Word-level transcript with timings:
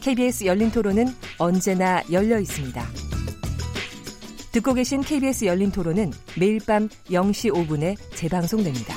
KBS 0.00 0.46
열린 0.46 0.70
토론은 0.70 1.06
언제나 1.38 2.02
열려 2.10 2.38
있습니다. 2.38 2.82
듣고 4.52 4.74
계신 4.74 5.02
KBS 5.02 5.44
열린 5.44 5.70
토론은 5.70 6.10
매일 6.38 6.58
밤 6.66 6.88
0시 7.10 7.52
5분에 7.52 7.96
재방송됩니다. 8.16 8.94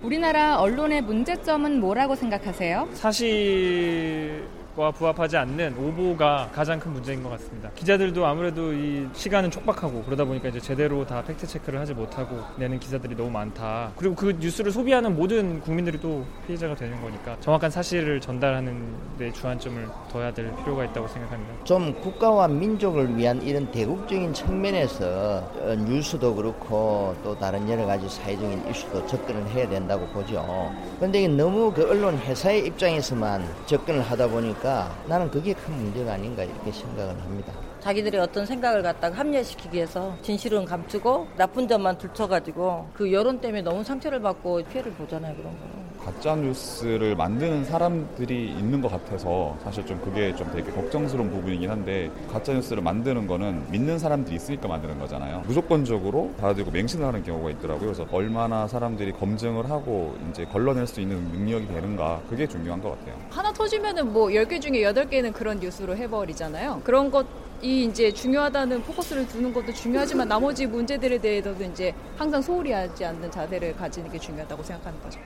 우리나라 0.00 0.60
언론의 0.60 1.02
문제점은 1.02 1.80
뭐라고 1.80 2.14
생각하세요? 2.14 2.88
사실과 2.92 4.90
부합하지 4.90 5.38
않는 5.38 5.74
오보가 5.78 6.50
가장 6.52 6.78
큰 6.78 6.92
문제인 6.92 7.22
것 7.22 7.30
같습니다. 7.30 7.70
기자들도 7.74 8.26
아무래도 8.26 8.74
이 8.74 9.08
시간은 9.14 9.50
촉박하고 9.50 10.02
그러다 10.02 10.26
보니까 10.26 10.50
이제 10.50 10.60
제대로 10.60 11.06
다 11.06 11.22
팩트 11.22 11.46
체크를 11.46 11.80
하지 11.80 11.94
못하고 11.94 12.40
내는 12.58 12.78
기사들이 12.78 13.16
너무 13.16 13.30
많다. 13.30 13.92
그리고 13.96 14.14
그 14.14 14.36
뉴스를 14.38 14.70
소비하는 14.70 15.16
모든 15.16 15.60
국민들이 15.62 15.98
또 15.98 16.26
피해자가 16.46 16.74
되는 16.74 17.00
거니까 17.00 17.38
정확한 17.40 17.70
사실을 17.70 18.20
전달하는 18.20 18.94
데 19.18 19.32
주안점을 19.32 19.88
둬야 20.12 20.34
될 20.34 20.54
필요가 20.56 20.84
있다고 20.84 21.08
생각합니다. 21.08 21.64
좀 21.64 21.98
국가와 22.02 22.46
민족을 22.46 23.16
위한 23.16 23.40
이런 23.40 23.70
대국적인 23.70 24.34
측면에서 24.34 25.38
어, 25.58 25.74
뉴스도 25.74 26.34
그렇고 26.34 27.16
또 27.24 27.34
다른 27.38 27.66
여러 27.70 27.86
가지 27.86 28.06
사회적인 28.10 28.68
이슈도 28.68 29.06
접근을 29.06 29.48
해야 29.52 29.66
된다고 29.66 30.06
보죠. 30.08 30.70
그런데 30.98 31.26
너무 31.28 31.72
그 31.72 31.88
언론 31.88 32.18
회사의 32.18 32.66
입장에서만 32.66 33.42
접근을 33.64 34.02
하다 34.02 34.28
보니까 34.28 34.65
보니까 34.66 34.92
나는 35.06 35.30
그게 35.30 35.52
큰 35.54 35.74
문제가 35.74 36.14
아닌가 36.14 36.42
이렇게 36.42 36.72
생각을 36.72 37.18
합니다. 37.22 37.52
자기들의 37.80 38.20
어떤 38.20 38.44
생각을 38.44 38.82
갖다가 38.82 39.16
합리화시키기 39.16 39.76
위해서 39.76 40.16
진실은 40.20 40.64
감추고 40.64 41.28
나쁜 41.36 41.68
점만 41.68 41.96
들춰가지고 41.98 42.88
그 42.92 43.12
여론 43.12 43.40
때문에 43.40 43.62
너무 43.62 43.84
상처를 43.84 44.20
받고 44.20 44.62
피해를 44.64 44.92
보잖아요 44.92 45.36
그런 45.36 45.52
거. 45.52 45.85
가짜 46.06 46.36
뉴스를 46.36 47.16
만드는 47.16 47.64
사람들이 47.64 48.50
있는 48.50 48.80
것 48.80 48.92
같아서 48.92 49.58
사실 49.64 49.84
좀 49.84 50.00
그게 50.00 50.32
좀 50.36 50.48
되게 50.52 50.70
걱정스러운 50.70 51.28
부분이긴 51.30 51.68
한데 51.68 52.12
가짜 52.30 52.52
뉴스를 52.52 52.80
만드는 52.80 53.26
거는 53.26 53.72
믿는 53.72 53.98
사람들이 53.98 54.36
있으니까 54.36 54.68
만드는 54.68 55.00
거잖아요. 55.00 55.42
무조건적으로 55.48 56.32
받아들이고 56.38 56.70
맹신을 56.70 57.04
하는 57.04 57.24
경우가 57.24 57.50
있더라고요. 57.50 57.92
그래서 57.92 58.06
얼마나 58.12 58.68
사람들이 58.68 59.10
검증을 59.14 59.68
하고 59.68 60.16
이제 60.30 60.44
걸러낼 60.44 60.86
수 60.86 61.00
있는 61.00 61.16
능력이 61.32 61.66
되는가 61.66 62.22
그게 62.30 62.46
중요한 62.46 62.80
것 62.80 62.96
같아요. 62.96 63.16
하나 63.30 63.52
터지면은 63.52 64.12
뭐 64.12 64.28
10개 64.28 64.60
중에 64.60 64.82
8개는 64.82 65.32
그런 65.32 65.58
뉴스로 65.58 65.96
해버리잖아요. 65.96 66.82
그런 66.84 67.10
것 67.10 67.26
이 67.62 67.86
이제 67.86 68.12
중요하다는 68.12 68.82
포커스를 68.82 69.26
두는 69.28 69.52
것도 69.54 69.72
중요하지만 69.72 70.28
나머지 70.28 70.66
문제들에 70.66 71.18
대해서도 71.18 71.64
이제 71.64 71.94
항상 72.16 72.42
소홀히 72.42 72.70
하지 72.70 73.02
않는 73.04 73.30
자세를 73.30 73.74
가지는 73.76 74.10
게 74.10 74.18
중요하다고 74.18 74.62
생각하는 74.62 75.00
거죠. 75.00 75.18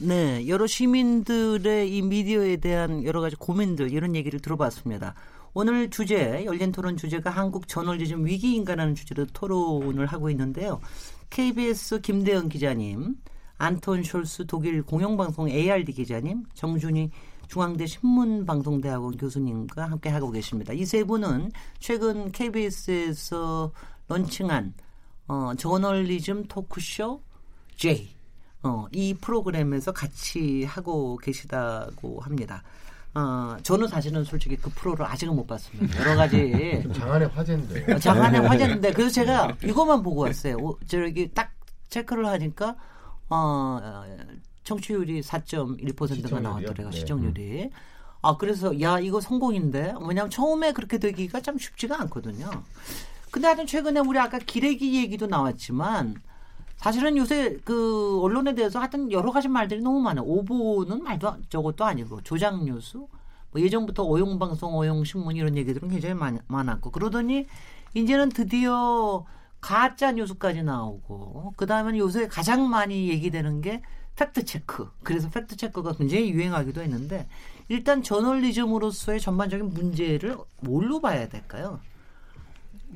네, 0.00 0.46
여러 0.46 0.66
시민들의 0.66 1.96
이 1.96 2.02
미디어에 2.02 2.58
대한 2.58 3.02
여러 3.04 3.20
가지 3.20 3.34
고민들 3.34 3.92
이런 3.92 4.14
얘기를 4.14 4.38
들어봤습니다. 4.38 5.14
오늘 5.54 5.90
주제 5.90 6.44
열린 6.44 6.70
토론 6.70 6.96
주제가 6.96 7.30
한국 7.30 7.66
저널리즘 7.66 8.24
위기인가라는 8.24 8.94
주제로 8.94 9.26
토론을 9.26 10.06
하고 10.06 10.30
있는데요. 10.30 10.80
KBS 11.30 12.00
김대현 12.00 12.48
기자님, 12.48 13.16
안톤 13.56 14.02
숄스 14.02 14.46
독일 14.46 14.82
공영방송 14.84 15.50
ARD 15.50 15.92
기자님, 15.92 16.44
정준희 16.54 17.10
중앙대 17.48 17.86
신문방송대학원 17.86 19.16
교수님과 19.16 19.90
함께 19.90 20.10
하고 20.10 20.30
계십니다. 20.30 20.72
이 20.74 20.84
세 20.84 21.02
분은 21.02 21.50
최근 21.80 22.30
KBS에서 22.30 23.72
런칭한 24.06 24.74
어, 25.26 25.52
저널리즘 25.58 26.44
토크쇼 26.44 27.20
J 27.74 28.17
어, 28.62 28.86
이 28.92 29.14
프로그램에서 29.14 29.92
같이 29.92 30.64
하고 30.64 31.16
계시다고 31.18 32.20
합니다. 32.20 32.62
어, 33.14 33.56
저는 33.62 33.88
사실은 33.88 34.24
솔직히 34.24 34.56
그 34.56 34.70
프로를 34.70 35.06
아직은 35.06 35.34
못 35.34 35.46
봤습니다. 35.46 36.00
여러 36.00 36.16
가지. 36.16 36.84
장안의 36.94 37.28
화제인데. 37.28 37.92
어, 37.94 37.98
장안의 37.98 38.40
화제인데. 38.42 38.92
그래서 38.92 39.10
제가 39.10 39.56
이것만 39.62 40.02
보고 40.02 40.22
왔어요. 40.22 40.56
오, 40.56 40.78
저기 40.86 41.30
딱 41.32 41.52
체크를 41.88 42.26
하니까, 42.26 42.76
어, 43.30 44.04
청취율이 44.64 45.22
4.1%가 45.22 46.40
나왔더래요. 46.40 46.90
네. 46.90 46.96
시청률이. 46.96 47.62
음. 47.64 47.70
아, 48.20 48.36
그래서, 48.36 48.78
야, 48.80 48.98
이거 48.98 49.20
성공인데? 49.20 49.94
왜냐면 50.00 50.28
처음에 50.28 50.72
그렇게 50.72 50.98
되기가 50.98 51.40
참 51.40 51.56
쉽지가 51.56 52.00
않거든요. 52.02 52.50
근데 53.30 53.46
하여튼 53.46 53.66
최근에 53.66 54.00
우리 54.00 54.18
아까 54.18 54.38
기레기 54.38 54.96
얘기도 54.96 55.26
나왔지만, 55.26 56.16
사실은 56.78 57.16
요새 57.16 57.58
그 57.64 58.20
언론에 58.22 58.54
대해서 58.54 58.78
하여튼 58.78 59.10
여러 59.10 59.32
가지 59.32 59.48
말들이 59.48 59.82
너무 59.82 60.00
많아요. 60.00 60.24
오보는 60.24 61.02
말도 61.02 61.36
저것도 61.48 61.84
아니고 61.84 62.22
조작 62.22 62.64
뉴스, 62.64 62.96
뭐 62.96 63.60
예전부터 63.60 64.04
오용 64.04 64.38
방송, 64.38 64.74
오용 64.74 65.04
신문 65.04 65.36
이런 65.36 65.56
얘기들은 65.56 65.88
굉장히 65.88 66.14
많, 66.14 66.38
많았고 66.46 66.90
그러더니 66.90 67.46
이제는 67.94 68.28
드디어 68.28 69.24
가짜 69.60 70.12
뉴스까지 70.12 70.62
나오고 70.62 71.54
그다음에 71.56 71.98
요새 71.98 72.28
가장 72.28 72.68
많이 72.70 73.08
얘기되는 73.08 73.60
게 73.60 73.82
팩트 74.14 74.44
체크. 74.44 74.88
그래서 75.02 75.28
팩트 75.30 75.56
체크가 75.56 75.94
굉장히 75.94 76.30
유행하기도 76.30 76.80
했는데 76.80 77.28
일단 77.68 78.02
저널리즘으로서의 78.02 79.20
전반적인 79.20 79.70
문제를 79.70 80.36
뭘로 80.60 81.00
봐야 81.00 81.28
될까요? 81.28 81.80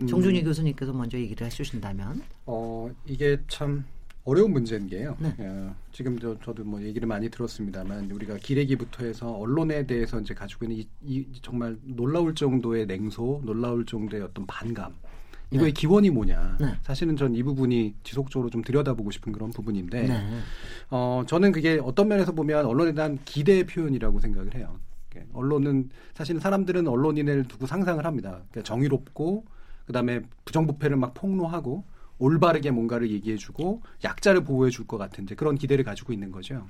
정준희 0.09 0.41
음. 0.41 0.45
교수님께서 0.45 0.93
먼저 0.93 1.19
얘기를 1.19 1.47
해주신다면. 1.47 2.23
어 2.47 2.91
이게 3.07 3.39
참 3.49 3.85
어려운 4.25 4.53
문제인 4.53 4.87
게요. 4.87 5.17
네. 5.19 5.35
어, 5.39 5.75
지금 5.91 6.19
저, 6.19 6.39
저도 6.41 6.65
뭐 6.65 6.81
얘기를 6.83 7.09
많이 7.09 7.29
들었습니다만 7.29 8.11
우리가 8.11 8.37
기레기부터 8.37 9.05
해서 9.05 9.33
언론에 9.33 9.85
대해서 9.87 10.21
이제 10.21 10.33
가지고 10.33 10.67
있는 10.67 10.79
이, 10.79 10.89
이 11.05 11.27
정말 11.43 11.77
놀라울 11.83 12.35
정도의 12.35 12.87
냉소, 12.87 13.43
놀라울 13.45 13.85
정도의 13.85 14.23
어떤 14.23 14.47
반감. 14.47 14.95
이거의 15.51 15.75
네. 15.75 15.81
기원이 15.81 16.09
뭐냐. 16.11 16.57
네. 16.61 16.67
사실은 16.83 17.15
전 17.17 17.35
이 17.35 17.43
부분이 17.43 17.95
지속적으로 18.05 18.49
좀 18.49 18.63
들여다보고 18.63 19.11
싶은 19.11 19.33
그런 19.33 19.51
부분인데, 19.51 20.03
네. 20.07 20.39
어, 20.89 21.25
저는 21.27 21.53
그게 21.53 21.79
어떤 21.83 22.09
면에서 22.09 22.33
보면 22.33 22.65
언론에 22.65 22.95
대한 22.95 23.19
기대의 23.27 23.67
표현이라고 23.67 24.21
생각을 24.21 24.55
해요. 24.55 24.79
언론은 25.35 25.91
사실은 26.15 26.41
사람들은 26.41 26.89
언론인을 26.89 27.45
두고 27.45 27.67
상상을 27.67 28.03
합니다. 28.05 28.43
그러니까 28.51 28.63
정의롭고 28.63 29.45
그다음에 29.93 30.23
부정부패를 30.45 30.97
막 30.97 31.15
폭로하고 31.15 31.85
올바르게 32.19 32.71
뭔가를 32.71 33.11
얘기해주고 33.11 33.83
약자를 34.05 34.45
보호해줄 34.45 34.87
것 34.87 34.97
같은 34.97 35.25
이제 35.25 35.35
그런 35.35 35.57
기대를 35.57 35.85
가지고 35.85 36.13
있는 36.13 36.33
거죠. 36.33 36.67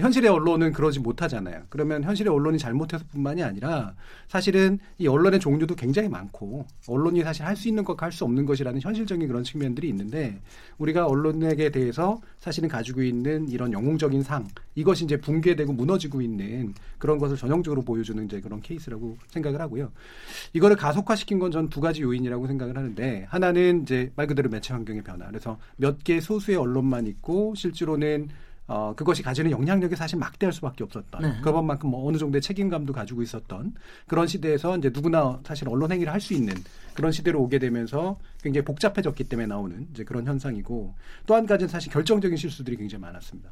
현실의 0.00 0.30
언론은 0.30 0.72
그러지 0.72 1.00
못하잖아요. 1.00 1.62
그러면 1.68 2.02
현실의 2.04 2.32
언론이 2.32 2.58
잘못해서뿐만이 2.58 3.42
아니라 3.42 3.94
사실은 4.28 4.78
이 4.98 5.06
언론의 5.06 5.40
종류도 5.40 5.74
굉장히 5.74 6.08
많고 6.08 6.66
언론이 6.88 7.22
사실 7.22 7.44
할 7.44 7.56
수 7.56 7.68
있는 7.68 7.84
것과 7.84 8.06
할 8.06 8.12
수 8.12 8.24
없는 8.24 8.46
것이라는 8.46 8.80
현실적인 8.80 9.26
그런 9.28 9.42
측면들이 9.44 9.88
있는데 9.88 10.40
우리가 10.78 11.06
언론에게 11.06 11.70
대해서 11.70 12.20
사실은 12.38 12.68
가지고 12.68 13.02
있는 13.02 13.48
이런 13.48 13.72
영웅적인 13.72 14.22
상 14.22 14.46
이것이 14.74 15.04
이제 15.04 15.16
붕괴되고 15.20 15.72
무너지고 15.72 16.22
있는 16.22 16.72
그런 16.98 17.18
것을 17.18 17.36
전형적으로 17.36 17.82
보여주는 17.82 18.24
이제 18.24 18.40
그런 18.40 18.60
케이스라고 18.60 19.16
생각을 19.28 19.60
하고요. 19.60 19.90
이거를 20.52 20.76
가속화시킨 20.76 21.38
건 21.38 21.50
전 21.50 21.68
두 21.68 21.80
가지 21.80 22.02
요인이라고 22.02 22.46
생각을 22.46 22.76
하는데 22.76 23.26
하나는 23.28 23.82
이제 23.82 24.10
말 24.16 24.26
그대로 24.26 24.48
매체 24.48 24.72
환경의 24.72 25.02
변화. 25.02 25.26
그래서 25.26 25.58
몇 25.76 25.98
개 26.04 26.20
소수의 26.20 26.56
언론만 26.56 27.06
있고 27.06 27.54
실제로는 27.56 28.28
어, 28.68 28.92
그것이 28.94 29.22
가지는 29.22 29.50
영향력이 29.50 29.96
사실 29.96 30.18
막대할 30.18 30.52
수밖에 30.52 30.84
없었던 30.84 31.22
네. 31.22 31.40
그것만큼 31.42 31.88
뭐 31.90 32.06
어느 32.06 32.18
정도의 32.18 32.42
책임감도 32.42 32.92
가지고 32.92 33.22
있었던 33.22 33.74
그런 34.06 34.26
시대에서 34.26 34.76
이제 34.76 34.90
누구나 34.92 35.40
사실 35.44 35.68
언론 35.68 35.90
행위를 35.90 36.12
할 36.12 36.20
수 36.20 36.34
있는 36.34 36.52
그런 36.94 37.10
시대로 37.12 37.40
오게 37.42 37.58
되면서 37.58 38.18
굉장히 38.42 38.64
복잡해졌기 38.64 39.24
때문에 39.24 39.46
나오는 39.46 39.86
이제 39.92 40.04
그런 40.04 40.26
현상이고 40.26 40.94
또 41.26 41.34
한 41.34 41.46
가지는 41.46 41.68
사실 41.68 41.90
결정적인 41.92 42.36
실수들이 42.36 42.76
굉장히 42.76 43.00
많았습니다. 43.02 43.50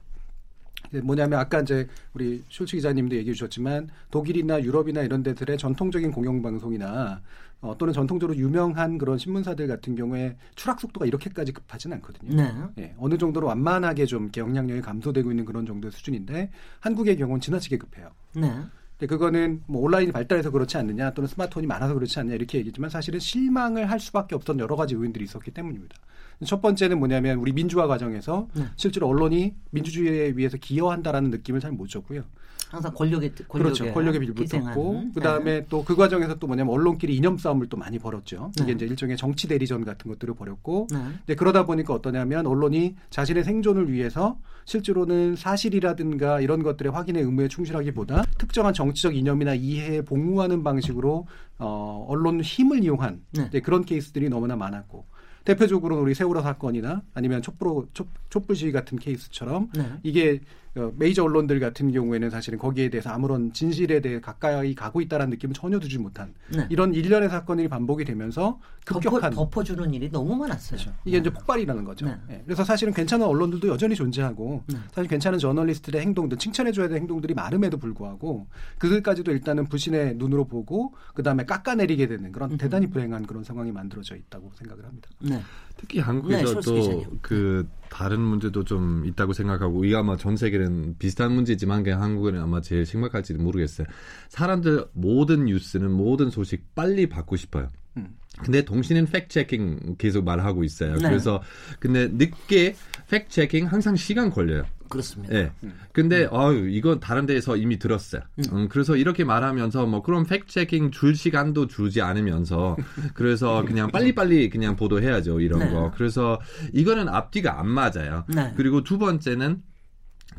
뭐냐면 1.02 1.38
아까 1.40 1.60
이제 1.60 1.88
우리 2.14 2.44
슐츠 2.48 2.76
기자님도 2.76 3.16
얘기해 3.16 3.34
주셨지만 3.34 3.88
독일이나 4.10 4.62
유럽이나 4.62 5.02
이런 5.02 5.22
데들의 5.22 5.58
전통적인 5.58 6.12
공영 6.12 6.42
방송이나 6.42 7.22
어, 7.60 7.74
또는 7.78 7.92
전통적으로 7.92 8.36
유명한 8.36 8.98
그런 8.98 9.18
신문사들 9.18 9.66
같은 9.66 9.96
경우에 9.96 10.36
추락 10.54 10.80
속도가 10.80 11.06
이렇게까지 11.06 11.52
급하지는 11.52 11.96
않거든요. 11.96 12.36
네. 12.36 12.52
예, 12.78 12.94
어느 12.98 13.16
정도로 13.16 13.46
완만하게 13.46 14.06
좀 14.06 14.30
영향력이 14.36 14.82
감소되고 14.82 15.30
있는 15.30 15.44
그런 15.44 15.66
정도의 15.66 15.92
수준인데 15.92 16.50
한국의 16.80 17.16
경우는 17.16 17.40
지나치게 17.40 17.78
급해요. 17.78 18.10
네. 18.34 18.52
근데 18.98 19.06
그거는 19.06 19.62
뭐 19.66 19.82
온라인이 19.82 20.12
발달해서 20.12 20.50
그렇지 20.50 20.76
않느냐 20.78 21.12
또는 21.12 21.28
스마트폰이 21.28 21.66
많아서 21.66 21.94
그렇지 21.94 22.18
않느냐 22.18 22.36
이렇게 22.36 22.58
얘기했지만 22.58 22.88
사실은 22.88 23.20
실망을 23.20 23.90
할 23.90 24.00
수밖에 24.00 24.34
없던 24.34 24.58
여러 24.58 24.76
가지 24.76 24.94
요인들이 24.94 25.24
있었기 25.24 25.50
때문입니다. 25.50 25.96
첫 26.44 26.60
번째는 26.60 26.98
뭐냐면 26.98 27.38
우리 27.38 27.52
민주화 27.52 27.86
과정에서 27.86 28.48
네. 28.54 28.64
실제로 28.76 29.08
언론이 29.08 29.54
민주주의에 29.70 30.32
위해서 30.36 30.56
기여한다라는 30.56 31.30
느낌을 31.30 31.60
잘 31.60 31.76
못 31.76 31.88
줬고요. 31.88 32.22
항상 32.70 32.92
권력의 32.94 33.32
권력에 33.48 33.74
그렇죠. 33.74 33.94
권력에 33.94 34.18
빌붙었고 34.18 35.12
그다음에 35.14 35.60
네. 35.60 35.66
또그 35.68 35.94
과정에서 35.94 36.34
또 36.36 36.46
뭐냐면 36.46 36.74
언론끼리 36.74 37.14
이념 37.14 37.38
싸움을 37.38 37.68
또 37.68 37.76
많이 37.76 37.98
벌였죠. 37.98 38.50
네. 38.56 38.64
이게 38.64 38.72
이제 38.72 38.86
일종의 38.86 39.16
정치 39.16 39.46
대리전 39.46 39.84
같은 39.84 40.10
것들을 40.10 40.34
벌였고 40.34 40.88
네. 41.26 41.34
그러다 41.34 41.64
보니까 41.64 41.94
어떠냐면 41.94 42.46
언론이 42.46 42.96
자신의 43.10 43.44
생존을 43.44 43.92
위해서 43.92 44.38
실제로는 44.64 45.36
사실이라든가 45.36 46.40
이런 46.40 46.62
것들의 46.62 46.90
확인의 46.90 47.22
의무에 47.22 47.48
충실하기보다 47.48 48.24
특정한 48.38 48.74
정치적 48.74 49.14
이념이나 49.14 49.54
이해에 49.54 50.02
복무하는 50.02 50.64
방식으로 50.64 51.26
어 51.58 52.06
언론 52.08 52.40
힘을 52.40 52.82
이용한 52.82 53.22
네. 53.52 53.60
그런 53.60 53.84
케이스들이 53.84 54.28
너무나 54.28 54.56
많았고 54.56 55.04
대표적으로 55.46 56.00
우리 56.00 56.12
세월호 56.12 56.42
사건이나 56.42 57.02
아니면 57.14 57.40
촛불 57.40 57.86
촛불 58.28 58.56
시위 58.56 58.72
같은 58.72 58.98
케이스처럼 58.98 59.70
네. 59.74 59.88
이게 60.02 60.32
어, 60.32 60.65
메이저 60.96 61.24
언론들 61.24 61.58
같은 61.58 61.90
경우에는 61.90 62.30
사실은 62.30 62.58
거기에 62.58 62.90
대해서 62.90 63.10
아무런 63.10 63.52
진실에 63.52 64.00
대해 64.00 64.20
가까이 64.20 64.74
가고 64.74 65.00
있다는 65.00 65.30
느낌을 65.30 65.54
전혀 65.54 65.78
두지 65.78 65.98
못한 65.98 66.34
네. 66.54 66.66
이런 66.70 66.94
일련의 66.94 67.28
사건이 67.28 67.68
반복이 67.68 68.04
되면서 68.04 68.60
급격한 68.84 69.32
덮어, 69.32 69.64
주는 69.64 69.92
일이 69.94 70.10
너무 70.10 70.36
많았어요. 70.36 70.78
그렇죠. 70.78 70.92
이게 71.04 71.16
네. 71.16 71.20
이제 71.20 71.30
폭발이라는 71.30 71.84
거죠. 71.84 72.06
네. 72.06 72.16
네. 72.28 72.42
그래서 72.44 72.62
사실은 72.62 72.92
괜찮은 72.92 73.26
언론들도 73.26 73.68
여전히 73.68 73.94
존재하고 73.94 74.62
네. 74.66 74.76
사실 74.92 75.08
괜찮은 75.08 75.38
저널리스트의 75.38 76.02
행동들 76.02 76.38
칭찬해줘야 76.38 76.88
될 76.88 76.98
행동들이 76.98 77.34
많음에도 77.34 77.78
불구하고 77.78 78.46
그들까지도 78.78 79.32
일단은 79.32 79.66
부신의 79.66 80.16
눈으로 80.16 80.44
보고 80.44 80.94
그 81.14 81.22
다음에 81.22 81.44
깎아내리게 81.44 82.06
되는 82.06 82.30
그런 82.32 82.52
음. 82.52 82.58
대단히 82.58 82.88
불행한 82.88 83.26
그런 83.26 83.42
상황이 83.42 83.72
만들어져 83.72 84.14
있다고 84.14 84.52
생각을 84.54 84.84
합니다. 84.84 85.08
네. 85.20 85.40
특히 85.76 86.00
한국에서 86.00 86.60
또그 86.60 87.68
다른 87.88 88.20
문제도 88.20 88.64
좀 88.64 89.04
있다고 89.06 89.32
생각하고 89.32 89.84
이게 89.84 89.94
아마 89.96 90.16
전 90.16 90.36
세계는 90.36 90.96
비슷한 90.98 91.32
문제지만 91.32 91.82
그냥 91.82 92.02
한국은 92.02 92.38
아마 92.40 92.60
제일 92.60 92.84
심각할지도 92.84 93.42
모르겠어요. 93.42 93.86
사람들 94.28 94.86
모든 94.92 95.44
뉴스는 95.46 95.90
모든 95.90 96.30
소식 96.30 96.74
빨리 96.74 97.08
받고 97.08 97.36
싶어요. 97.36 97.68
음. 97.96 98.16
근데 98.38 98.62
동시는 98.62 99.06
팩 99.06 99.30
체킹 99.30 99.96
계속 99.98 100.24
말하고 100.24 100.64
있어요. 100.64 100.96
네. 100.96 101.08
그래서 101.08 101.42
근데 101.78 102.08
늦게 102.08 102.74
팩 103.08 103.30
체킹 103.30 103.66
항상 103.66 103.96
시간 103.96 104.30
걸려요. 104.30 104.64
그렇습니다. 104.88 105.32
네. 105.32 105.52
근데 105.92 106.24
음. 106.24 106.34
아유 106.34 106.68
이건 106.68 107.00
다른 107.00 107.26
데에서 107.26 107.56
이미 107.56 107.78
들었어요. 107.78 108.22
음. 108.38 108.44
음, 108.52 108.68
그래서 108.68 108.96
이렇게 108.96 109.24
말하면서 109.24 109.86
뭐 109.86 110.02
그럼 110.02 110.24
팩 110.24 110.48
체킹 110.48 110.90
줄 110.90 111.14
시간도 111.14 111.66
주지 111.66 112.00
않으면서 112.02 112.76
그래서 113.14 113.64
그냥 113.64 113.90
빨리빨리 113.90 114.50
그냥 114.50 114.76
보도해야죠 114.76 115.40
이런 115.40 115.60
네. 115.60 115.70
거. 115.70 115.92
그래서 115.94 116.40
이거는 116.72 117.08
앞뒤가 117.08 117.60
안 117.60 117.68
맞아요. 117.68 118.24
네. 118.28 118.52
그리고 118.56 118.82
두 118.82 118.98
번째는 118.98 119.62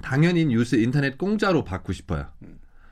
당연히 0.02 0.46
뉴스 0.46 0.76
인터넷 0.76 1.18
공짜로 1.18 1.64
받고 1.64 1.94
싶어요. 1.94 2.28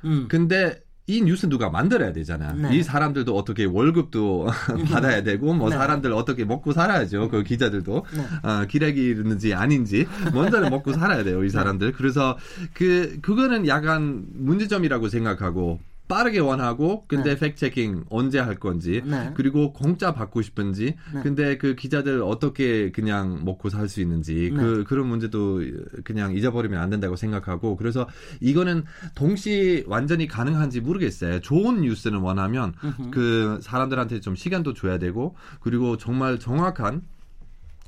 음. 0.03 0.27
근데 0.27 0.79
이 1.07 1.21
뉴스 1.21 1.47
누가 1.47 1.69
만들어야 1.69 2.13
되잖아. 2.13 2.53
네. 2.53 2.75
이 2.75 2.83
사람들도 2.83 3.35
어떻게 3.35 3.65
월급도 3.65 4.47
받아야 4.91 5.21
되고, 5.21 5.53
뭐 5.53 5.69
네. 5.69 5.75
사람들 5.75 6.11
어떻게 6.13 6.45
먹고 6.45 6.73
살아야죠. 6.73 7.29
그 7.29 7.43
기자들도 7.43 8.05
네. 8.15 8.49
어, 8.49 8.65
기레기인지 8.65 9.53
아닌지 9.53 10.07
먼저는 10.33 10.71
먹고 10.71 10.93
살아야 10.93 11.23
돼요. 11.23 11.43
이 11.43 11.49
사람들. 11.49 11.91
그래서 11.91 12.37
그 12.73 13.19
그거는 13.21 13.67
약간 13.67 14.25
문제점이라고 14.33 15.09
생각하고 15.09 15.79
빠르게 16.07 16.39
원하고 16.39 17.05
근데 17.07 17.35
네. 17.35 17.39
팩 17.39 17.55
체킹 17.55 18.05
언제 18.09 18.39
할 18.39 18.55
건지 18.55 19.01
네. 19.05 19.31
그리고 19.35 19.73
공짜 19.73 20.13
받고 20.13 20.41
싶은지 20.41 20.95
네. 21.13 21.21
근데 21.23 21.57
그 21.57 21.75
기자들 21.75 22.21
어떻게 22.21 22.91
그냥 22.91 23.43
먹고 23.43 23.69
살 23.69 23.85
수 23.89 24.01
있는지 24.01 24.51
네. 24.51 24.57
그 24.59 24.83
그런 24.83 25.07
문제도 25.07 25.61
그냥 26.03 26.33
잊어버리면 26.35 26.79
안 26.81 26.89
된다고 26.89 27.15
생각하고 27.15 27.75
그래서 27.75 28.07
이거는 28.41 28.83
동시 29.13 29.83
완전히 29.87 30.27
가능한지 30.27 30.81
모르겠어요. 30.81 31.39
좋은 31.41 31.81
뉴스는 31.81 32.19
원하면 32.19 32.73
그 33.11 33.59
사람들한테 33.61 34.21
좀 34.21 34.35
시간도 34.35 34.73
줘야 34.73 34.97
되고 34.97 35.35
그리고 35.59 35.97
정말 35.97 36.39
정확한 36.39 37.03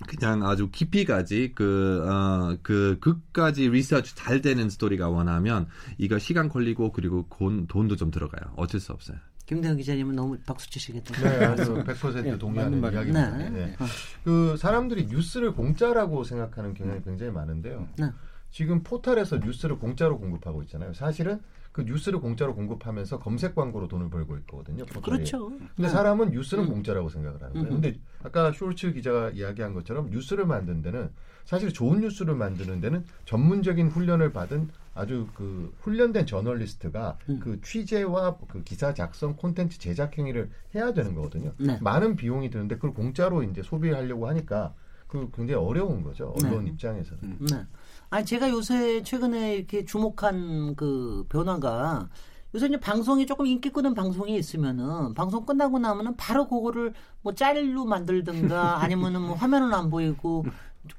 그냥 0.05 0.43
아주 0.43 0.69
깊이까지 0.69 1.53
그, 1.55 2.05
어, 2.07 2.57
그, 2.61 2.97
끝까지 2.99 3.69
리서치 3.69 4.15
잘 4.15 4.41
되는 4.41 4.69
스토리가 4.69 5.09
원하면 5.09 5.67
이거 5.97 6.19
시간 6.19 6.49
걸리고 6.49 6.91
그리고 6.91 7.25
돈, 7.35 7.65
돈도 7.67 7.95
좀 7.95 8.11
들어가요. 8.11 8.53
어쩔 8.55 8.79
수 8.79 8.91
없어요. 8.91 9.17
김대현 9.47 9.77
기자님은 9.77 10.15
너무 10.15 10.37
박수 10.45 10.69
치시겠다. 10.69 11.21
네, 11.21 11.45
아주 11.45 11.73
100% 11.73 12.23
네, 12.23 12.37
동의하는 12.37 12.81
이야기입니다. 12.81 13.37
네. 13.37 13.49
네. 13.49 13.75
어. 13.79 13.85
그 14.23 14.57
사람들이 14.57 15.07
뉴스를 15.07 15.53
공짜라고 15.53 16.25
생각하는 16.25 16.73
경향이 16.73 17.01
굉장히 17.03 17.31
많은데요. 17.31 17.87
네. 17.97 18.11
지금 18.51 18.83
포털에서 18.83 19.37
뉴스를 19.37 19.79
공짜로 19.79 20.19
공급하고 20.19 20.63
있잖아요. 20.63 20.93
사실은 20.93 21.39
그 21.77 21.83
뉴스를 21.83 22.19
공짜로 22.19 22.55
공급하면서 22.55 23.19
검색 23.19 23.53
광고로 23.53 23.87
돈을 23.87 24.09
벌고 24.09 24.35
있거든요. 24.37 24.83
포털이. 24.87 25.17
그렇죠. 25.17 25.49
근데 25.49 25.69
네. 25.75 25.89
사람은 25.89 26.31
뉴스는 26.31 26.63
음. 26.63 26.69
공짜라고 26.71 27.07
생각을 27.07 27.39
하는 27.39 27.53
거예요. 27.53 27.67
음. 27.67 27.81
근데 27.81 27.99
아까 28.23 28.51
쇼츠 28.51 28.93
기자가 28.93 29.29
이야기한 29.29 29.75
것처럼 29.75 30.09
뉴스를 30.09 30.47
만든 30.47 30.81
데는 30.81 31.11
사실 31.45 31.71
좋은 31.71 31.99
뉴스를 32.01 32.33
만드는 32.33 32.81
데는 32.81 33.05
전문적인 33.25 33.89
훈련을 33.89 34.33
받은 34.33 34.69
아주 34.95 35.27
그 35.35 35.71
훈련된 35.81 36.25
저널리스트가 36.25 37.19
음. 37.29 37.39
그 37.43 37.61
취재와 37.61 38.37
그 38.47 38.63
기사 38.63 38.95
작성 38.95 39.35
콘텐츠 39.35 39.77
제작 39.77 40.17
행위를 40.17 40.49
해야 40.73 40.93
되는 40.93 41.13
거거든요. 41.13 41.53
네. 41.59 41.77
많은 41.79 42.15
비용이 42.15 42.49
드는데 42.49 42.77
그걸 42.77 42.95
공짜로 42.95 43.43
이제 43.43 43.61
소비하려고 43.61 44.27
하니까 44.27 44.73
그 45.07 45.29
굉장히 45.31 45.63
어려운 45.63 46.01
거죠. 46.01 46.33
언론 46.41 46.65
네. 46.65 46.71
입장에서는. 46.71 47.23
음. 47.23 47.45
네. 47.51 47.65
아니 48.09 48.25
제가 48.25 48.49
요새 48.49 49.03
최근에 49.03 49.55
이렇게 49.55 49.83
주목한 49.85 50.75
그 50.75 51.25
변화가 51.29 52.09
요새 52.55 52.67
이제 52.67 52.79
방송이 52.79 53.25
조금 53.25 53.45
인기 53.45 53.69
끄는 53.69 53.93
방송이 53.93 54.35
있으면은 54.37 55.13
방송 55.13 55.45
끝나고 55.45 55.79
나면은 55.79 56.15
바로 56.15 56.47
그거를 56.47 56.93
뭐 57.21 57.33
짤로 57.33 57.85
만들든가 57.85 58.81
아니면은 58.81 59.21
뭐 59.21 59.35
화면은 59.35 59.73
안 59.73 59.89
보이고 59.89 60.45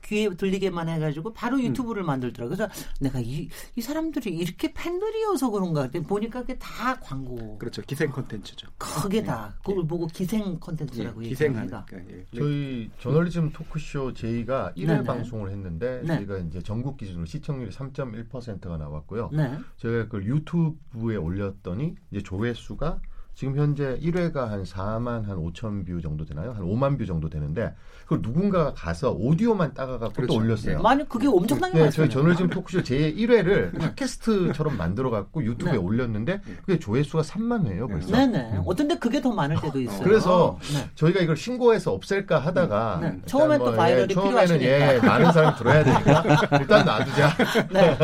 귀에 0.05 0.29
들리게만 0.31 0.89
해가지고 0.89 1.33
바로 1.33 1.57
음. 1.57 1.63
유튜브를 1.65 2.05
음. 2.05 2.07
만들더라고요. 2.07 2.57
그래서 2.57 2.73
내가 3.01 3.21
이, 3.21 3.49
이 3.77 3.81
사람들이 3.81 4.31
이렇게 4.37 4.73
팬들이어서 4.73 5.51
그런가 5.51 5.89
보니까 6.07 6.41
그게 6.41 6.59
다 6.59 6.99
광고. 7.01 7.59
그렇죠. 7.59 7.83
기생 7.83 8.11
콘텐츠죠. 8.11 8.69
그게 8.79 9.23
다 9.23 9.49
네. 9.49 9.59
그걸 9.65 9.83
네. 9.83 9.89
보고 9.89 10.07
기생 10.07 10.59
콘텐츠라고 10.59 11.21
네. 11.21 11.31
얘기합니다. 11.31 11.87
예. 11.93 12.25
저희 12.35 12.91
저널리즘 13.01 13.53
토크쇼 13.53 14.15
제이가 14.15 14.73
1회 14.77 14.87
네네. 14.87 15.03
방송을 15.05 15.51
했는데 15.51 16.03
네. 16.05 16.17
저희가 16.17 16.39
이제 16.39 16.63
전국 16.63 16.97
기준으로 16.97 17.27
시청률이 17.27 17.71
3.1%가 17.71 18.77
나왔고요. 18.77 19.31
네. 19.33 19.59
저희가 19.79 20.05
그걸 20.05 20.27
유튜브에 20.27 21.17
올렸더니 21.17 21.95
이제 22.11 22.23
조회수가 22.23 23.01
지금 23.39 23.57
현재 23.57 23.97
1회가 24.03 24.49
한 24.49 24.65
4만 24.65 25.27
한 25.27 25.37
5천 25.37 25.87
뷰 25.87 26.03
정도 26.03 26.25
되나요? 26.25 26.55
한 26.55 26.65
5만 26.65 26.99
뷰 26.99 27.07
정도 27.07 27.31
되는데 27.31 27.73
그걸 28.03 28.19
누군가가 28.21 28.75
가서 28.75 29.13
오디오만 29.13 29.75
따가갖고 29.75 30.13
그렇죠. 30.13 30.33
또 30.33 30.41
올렸어요. 30.41 30.77
네. 30.79 30.83
많이 30.83 31.09
그게 31.09 31.29
엄청나게 31.29 31.75
네, 31.75 31.79
많아요. 31.79 31.91
저희 31.93 32.11
저널리즘 32.11 32.51
토크쇼 32.51 32.83
제 32.83 33.13
1회를 33.13 33.79
팟캐스트처럼 33.79 34.77
만들어갖고 34.77 35.45
유튜브에 35.45 35.75
네. 35.75 35.79
올렸는데 35.79 36.41
그게 36.67 36.81
조회수가 36.81 37.23
3만 37.23 37.69
회예요 37.69 37.87
벌써. 37.87 38.11
네네. 38.11 38.39
음. 38.55 38.63
어떤데 38.67 38.99
그게 38.99 39.21
더 39.21 39.31
많을 39.31 39.61
때도 39.61 39.83
있어요. 39.83 40.03
그래서 40.03 40.59
네. 40.73 40.91
저희가 40.97 41.21
이걸 41.21 41.37
신고해서 41.37 41.93
없앨까 41.93 42.41
하다가 42.41 42.99
네. 43.03 43.21
처음엔 43.27 43.59
뭐, 43.59 43.71
또 43.71 43.77
viral이 43.77 44.09
예, 44.11 44.15
처음에는 44.15 44.63
예, 44.63 44.99
많은 45.01 45.31
사람이 45.31 45.57
들어야 45.59 45.85
되니까 45.85 46.25
일단 46.59 46.85
놔두자. 46.85 47.37
네. 47.71 47.99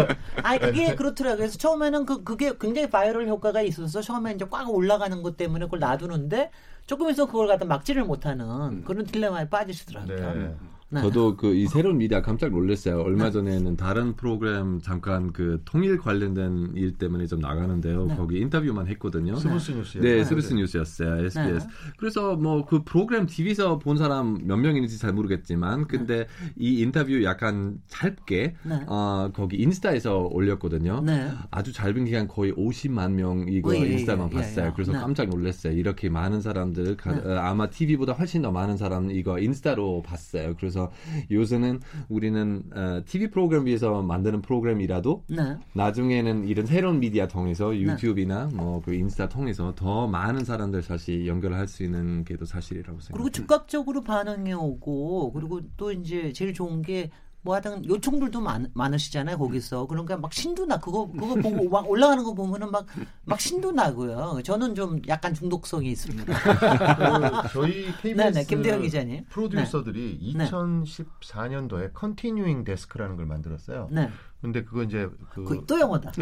아니 0.45 0.61
그게 0.63 0.89
네. 0.91 0.95
그렇더라고요. 0.95 1.39
그래서 1.39 1.59
처음에는 1.59 2.07
그 2.07 2.23
그게 2.23 2.53
굉장히 2.61 2.89
바이럴 2.89 3.27
효과가 3.27 3.63
있어서 3.63 4.01
처음에 4.01 4.35
이제 4.35 4.45
꽉 4.49 4.71
올라가는 4.71 5.24
것 5.25 5.37
때문에 5.37 5.65
그걸 5.65 5.81
놔두는데 5.81 6.51
조금 6.87 7.11
있어 7.11 7.27
그걸 7.27 7.49
갖다 7.49 7.65
막지를 7.65 8.05
못하는 8.05 8.47
음. 8.47 8.85
그런 8.85 9.05
딜레마에 9.07 9.49
빠지시더라고요. 9.49 10.35
네. 10.35 10.55
네. 10.95 11.03
저도 11.03 11.37
그 11.37 11.55
이 11.55 11.67
새로운 11.67 11.99
미디어 11.99 12.21
깜짝 12.23 12.51
놀랐어요. 12.51 13.01
얼마 13.01 13.25
네. 13.27 13.31
전에는 13.33 13.77
다른 13.77 14.15
프로그램 14.17 14.81
잠깐 14.81 15.33
그 15.33 15.61
통일 15.65 15.99
관련된 15.99 16.73
일 16.75 16.99
때문에 16.99 17.27
좀 17.27 17.41
나가는데요. 17.41 18.07
네. 18.07 18.17
거기 18.17 18.39
인터뷰만 18.41 18.87
했거든요. 18.89 19.37
스브스 19.37 19.73
뉴스. 19.73 19.99
네, 19.99 20.25
스브스 20.25 20.55
뉴스였어요. 20.55 21.25
SBS. 21.27 21.67
그래서 21.97 22.37
뭐 22.37 22.65
그 22.65 22.83
프로그램 22.85 23.27
TV에서 23.27 23.79
본 23.79 23.97
사람 23.99 24.39
몇 24.47 24.57
명인지 24.57 24.99
잘 24.99 25.13
모르겠지만 25.13 25.87
근데 25.87 26.27
이 26.57 26.81
인터뷰 26.81 27.23
약간 27.25 27.79
짧게 27.89 28.57
어, 28.87 29.31
거기 29.35 29.57
인스타에서 29.59 30.29
올렸거든요. 30.33 31.03
아주 31.51 31.73
짧은 31.73 32.05
기간 32.07 32.27
거의 32.29 32.53
50만 32.53 33.13
명 33.13 33.47
이거 33.49 33.75
예, 33.77 33.81
인스타만 33.81 34.31
예, 34.33 34.37
봤어요. 34.37 34.67
예, 34.69 34.73
그래서 34.75 34.93
깜짝 34.93 35.29
놀랐어요. 35.29 35.73
이렇게 35.75 36.09
많은 36.09 36.41
사람들 36.41 36.97
가, 36.97 37.11
어, 37.13 37.39
아마 37.39 37.69
TV보다 37.69 38.13
훨씬 38.13 38.43
더 38.43 38.51
많은 38.51 38.77
사람 38.77 39.11
이거 39.11 39.39
인스타로 39.39 40.03
봤어요. 40.03 40.55
그래서 40.59 40.84
그래서 40.91 41.27
요새는 41.31 41.81
우리는 42.09 42.63
어, 42.75 43.01
TV 43.07 43.31
프로그램 43.31 43.67
위해서 43.67 44.03
만드는 44.03 44.43
프로그램이라도 44.43 45.25
네. 45.29 45.57
나중에는 45.73 46.47
이런 46.47 46.67
새로운 46.67 47.01
미디어 47.01 47.27
통해서 47.27 47.75
유튜브나 47.75 48.51
뭐그 48.53 48.95
인스타 48.95 49.29
통해서 49.29 49.73
더 49.75 50.07
많은 50.07 50.45
사람들 50.45 50.83
사실 50.83 51.27
연결할 51.27 51.69
수 51.69 51.83
있는 51.83 52.25
게 52.25 52.35
또 52.37 52.45
사실이라고 52.45 53.01
생각합니다. 53.01 53.17
그리고 53.17 53.31
즉각적으로 53.31 54.03
반응이 54.03 54.53
오고 54.53 55.33
그리고 55.33 55.61
또 55.77 55.93
이제 55.93 56.33
제일 56.33 56.53
좋은 56.53 56.83
게 56.83 57.11
뭐 57.45 57.55
하여튼 57.55 57.85
요청들도 57.87 58.41
많, 58.41 58.71
많으시잖아요 58.75 59.39
거기서 59.39 59.87
그러니까 59.87 60.17
막 60.17 60.33
신도 60.33 60.67
나 60.67 60.79
그거 60.79 61.07
그거 61.13 61.35
보고 61.37 61.69
막 61.71 61.89
올라가는 61.89 62.25
거 62.25 62.35
보면은 62.35 62.71
막 62.71 62.87
막 63.27 63.41
신도 63.41 63.73
나고요 63.73 64.41
저는 64.45 64.75
좀 64.75 65.01
약간 65.09 65.33
중독성이 65.35 65.91
있습니다 65.93 66.33
그 66.35 67.49
저희 67.53 67.87
KBS 68.03 68.17
네네, 68.17 68.45
김대영 68.45 68.83
기자님. 68.83 69.25
프로듀서들이 69.29 70.35
네. 70.37 70.45
2014년도에 70.51 71.93
continuing 71.95 72.65
desk라는 72.65 73.17
걸 73.17 73.27
만들었어요. 73.27 73.89
네. 73.91 74.11
근데 74.45 74.63
그거 74.63 74.83
이제 74.83 75.09
그 75.33 75.43
그, 75.43 75.65
또 75.67 75.81
영어다 75.81 76.13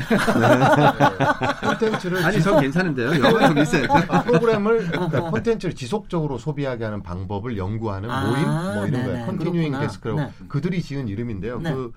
콘텐츠를 1.61 2.25
아니 2.25 2.41
전 2.41 2.61
괜찮은데요. 2.61 3.21
영어 3.21 3.49
좀 3.49 3.59
있어요. 3.59 3.87
아, 3.91 4.23
프로그램을 4.23 4.87
그러니까 4.95 5.23
콘텐츠를 5.23 5.75
지속적으로 5.75 6.39
소비하게 6.39 6.85
하는 6.85 7.03
방법을 7.03 7.59
연구하는 7.59 8.09
아, 8.09 8.31
모임 8.31 8.45
뭐 8.45 8.87
이런 8.87 8.91
네네. 8.93 9.05
거예요. 9.07 9.27
continuing. 9.27 9.73
desk라고 9.73 10.21
네. 10.21 10.31
그들이 10.47 10.81
지은 10.83 11.09
이름인데요. 11.09 11.59
네. 11.59 11.75
그, 11.75 11.93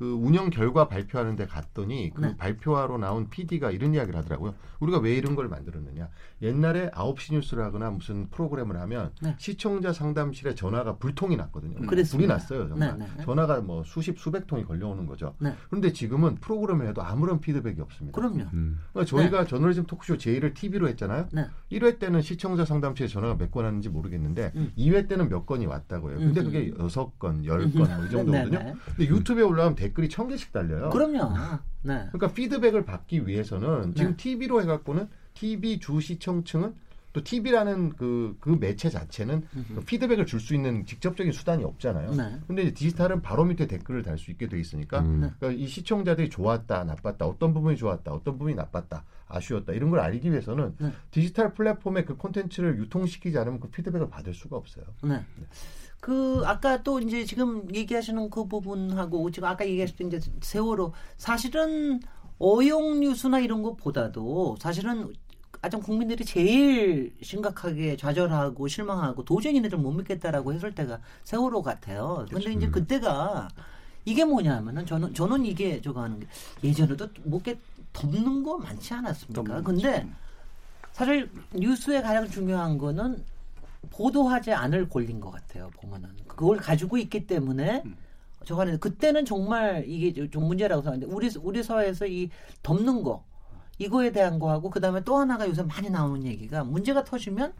그 0.00 0.14
운영 0.14 0.48
결과 0.48 0.88
발표하는 0.88 1.36
데 1.36 1.44
갔더니 1.44 2.10
그 2.14 2.22
네. 2.22 2.34
발표하러 2.38 2.96
나온 2.96 3.28
PD가 3.28 3.70
이런 3.70 3.92
이야기를 3.94 4.18
하더라고요. 4.18 4.54
우리가 4.80 4.98
왜 4.98 5.14
이런 5.14 5.36
걸 5.36 5.46
만들었느냐. 5.48 6.08
옛날에 6.40 6.88
9시 6.92 7.34
뉴스를 7.34 7.62
하거나 7.62 7.90
무슨 7.90 8.30
프로그램을 8.30 8.80
하면 8.80 9.12
네. 9.20 9.36
시청자 9.38 9.92
상담실에 9.92 10.54
전화가 10.54 10.96
불통이 10.96 11.36
났거든요. 11.36 11.74
불이 11.74 11.86
그랬습니다. 11.86 12.32
났어요. 12.32 12.66
정말. 12.66 12.96
네, 12.96 13.04
네, 13.04 13.10
네. 13.18 13.24
전화가 13.24 13.60
뭐 13.60 13.84
수십 13.84 14.18
수백 14.18 14.46
통이 14.46 14.64
걸려오는 14.64 15.04
거죠. 15.04 15.34
네. 15.38 15.54
그런데 15.68 15.92
지금은 15.92 16.36
프로그램을 16.36 16.88
해도 16.88 17.02
아무런 17.02 17.38
피드백이 17.38 17.78
없습니다. 17.82 18.18
그럼요 18.18 18.44
음. 18.54 18.80
그러니까 18.94 19.04
저희가 19.04 19.44
저널리즘 19.44 19.84
토크쇼 19.84 20.16
제1을 20.16 20.54
TV로 20.54 20.88
했잖아요. 20.88 21.28
네. 21.32 21.46
1회 21.72 21.98
때는 21.98 22.22
시청자 22.22 22.64
상담실에 22.64 23.06
전화가 23.06 23.34
몇 23.36 23.50
건 23.50 23.64
왔는지 23.66 23.90
모르겠는데 23.90 24.52
음. 24.56 24.72
2회 24.78 25.08
때는 25.08 25.28
몇 25.28 25.44
건이 25.44 25.66
왔다고요. 25.66 26.16
근데 26.16 26.40
음. 26.40 26.44
그게 26.46 26.70
6건, 26.70 27.44
10건 27.44 27.44
뭐 27.76 28.06
이 28.06 28.10
정도거든요. 28.10 28.48
네, 28.48 28.64
네. 28.64 28.74
근데 28.96 29.06
유튜브에 29.10 29.42
올라가면 29.42 29.74
댓글이 29.90 30.08
1000개씩 30.08 30.52
달려요. 30.52 30.90
그럼요 30.90 31.34
네. 31.82 32.08
그러니까 32.12 32.32
피드백을 32.32 32.84
받기 32.84 33.26
위해서는 33.26 33.94
지금 33.94 34.12
네. 34.12 34.16
TV로 34.16 34.62
해갖고는 34.62 35.08
TV 35.34 35.78
주 35.78 36.00
시청층은 36.00 36.74
또 37.12 37.24
TV라는 37.24 37.90
그, 37.96 38.36
그 38.38 38.50
매체 38.50 38.88
자체는 38.88 39.42
그 39.74 39.80
피드백을 39.84 40.26
줄 40.26 40.38
수 40.38 40.54
있는 40.54 40.86
직접적인 40.86 41.32
수단이 41.32 41.64
없잖아요. 41.64 42.12
네. 42.12 42.38
근데 42.46 42.62
이제 42.62 42.72
디지털은 42.72 43.20
바로 43.20 43.44
밑에 43.44 43.66
댓글을 43.66 44.04
달 44.04 44.16
수 44.16 44.30
있게 44.30 44.48
돼 44.48 44.60
있으니까 44.60 45.00
음. 45.00 45.32
그러니까 45.38 45.50
이 45.50 45.66
시청자들이 45.66 46.30
좋았다, 46.30 46.84
나빴다, 46.84 47.26
어떤 47.26 47.52
부분이 47.52 47.76
좋았다, 47.76 48.12
어떤 48.12 48.38
부분이 48.38 48.54
나빴다, 48.54 49.04
아쉬웠다 49.26 49.72
이런 49.72 49.90
걸 49.90 50.00
알기 50.00 50.30
위해서는 50.30 50.76
네. 50.78 50.92
디지털 51.10 51.52
플랫폼에 51.52 52.04
그 52.04 52.16
콘텐츠를 52.16 52.78
유통시키지 52.78 53.36
않으면 53.38 53.58
그 53.58 53.68
피드백을 53.70 54.08
받을 54.08 54.32
수가 54.32 54.56
없어요. 54.56 54.84
네. 55.02 55.24
그 56.00 56.42
아까 56.46 56.82
또 56.82 56.98
이제 56.98 57.24
지금 57.24 57.72
얘기하시는 57.74 58.30
그 58.30 58.46
부분하고 58.46 59.30
지금 59.30 59.48
아까 59.48 59.66
얘기하셨던 59.66 60.08
이제 60.08 60.20
세월호 60.40 60.92
사실은 61.16 62.00
어용 62.38 63.00
뉴스나 63.00 63.40
이런 63.40 63.62
것보다도 63.62 64.56
사실은 64.58 65.12
가장 65.60 65.82
국민들이 65.82 66.24
제일 66.24 67.14
심각하게 67.20 67.98
좌절하고 67.98 68.66
실망하고 68.66 69.24
도저히 69.26 69.56
얘네들 69.56 69.76
못 69.76 69.92
믿겠다라고 69.92 70.54
했을 70.54 70.74
때가 70.74 71.00
세월호 71.24 71.60
같아요. 71.62 72.26
근데 72.30 72.52
이제 72.52 72.68
그때가 72.70 73.48
이게 74.06 74.24
뭐냐면은 74.24 74.86
저는 74.86 75.12
저는 75.12 75.44
이게 75.44 75.82
저거 75.82 76.02
하는 76.02 76.18
게 76.18 76.26
예전에도 76.64 77.08
뭐게 77.24 77.58
덮는 77.92 78.42
거 78.42 78.56
많지 78.56 78.94
않았습니까? 78.94 79.60
근데 79.62 80.08
사실 80.92 81.30
뉴스의 81.52 82.02
가장 82.02 82.26
중요한 82.26 82.78
거는 82.78 83.22
보도하지 83.88 84.52
않을 84.52 84.88
권리인 84.88 85.20
것 85.20 85.30
같아요. 85.30 85.70
보면은 85.80 86.10
그걸 86.26 86.58
가지고 86.58 86.98
있기 86.98 87.26
때문에 87.26 87.82
저거 88.44 88.62
하는 88.62 88.78
그때는 88.78 89.24
정말 89.24 89.84
이게 89.86 90.28
좀 90.30 90.46
문제라고 90.46 90.82
생각하는데 90.82 91.14
우리 91.14 91.30
우리 91.42 91.62
사회에서 91.62 92.06
이 92.06 92.30
덮는 92.62 93.02
거 93.02 93.24
이거에 93.78 94.12
대한 94.12 94.38
거하고 94.38 94.70
그다음에 94.70 95.02
또 95.04 95.16
하나가 95.16 95.48
요새 95.48 95.62
많이 95.62 95.88
나오는 95.90 96.24
얘기가 96.24 96.64
문제가 96.64 97.04
터지면 97.04 97.52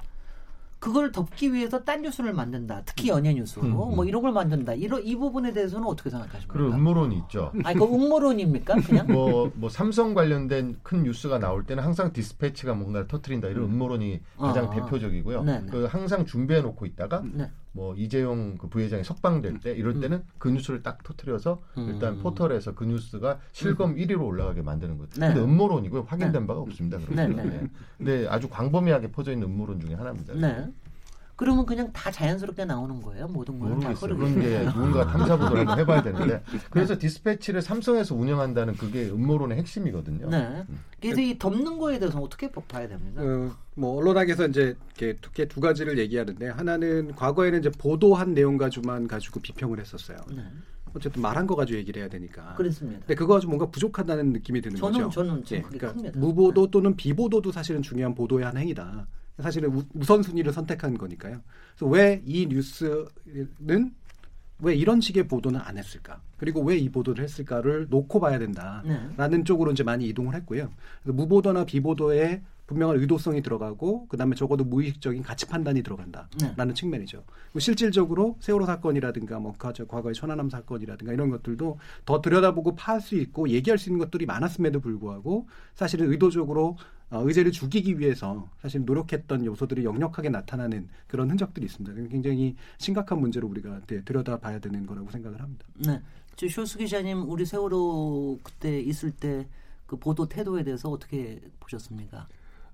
그걸 0.80 1.12
덮기 1.12 1.52
위해서 1.52 1.84
딴 1.84 2.00
뉴스를 2.00 2.32
만든다. 2.32 2.82
특히 2.86 3.10
연예 3.10 3.34
뉴스로 3.34 3.66
뭐 3.68 4.04
이런 4.06 4.22
걸 4.22 4.32
만든다. 4.32 4.72
이런 4.72 5.04
이 5.04 5.14
부분에 5.14 5.52
대해서는 5.52 5.86
어떻게 5.86 6.08
생각하십니까? 6.08 6.52
그런 6.52 6.72
음모론이 6.72 7.18
있죠. 7.18 7.52
아니 7.64 7.78
그 7.78 7.84
음모론입니까? 7.84 8.76
그냥 8.80 9.06
뭐, 9.06 9.52
뭐 9.54 9.68
삼성 9.68 10.14
관련된 10.14 10.78
큰 10.82 11.02
뉴스가 11.02 11.38
나올 11.38 11.64
때는 11.64 11.84
항상 11.84 12.14
디스패치가 12.14 12.72
뭔가를 12.72 13.06
터트린다 13.08 13.48
이런 13.48 13.64
음모론이 13.64 14.22
가장 14.38 14.66
아, 14.66 14.70
대표적이고요. 14.70 15.42
네, 15.42 15.60
네. 15.60 15.66
그 15.70 15.84
항상 15.84 16.24
준비해 16.24 16.62
놓고 16.62 16.86
있다가 16.86 17.22
네. 17.30 17.50
뭐 17.72 17.94
이재용 17.94 18.56
그 18.58 18.68
부회장이 18.68 19.04
석방될 19.04 19.60
때 19.60 19.72
이럴 19.72 20.00
때는 20.00 20.24
그 20.38 20.48
뉴스를 20.48 20.82
딱 20.82 21.02
터트려서 21.02 21.62
일단 21.76 22.14
음. 22.14 22.22
포털에서 22.22 22.74
그 22.74 22.84
뉴스가 22.84 23.38
실검 23.52 23.94
1위로 23.94 24.26
올라가게 24.26 24.62
만드는 24.62 24.98
거죠. 24.98 25.20
네. 25.20 25.28
근데 25.28 25.40
음모론이고요. 25.40 26.02
확인된 26.02 26.42
네. 26.42 26.46
바가 26.46 26.60
없습니다. 26.60 26.98
그런 26.98 27.36
네. 27.36 27.44
네. 27.44 27.68
네. 27.98 28.26
아주 28.28 28.48
광범위하게 28.48 29.12
퍼져 29.12 29.32
있는 29.32 29.48
음모론 29.48 29.80
중에 29.80 29.94
하나입니다. 29.94 30.34
네. 30.34 30.68
그러면 31.40 31.64
그냥 31.64 31.90
다 31.94 32.10
자연스럽게 32.10 32.66
나오는 32.66 33.00
거예요? 33.00 33.26
모든 33.26 33.58
거는 33.58 33.80
다 33.80 33.88
모르겠어요. 33.88 34.14
흐르게. 34.14 34.40
그런 34.40 34.40
게 34.42 34.64
누군가 34.76 35.06
탐사보도를 35.06 35.60
한번 35.60 35.78
해봐야 35.78 36.02
되는데 36.02 36.42
그래서 36.68 36.98
디스패치를 36.98 37.62
삼성에서 37.62 38.14
운영한다는 38.14 38.76
그게 38.76 39.08
음모론의 39.08 39.56
핵심이거든요. 39.56 40.28
네. 40.28 40.66
그래서 41.00 41.22
이 41.22 41.38
덮는 41.38 41.78
거에 41.78 41.98
대해서 41.98 42.20
어떻게 42.20 42.50
봐야 42.52 42.86
됩니까? 42.86 43.22
어, 43.22 43.56
뭐 43.74 43.96
언론학에서 43.96 44.48
이제 44.48 44.76
이렇게 44.98 45.18
두, 45.18 45.30
두 45.48 45.60
가지를 45.62 45.96
얘기하는데 45.96 46.46
하나는 46.46 47.14
과거에는 47.14 47.60
이제 47.60 47.70
보도한 47.70 48.34
내용 48.34 48.58
가지고만 48.58 49.08
가지고 49.08 49.40
비평을 49.40 49.80
했었어요. 49.80 50.18
네. 50.36 50.44
어쨌든 50.92 51.22
말한 51.22 51.46
거 51.46 51.56
가지고 51.56 51.78
얘기를 51.78 52.02
해야 52.02 52.10
되니까. 52.10 52.52
그렇습니다. 52.56 52.98
근데 53.00 53.14
그거 53.14 53.32
가지고 53.32 53.52
뭔가 53.52 53.70
부족하다는 53.70 54.34
느낌이 54.34 54.60
드는 54.60 54.76
저는 54.76 55.04
거죠. 55.04 55.24
저는 55.24 55.44
좀 55.44 55.56
예, 55.56 55.62
그러니까 55.62 55.94
큽니다. 55.94 56.18
무보도 56.18 56.70
또는 56.70 56.96
비보도도 56.96 57.50
사실은 57.50 57.80
중요한 57.80 58.14
보도의 58.14 58.44
한 58.44 58.58
행위다. 58.58 59.06
사실은 59.42 59.74
우, 59.74 59.82
우선순위를 59.94 60.52
선택한 60.52 60.96
거니까요. 60.98 61.40
그래서 61.76 61.86
왜 61.86 62.22
이 62.26 62.46
뉴스는 62.46 63.94
왜 64.62 64.74
이런 64.74 65.00
식의 65.00 65.26
보도는 65.28 65.58
안 65.60 65.78
했을까? 65.78 66.20
그리고 66.36 66.60
왜 66.62 66.76
이 66.78 66.88
보도를 66.90 67.24
했을까를 67.24 67.86
놓고 67.88 68.20
봐야 68.20 68.38
된다라는 68.38 69.38
네. 69.38 69.44
쪽으로 69.44 69.72
이제 69.72 69.82
많이 69.82 70.06
이동을 70.08 70.34
했고요. 70.34 70.70
그래서 71.02 71.16
무보도나 71.16 71.64
비보도에 71.64 72.42
분명한 72.66 72.98
의도성이 73.00 73.42
들어가고 73.42 74.06
그다음에 74.06 74.36
적어도 74.36 74.62
무의식적인 74.64 75.22
가치 75.24 75.44
판단이 75.46 75.82
들어간다라는 75.82 76.68
네. 76.68 76.74
측면이죠. 76.74 77.24
실질적으로 77.58 78.36
세월호 78.40 78.64
사건이라든가 78.66 79.40
뭐 79.40 79.54
과- 79.58 79.72
과거의 79.72 80.14
천안함 80.14 80.50
사건이라든가 80.50 81.12
이런 81.12 81.30
것들도 81.30 81.78
더 82.04 82.20
들여다보고 82.20 82.76
파할 82.76 83.00
수 83.00 83.16
있고 83.16 83.48
얘기할 83.48 83.76
수 83.76 83.88
있는 83.88 83.98
것들이 83.98 84.24
많았음에도 84.26 84.78
불구하고 84.80 85.48
사실은 85.74 86.12
의도적으로 86.12 86.76
어, 86.76 86.76
의제를 87.18 87.50
죽이기 87.52 87.98
위해서 87.98 88.48
사실 88.62 88.84
노력했던 88.84 89.44
요소들이 89.44 89.84
역력하게 89.84 90.28
나타나는 90.28 90.88
그런 91.08 91.30
흔적들이 91.30 91.66
있습니다. 91.66 92.08
굉장히 92.08 92.54
심각한 92.78 93.20
문제로 93.20 93.48
우리가 93.48 93.80
네, 93.86 94.02
들여다봐야 94.02 94.60
되는 94.60 94.86
거라고 94.86 95.10
생각을 95.10 95.40
합니다. 95.40 95.64
네. 95.78 96.00
저 96.36 96.48
쇼스 96.48 96.78
기자님 96.78 97.28
우리 97.28 97.44
세월호 97.44 98.38
그때 98.42 98.80
있을 98.80 99.10
때 99.10 99.46
그 99.90 99.96
보도 99.96 100.28
태도에 100.28 100.62
대해서 100.62 100.88
어떻게 100.88 101.40
보셨습니까? 101.58 102.28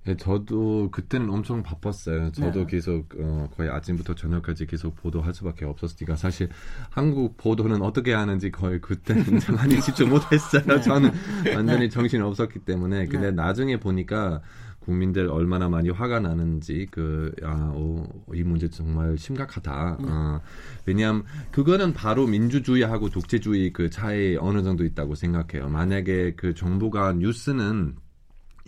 예, 0.08 0.16
저도 0.16 0.90
그때는 0.90 1.28
엄청 1.30 1.62
바빴어요. 1.62 2.30
저도 2.32 2.60
네. 2.60 2.66
계속 2.66 3.08
어, 3.18 3.48
거의 3.56 3.70
아침부터 3.70 4.14
저녁까지 4.14 4.66
계속 4.66 4.94
보도할 4.96 5.34
수밖에 5.34 5.64
없었으니까 5.64 6.16
사실 6.16 6.48
한국 6.90 7.36
보도는 7.36 7.82
어떻게 7.82 8.12
하는지 8.12 8.50
거의 8.50 8.80
그때는 8.80 9.24
많이 9.56 9.80
집중 9.80 10.10
못했어요. 10.10 10.62
네. 10.64 10.80
저는 10.80 11.10
완전히 11.54 11.90
정신이 11.90 12.22
없었기 12.22 12.60
때문에 12.60 13.06
근데 13.06 13.30
네. 13.30 13.32
나중에 13.32 13.78
보니까 13.80 14.42
국민들 14.86 15.28
얼마나 15.28 15.68
많이 15.68 15.90
화가 15.90 16.20
나는지 16.20 16.86
그아이 16.92 18.44
문제 18.44 18.70
정말 18.70 19.18
심각하다. 19.18 19.96
네. 20.00 20.06
어, 20.08 20.40
왜냐하면 20.86 21.24
그거는 21.50 21.92
바로 21.92 22.28
민주주의하고 22.28 23.10
독재주의 23.10 23.72
그 23.72 23.90
차이 23.90 24.36
어느 24.36 24.62
정도 24.62 24.84
있다고 24.84 25.16
생각해요. 25.16 25.68
만약에 25.68 26.34
그 26.36 26.54
정부가 26.54 27.14
뉴스는 27.14 27.96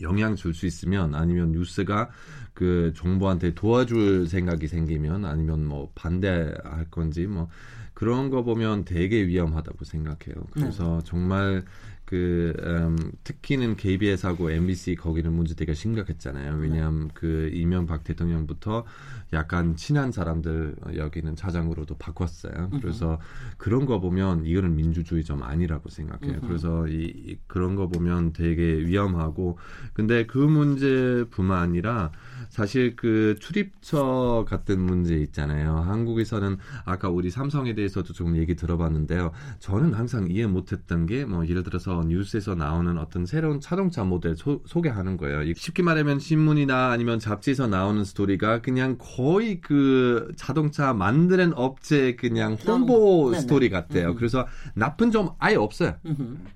영향 0.03 0.37
줄 0.37 0.55
수 0.55 0.67
있으면 0.67 1.15
아니면 1.15 1.53
뉴스가 1.53 2.11
그 2.55 2.93
정부한테 2.97 3.55
도와줄 3.55 4.29
생각이 4.29 4.67
생기면 4.67 5.25
아니면 5.25 5.65
뭐 5.65 5.91
반대할 5.95 6.87
건지 6.91 7.27
뭐 7.27 7.49
그런 7.95 8.31
거 8.31 8.43
보면 8.43 8.85
되게 8.85 9.27
위험하다고 9.27 9.85
생각해요. 9.85 10.47
그래서 10.53 10.99
네. 10.99 11.05
정말 11.05 11.65
그 12.09 12.55
음, 12.63 12.97
특히는 13.23 13.77
KBS하고 13.77 14.51
MBC 14.51 14.95
거기는 14.95 15.31
문제 15.31 15.55
되게 15.55 15.75
심각했잖아요. 15.75 16.57
왜냐하면 16.57 17.09
네. 17.09 17.11
그 17.13 17.51
이명박 17.53 18.03
대통령부터 18.03 18.87
약간 19.35 19.77
친한 19.77 20.11
사람들 20.11 20.77
여기는 20.97 21.37
차장으로도 21.37 21.99
바꿨어요. 21.99 22.71
그래서 22.81 23.21
그런 23.59 23.85
거 23.85 24.01
보면 24.01 24.47
이거는 24.47 24.75
민주주의 24.75 25.23
좀 25.23 25.43
아니라고 25.43 25.91
생각해요. 25.91 26.41
그래서 26.41 26.89
이, 26.89 27.13
이 27.15 27.39
그런 27.47 27.75
거 27.75 27.89
보면 27.89 28.33
되게 28.33 28.63
위험하고 28.63 29.59
근데 29.93 30.25
그 30.25 30.39
문제뿐만 30.39 31.61
아니라 31.61 32.11
사실 32.49 32.97
그 32.97 33.37
출입처 33.41 34.45
같은 34.49 34.81
문제 34.81 35.17
있잖아요. 35.17 35.77
한국에서는 35.79 36.57
아까 36.85 37.09
우리 37.09 37.31
삼성에 37.31 37.75
대해서도 37.75 38.13
좀 38.13 38.37
얘기 38.37 38.57
들어봤는데요. 38.57 39.33
저는 39.59 39.95
항상 39.95 40.29
이해 40.31 40.47
못했던 40.47 41.07
게 41.07 41.25
뭐 41.29 41.47
예를 41.47 41.63
들어서 41.63 42.03
뉴스에서 42.07 42.55
나오는 42.55 42.97
어떤 42.99 43.27
새로운 43.27 43.61
자동차 43.61 44.03
모델 44.05 44.35
소, 44.37 44.63
개하는 44.83 45.17
거예요. 45.17 45.53
쉽게 45.55 45.83
말하면 45.83 46.19
신문이나 46.21 46.91
아니면 46.91 47.19
잡지에서 47.19 47.67
나오는 47.67 48.05
스토리가 48.05 48.61
그냥 48.63 48.97
거의 48.99 49.61
그 49.61 50.33
자동차 50.37 50.95
만드는 50.95 51.53
업체 51.55 52.15
그냥 52.17 52.55
홍보 52.67 53.31
네 53.33 53.41
스토리 53.41 53.69
같아요. 53.69 54.15
그래서 54.15 54.47
나쁜 54.75 55.11
점 55.11 55.31
아예 55.39 55.57
없어요. 55.57 55.95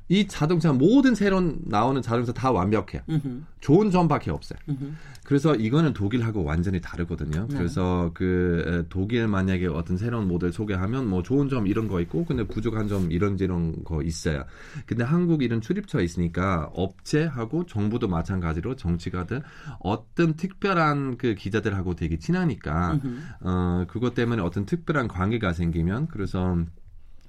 이 0.08 0.26
자동차 0.26 0.72
모든 0.72 1.14
새로운 1.14 1.60
나오는 1.66 2.00
자동차 2.00 2.32
다 2.32 2.50
완벽해요. 2.50 3.02
좋은 3.60 3.90
점밖에 3.90 4.30
없어요. 4.30 4.58
그래서 5.32 5.54
이거는 5.54 5.94
독일하고 5.94 6.44
완전히 6.44 6.78
다르거든요. 6.82 7.46
네. 7.48 7.56
그래서 7.56 8.10
그 8.12 8.84
독일 8.90 9.28
만약에 9.28 9.66
어떤 9.66 9.96
새로운 9.96 10.28
모델 10.28 10.52
소개하면 10.52 11.08
뭐 11.08 11.22
좋은 11.22 11.48
점 11.48 11.66
이런 11.66 11.88
거 11.88 12.02
있고 12.02 12.26
근데 12.26 12.46
부족한 12.46 12.86
점 12.86 13.10
이런 13.10 13.38
이런 13.38 13.82
거 13.82 14.02
있어요. 14.02 14.44
근데 14.84 15.04
한국 15.04 15.42
이런 15.42 15.62
출입처 15.62 16.02
있으니까 16.02 16.68
업체하고 16.74 17.64
정부도 17.64 18.08
마찬가지로 18.08 18.76
정치가들 18.76 19.42
어떤 19.80 20.34
특별한 20.34 21.16
그 21.16 21.34
기자들하고 21.34 21.94
되게 21.94 22.18
친하니까 22.18 23.00
어 23.40 23.86
그것 23.88 24.12
때문에 24.12 24.42
어떤 24.42 24.66
특별한 24.66 25.08
관계가 25.08 25.54
생기면 25.54 26.08
그래서 26.08 26.58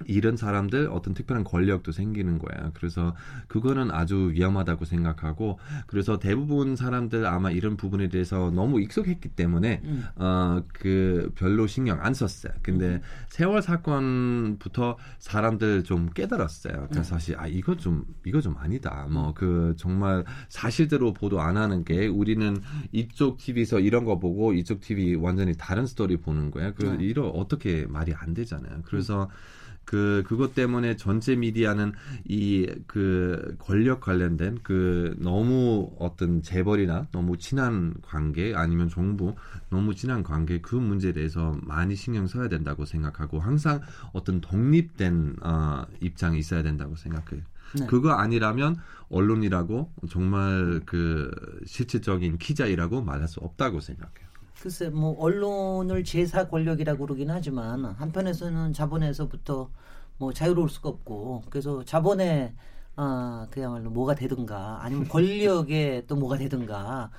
이런 0.05 0.35
사람들 0.37 0.89
어떤 0.91 1.13
특별한 1.13 1.43
권력도 1.43 1.91
생기는 1.91 2.39
거야. 2.39 2.71
그래서 2.73 3.15
그거는 3.47 3.91
아주 3.91 4.31
위험하다고 4.33 4.85
생각하고 4.85 5.59
그래서 5.87 6.19
대부분 6.19 6.75
사람들 6.75 7.25
아마 7.25 7.51
이런 7.51 7.77
부분에 7.77 8.09
대해서 8.09 8.51
너무 8.51 8.81
익숙했기 8.81 9.29
때문에 9.29 9.81
음. 9.83 10.03
어그 10.15 11.33
별로 11.35 11.67
신경 11.67 12.01
안 12.01 12.13
썼어요. 12.13 12.53
근데 12.61 12.95
음. 12.95 13.01
세월 13.29 13.61
사건부터 13.61 14.97
사람들 15.19 15.83
좀 15.83 16.09
깨달았어요. 16.09 16.87
그래서 16.89 17.01
네. 17.01 17.03
사실 17.03 17.35
아 17.37 17.47
이거 17.47 17.77
좀 17.77 18.05
이거 18.25 18.41
좀 18.41 18.55
아니다. 18.57 19.07
뭐 19.09 19.33
그 19.33 19.73
정말 19.77 20.23
사실대로 20.49 21.13
보도 21.13 21.41
안 21.41 21.57
하는 21.57 21.83
게 21.83 22.07
우리는 22.07 22.61
이쪽 22.91 23.37
TV에서 23.37 23.79
이런 23.79 24.05
거 24.05 24.19
보고 24.19 24.53
이쪽 24.53 24.81
TV 24.81 25.15
완전히 25.15 25.53
다른 25.57 25.85
스토리 25.85 26.17
보는 26.17 26.51
거야. 26.51 26.73
그 26.73 26.85
네. 26.85 27.05
이런 27.05 27.29
어떻게 27.33 27.85
말이 27.87 28.13
안 28.13 28.33
되잖아요. 28.33 28.81
그래서 28.85 29.23
음. 29.23 29.62
그 29.85 30.23
그것 30.25 30.55
때문에 30.55 30.95
전체 30.95 31.35
미디어는 31.35 31.93
이 32.25 32.67
그 32.87 33.55
권력 33.59 34.01
관련된 34.01 34.59
그 34.63 35.15
너무 35.19 35.91
어떤 35.99 36.41
재벌이나 36.41 37.07
너무 37.11 37.37
친한 37.37 37.93
관계 38.01 38.53
아니면 38.55 38.89
정부 38.89 39.35
너무 39.69 39.95
친한 39.95 40.23
관계 40.23 40.61
그 40.61 40.75
문제에 40.75 41.13
대해서 41.13 41.57
많이 41.63 41.95
신경 41.95 42.27
써야 42.27 42.47
된다고 42.49 42.85
생각하고 42.85 43.39
항상 43.39 43.81
어떤 44.11 44.41
독립된 44.41 45.37
어, 45.41 45.85
입장이 46.01 46.37
있어야 46.39 46.63
된다고 46.63 46.95
생각해요. 46.95 47.41
네. 47.75 47.87
그거 47.87 48.11
아니라면 48.11 48.77
언론이라고 49.09 49.91
정말 50.09 50.81
그 50.85 51.31
실질적인 51.65 52.37
기자이라고 52.37 53.01
말할 53.01 53.27
수 53.27 53.39
없다고 53.39 53.79
생각해요. 53.79 54.22
글쎄 54.63 54.87
뭐 54.87 55.13
언론을 55.19 56.05
제사 56.05 56.47
권력이라고 56.47 57.05
그러긴 57.05 57.29
하지만 57.29 57.83
한편에서는 57.83 58.71
자본에서부터 58.71 59.69
뭐 60.17 60.31
자유로울 60.31 60.69
수가 60.69 60.87
없고 60.87 61.43
그래서 61.49 61.83
자본에 61.83 62.55
아 62.95 63.45
그야말로 63.51 63.89
뭐가 63.89 64.15
되든가 64.15 64.81
아니면 64.81 65.05
권력에 65.11 66.05
또 66.07 66.15
뭐가 66.15 66.37
되든가 66.37 67.11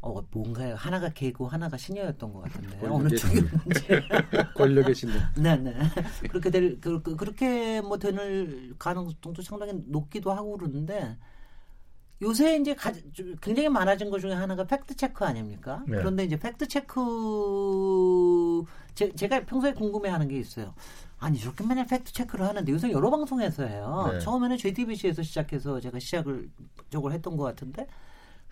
어 0.00 0.22
뭔가요? 0.30 0.74
하나가 0.74 1.10
개고 1.10 1.46
하나가 1.46 1.76
시녀였던 1.76 2.32
것 2.32 2.40
같은데. 2.40 2.88
어느 2.88 3.14
쪽이었는지 3.14 3.86
권력의 4.56 4.94
시녀 4.94 5.12
네네. 5.36 5.74
그렇게 6.30 6.48
될 6.48 6.80
그, 6.80 7.02
그, 7.02 7.16
그렇게 7.16 7.82
뭐 7.82 7.98
되는 7.98 8.74
가능성도 8.78 9.42
상당히 9.42 9.74
높기도 9.88 10.32
하고 10.32 10.56
그러는데 10.56 11.18
요새 12.22 12.56
이제 12.56 12.74
가, 12.74 12.92
굉장히 13.40 13.68
많아진 13.68 14.08
것 14.08 14.20
중에 14.20 14.32
하나가 14.32 14.64
팩트 14.64 14.96
체크 14.96 15.24
아닙니까? 15.24 15.82
네. 15.86 15.98
그런데 15.98 16.24
이제 16.24 16.38
팩트 16.38 16.68
체크 16.68 17.00
제, 18.94 19.12
제가 19.12 19.44
평소에 19.44 19.72
궁금해하는 19.72 20.28
게 20.28 20.38
있어요. 20.38 20.72
아니 21.18 21.38
저렇게 21.38 21.66
맨날 21.66 21.86
팩트 21.86 22.12
체크를 22.12 22.46
하는데 22.46 22.70
요새 22.72 22.90
여러 22.92 23.10
방송에서 23.10 23.64
해요. 23.64 24.10
네. 24.12 24.18
처음에는 24.20 24.56
JTBC에서 24.56 25.22
시작해서 25.22 25.80
제가 25.80 25.98
시작을 25.98 26.48
저걸 26.90 27.12
했던 27.12 27.36
것 27.36 27.44
같은데. 27.44 27.86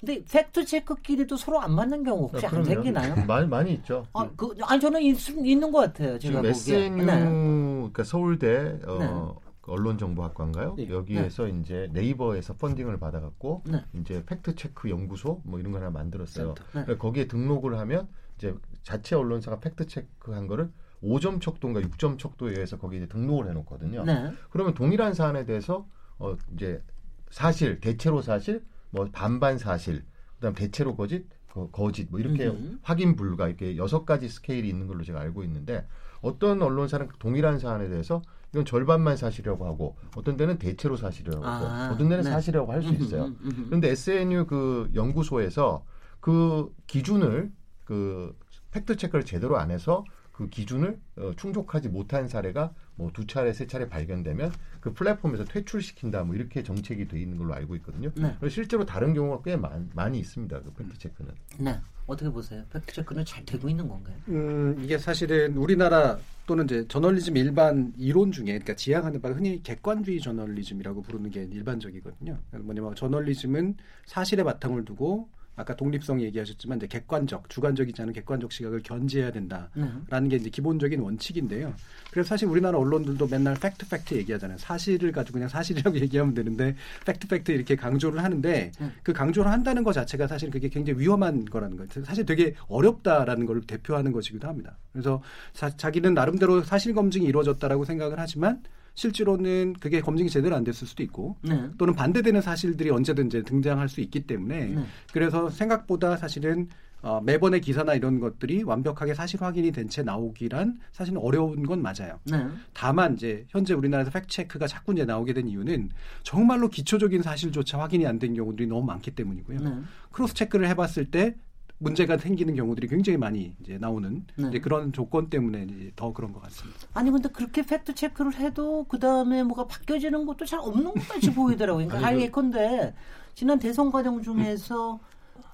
근데 0.00 0.24
팩트 0.24 0.64
체크끼리도 0.64 1.36
서로 1.36 1.60
안 1.60 1.72
맞는 1.72 2.04
경우 2.04 2.22
혹시 2.22 2.46
안 2.46 2.64
생기나요? 2.64 3.14
많이 3.26 3.46
많이 3.46 3.74
있죠. 3.74 4.06
아, 4.14 4.28
그, 4.34 4.54
아니 4.62 4.80
저는 4.80 5.02
있, 5.02 5.28
있는 5.28 5.70
것 5.70 5.80
같아요. 5.80 6.18
제가 6.18 6.40
지금 6.40 6.46
SNU 6.46 7.04
네. 7.04 7.20
그러니까 7.22 8.02
서울대 8.02 8.78
어, 8.86 8.98
네. 8.98 9.49
언론정보학과인가요? 9.70 10.74
네. 10.76 10.88
여기에서 10.90 11.44
네. 11.44 11.58
이제 11.60 11.88
네이버에서 11.92 12.54
펀딩을 12.54 12.98
받아갖고 12.98 13.62
네. 13.66 13.84
이제 13.94 14.22
팩트 14.26 14.54
체크 14.56 14.90
연구소 14.90 15.40
뭐 15.44 15.58
이런 15.58 15.72
거 15.72 15.78
하나 15.78 15.90
만들었어요. 15.90 16.54
네. 16.74 16.96
거기에 16.96 17.26
등록을 17.26 17.78
하면 17.78 18.08
이제 18.36 18.54
자체 18.82 19.16
언론사가 19.16 19.60
팩트 19.60 19.86
체크한 19.86 20.46
거를 20.46 20.70
5점 21.02 21.40
척도인가 21.40 21.80
6점 21.80 22.18
척도에 22.18 22.52
의해서 22.52 22.78
거기에 22.78 22.98
이제 22.98 23.08
등록을 23.08 23.48
해놓거든요. 23.48 24.04
네. 24.04 24.32
그러면 24.50 24.74
동일한 24.74 25.14
사안에 25.14 25.44
대해서 25.46 25.86
어 26.18 26.36
이제 26.54 26.82
사실, 27.30 27.80
대체로 27.80 28.20
사실, 28.22 28.64
뭐 28.90 29.08
반반 29.12 29.56
사실, 29.56 30.04
그다음 30.36 30.54
대체로 30.54 30.96
거짓, 30.96 31.26
거 31.72 31.90
짓 31.92 32.10
뭐 32.10 32.20
이렇게 32.20 32.48
음 32.48 32.78
확인 32.82 33.16
불가 33.16 33.48
이렇게 33.48 33.76
여섯 33.76 34.04
가지 34.04 34.28
스케일이 34.28 34.68
있는 34.68 34.86
걸로 34.86 35.02
제가 35.04 35.20
알고 35.20 35.42
있는데 35.44 35.86
어떤 36.20 36.60
언론사는 36.62 37.08
동일한 37.18 37.58
사안에 37.58 37.88
대해서 37.88 38.20
이건 38.52 38.64
절반만 38.64 39.16
사실이라고 39.16 39.66
하고 39.66 39.96
어떤 40.16 40.36
데는 40.36 40.58
대체로 40.58 40.96
사실이라고 40.96 41.44
하고 41.44 41.66
아, 41.66 41.90
어떤 41.92 42.08
데는 42.08 42.24
네. 42.24 42.30
사실이라고 42.30 42.72
할 42.72 42.82
수 42.82 42.92
있어요. 42.94 43.32
그런데 43.66 43.90
SNU 43.90 44.46
그 44.46 44.90
연구소에서 44.94 45.84
그 46.20 46.74
기준을 46.86 47.50
그 47.84 48.36
팩트 48.72 48.96
체크를 48.96 49.24
제대로 49.24 49.58
안 49.58 49.70
해서 49.70 50.04
그 50.32 50.48
기준을 50.48 50.98
어, 51.18 51.32
충족하지 51.36 51.88
못한 51.88 52.26
사례가 52.26 52.72
뭐 52.96 53.10
두 53.12 53.26
차례 53.26 53.52
세 53.52 53.66
차례 53.66 53.88
발견되면 53.88 54.52
그 54.80 54.92
플랫폼에서 54.92 55.44
퇴출시킨다 55.44 56.24
뭐 56.24 56.34
이렇게 56.34 56.62
정책이 56.62 57.08
돼 57.08 57.18
있는 57.20 57.38
걸로 57.38 57.54
알고 57.54 57.74
있거든요. 57.76 58.10
네. 58.14 58.36
실제로 58.48 58.84
다른 58.84 59.14
경우가 59.14 59.42
꽤 59.44 59.56
많, 59.56 59.88
많이 59.94 60.18
있습니다. 60.18 60.60
그 60.60 60.72
팩트 60.72 60.98
체크는. 60.98 61.30
네. 61.58 61.80
어떻게 62.06 62.30
보세요? 62.30 62.62
팩트 62.72 62.92
체크는 62.94 63.24
잘 63.24 63.44
되고 63.44 63.68
있는 63.68 63.86
건가요? 63.88 64.16
음, 64.28 64.76
이게 64.82 64.98
사실은 64.98 65.56
우리나라 65.56 66.18
또는 66.50 66.64
이제 66.64 66.84
저널리즘 66.88 67.36
일반 67.36 67.92
이론 67.96 68.32
중에 68.32 68.46
그러니까 68.46 68.74
지향하는 68.74 69.20
바가 69.20 69.36
흔히 69.36 69.62
객관주의 69.62 70.18
저널리즘이라고 70.18 71.02
부르는 71.02 71.30
게 71.30 71.44
일반적이거든요. 71.44 72.38
뭐냐면 72.50 72.96
저널리즘은 72.96 73.76
사실에 74.06 74.42
바탕을 74.42 74.84
두고 74.84 75.28
아까 75.56 75.76
독립성 75.76 76.22
얘기하셨지만 76.22 76.78
이제 76.78 76.86
객관적, 76.86 77.50
주관적이지 77.50 78.00
않은 78.02 78.14
객관적 78.14 78.50
시각을 78.52 78.82
견지해야 78.82 79.30
된다라는 79.30 80.08
네. 80.22 80.28
게 80.28 80.36
이제 80.36 80.50
기본적인 80.50 81.00
원칙인데요. 81.00 81.74
그래서 82.10 82.28
사실 82.28 82.48
우리나라 82.48 82.78
언론들도 82.78 83.28
맨날 83.28 83.54
팩트 83.54 83.88
팩트 83.88 84.14
얘기하잖아요. 84.14 84.58
사실을 84.58 85.12
가지고 85.12 85.34
그냥 85.34 85.48
사실이라고 85.48 85.98
얘기하면 86.00 86.34
되는데 86.34 86.76
팩트 87.04 87.28
팩트 87.28 87.52
이렇게 87.52 87.76
강조를 87.76 88.22
하는데 88.22 88.72
네. 88.78 88.92
그 89.02 89.12
강조를 89.12 89.50
한다는 89.50 89.84
것 89.84 89.92
자체가 89.92 90.26
사실 90.26 90.50
그게 90.50 90.68
굉장히 90.68 91.00
위험한 91.00 91.44
거라는 91.44 91.76
거예요. 91.76 91.88
사실 92.04 92.24
되게 92.24 92.54
어렵다라는 92.68 93.46
걸 93.46 93.60
대표하는 93.62 94.12
것이기도 94.12 94.48
합니다. 94.48 94.78
그래서 94.92 95.22
사, 95.52 95.68
자기는 95.76 96.14
나름대로 96.14 96.62
사실 96.62 96.94
검증이 96.94 97.26
이루어졌다라고 97.26 97.84
생각을 97.84 98.18
하지만 98.18 98.62
실제로는 98.94 99.74
그게 99.80 100.00
검증이 100.00 100.28
제대로 100.30 100.56
안 100.56 100.64
됐을 100.64 100.86
수도 100.86 101.02
있고 101.02 101.36
네. 101.42 101.68
또는 101.78 101.94
반대되는 101.94 102.40
사실들이 102.42 102.90
언제든지 102.90 103.44
등장할 103.44 103.88
수 103.88 104.00
있기 104.00 104.20
때문에 104.26 104.66
네. 104.66 104.84
그래서 105.12 105.48
생각보다 105.50 106.16
사실은 106.16 106.68
어, 107.02 107.18
매번의 107.24 107.62
기사나 107.62 107.94
이런 107.94 108.20
것들이 108.20 108.62
완벽하게 108.62 109.14
사실 109.14 109.40
확인이 109.40 109.72
된 109.72 109.88
채 109.88 110.02
나오기란 110.02 110.78
사실은 110.92 111.18
어려운 111.18 111.62
건 111.62 111.80
맞아요. 111.80 112.20
네. 112.30 112.46
다만 112.74 113.14
이제 113.14 113.46
현재 113.48 113.72
우리나라에서 113.72 114.10
팩트 114.10 114.26
체크가 114.28 114.66
자꾸 114.66 114.92
이제 114.92 115.06
나오게 115.06 115.32
된 115.32 115.48
이유는 115.48 115.88
정말로 116.22 116.68
기초적인 116.68 117.22
사실조차 117.22 117.78
확인이 117.80 118.06
안 118.06 118.18
된 118.18 118.34
경우들이 118.34 118.66
너무 118.68 118.84
많기 118.84 119.12
때문이고요. 119.12 119.60
네. 119.60 119.72
cross 120.12 120.34
check를 120.34 120.68
해봤을 120.68 121.06
때 121.10 121.36
문제가 121.80 122.18
생기는 122.18 122.54
경우들이 122.54 122.88
굉장히 122.88 123.16
많이 123.16 123.54
이제 123.60 123.78
나오는 123.78 124.24
네. 124.36 124.48
이제 124.48 124.60
그런 124.60 124.92
조건 124.92 125.30
때문에 125.30 125.64
이제 125.64 125.90
더 125.96 126.12
그런 126.12 126.32
것 126.32 126.42
같습니다. 126.42 126.80
아니 126.92 127.10
근데 127.10 127.28
그렇게 127.30 127.62
팩트 127.62 127.94
체크를 127.94 128.34
해도 128.34 128.84
그 128.86 128.98
다음에 128.98 129.42
뭐가 129.42 129.66
바뀌어지는 129.66 130.26
것도 130.26 130.44
잘 130.44 130.60
없는 130.60 130.84
것 130.92 131.08
같이 131.08 131.32
보이더라고요. 131.32 131.86
그러니까 131.88 132.06
아니, 132.08 132.22
예컨대 132.22 132.94
지난 133.34 133.58
대선 133.58 133.90
과정 133.90 134.20
중에서 134.20 135.00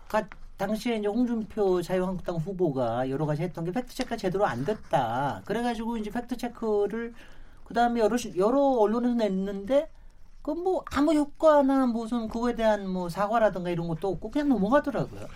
가, 0.09 0.29
당시에 0.57 0.97
이제 0.97 1.07
홍준표 1.07 1.81
자유한국당 1.83 2.37
후보가 2.37 3.09
여러 3.09 3.25
가지 3.25 3.43
했던 3.43 3.65
게 3.65 3.71
팩트 3.71 3.95
체크가 3.95 4.17
제대로 4.17 4.47
안 4.47 4.65
됐다. 4.65 5.43
그래가지고 5.45 5.97
이제 5.99 6.11
팩트 6.11 6.37
체크를 6.37 7.15
그 7.63 7.73
다음에 7.73 8.01
여러 8.01 8.17
여러 8.37 8.61
언론에서 8.61 9.15
냈는데 9.15 9.89
그뭐 10.47 10.85
아무 10.95 11.13
효과나 11.13 11.87
무슨 11.87 12.29
그거에 12.29 12.55
대한 12.55 12.89
뭐 12.89 13.09
사과라든가 13.09 13.69
이런 13.71 13.89
것도 13.89 14.09
없고 14.09 14.31
그냥 14.31 14.49
넘어가더라고요. 14.49 15.27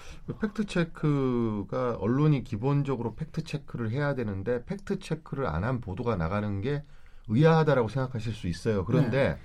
팩트 0.40 0.66
체크가 0.66 1.96
언론이 1.99 2.44
기본적으로 2.44 3.16
팩트 3.16 3.42
체크를 3.42 3.90
해야 3.90 4.14
되는데 4.14 4.64
팩트 4.64 5.01
체크를 5.01 5.46
안 5.46 5.61
한 5.64 5.81
보도가 5.81 6.16
나가는 6.16 6.61
게 6.62 6.85
의아하다라고 7.29 7.88
생각하실 7.88 8.33
수 8.33 8.46
있어요. 8.46 8.85
그런데 8.85 9.31
네. 9.31 9.38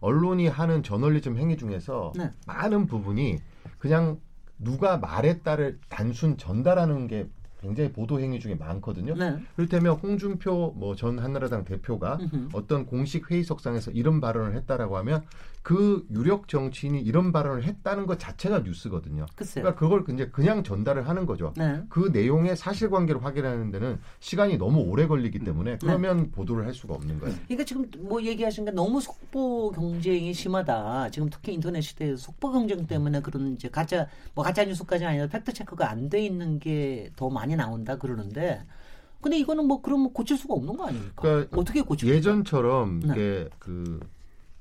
언론이 0.00 0.48
하는 0.48 0.82
저널리즘 0.82 1.38
행위 1.38 1.56
중에서 1.56 2.12
네. 2.16 2.30
많은 2.46 2.86
부분이 2.86 3.38
그냥 3.78 4.20
누가 4.58 4.96
말했다를 4.98 5.78
단순 5.88 6.36
전달하는 6.36 7.06
게 7.06 7.28
굉장히 7.62 7.92
보도 7.92 8.20
행위 8.20 8.40
중에 8.40 8.54
많거든요. 8.56 9.14
네. 9.14 9.38
그렇다면 9.56 9.94
홍준표 9.94 10.72
뭐 10.76 10.94
전 10.96 11.18
한나라당 11.18 11.64
대표가 11.64 12.18
으흠. 12.20 12.50
어떤 12.52 12.84
공식 12.86 13.30
회의석상에서 13.30 13.92
이런 13.92 14.20
발언을 14.20 14.54
했다라고 14.56 14.98
하면 14.98 15.24
그 15.62 16.04
유력 16.10 16.48
정치인이 16.48 17.00
이런 17.00 17.30
발언을 17.30 17.62
했다는 17.62 18.06
것 18.06 18.18
자체가 18.18 18.60
뉴스거든요. 18.60 19.26
글쎄요. 19.36 19.62
그러니까 19.62 19.78
그걸 19.78 20.04
이제 20.14 20.28
그냥 20.30 20.64
전달을 20.64 21.08
하는 21.08 21.24
거죠. 21.24 21.52
네. 21.56 21.80
그 21.88 22.10
내용의 22.12 22.56
사실관계를 22.56 23.24
확인하는 23.24 23.70
데는 23.70 24.00
시간이 24.18 24.58
너무 24.58 24.80
오래 24.80 25.06
걸리기 25.06 25.38
때문에 25.40 25.72
네. 25.72 25.78
그러면 25.80 26.16
네. 26.24 26.30
보도를 26.32 26.66
할 26.66 26.74
수가 26.74 26.94
없는 26.94 27.20
거예요. 27.20 27.36
그러니까 27.46 27.64
지금 27.64 27.88
뭐 27.98 28.20
얘기하신 28.22 28.64
게 28.64 28.70
너무 28.72 29.00
속보 29.00 29.70
경쟁이 29.70 30.34
심하다. 30.34 31.10
지금 31.10 31.30
특히 31.30 31.52
인터넷 31.54 31.80
시대에서 31.80 32.16
속보 32.16 32.50
경쟁 32.50 32.86
때문에 32.86 33.20
그런 33.20 33.52
이제 33.54 33.68
가짜 33.68 34.08
뭐 34.34 34.44
가짜 34.44 34.64
뉴스까지 34.64 35.04
아니라 35.04 35.28
팩트 35.28 35.52
체크가 35.52 35.88
안 35.90 36.08
돼 36.10 36.24
있는 36.24 36.58
게 36.58 37.10
더 37.16 37.30
많이 37.30 37.54
나온다 37.56 37.96
그러는데 37.96 38.64
근데 39.20 39.38
이거는 39.38 39.66
뭐 39.66 39.80
그럼 39.80 40.12
고칠 40.12 40.36
수가 40.36 40.54
없는 40.54 40.76
거 40.76 40.86
아닙니까? 40.86 41.12
그러니까 41.22 41.56
어떻게 41.60 41.80
고칠 41.82 42.08
예전처럼 42.08 43.00
네. 43.00 43.48
그 43.58 44.00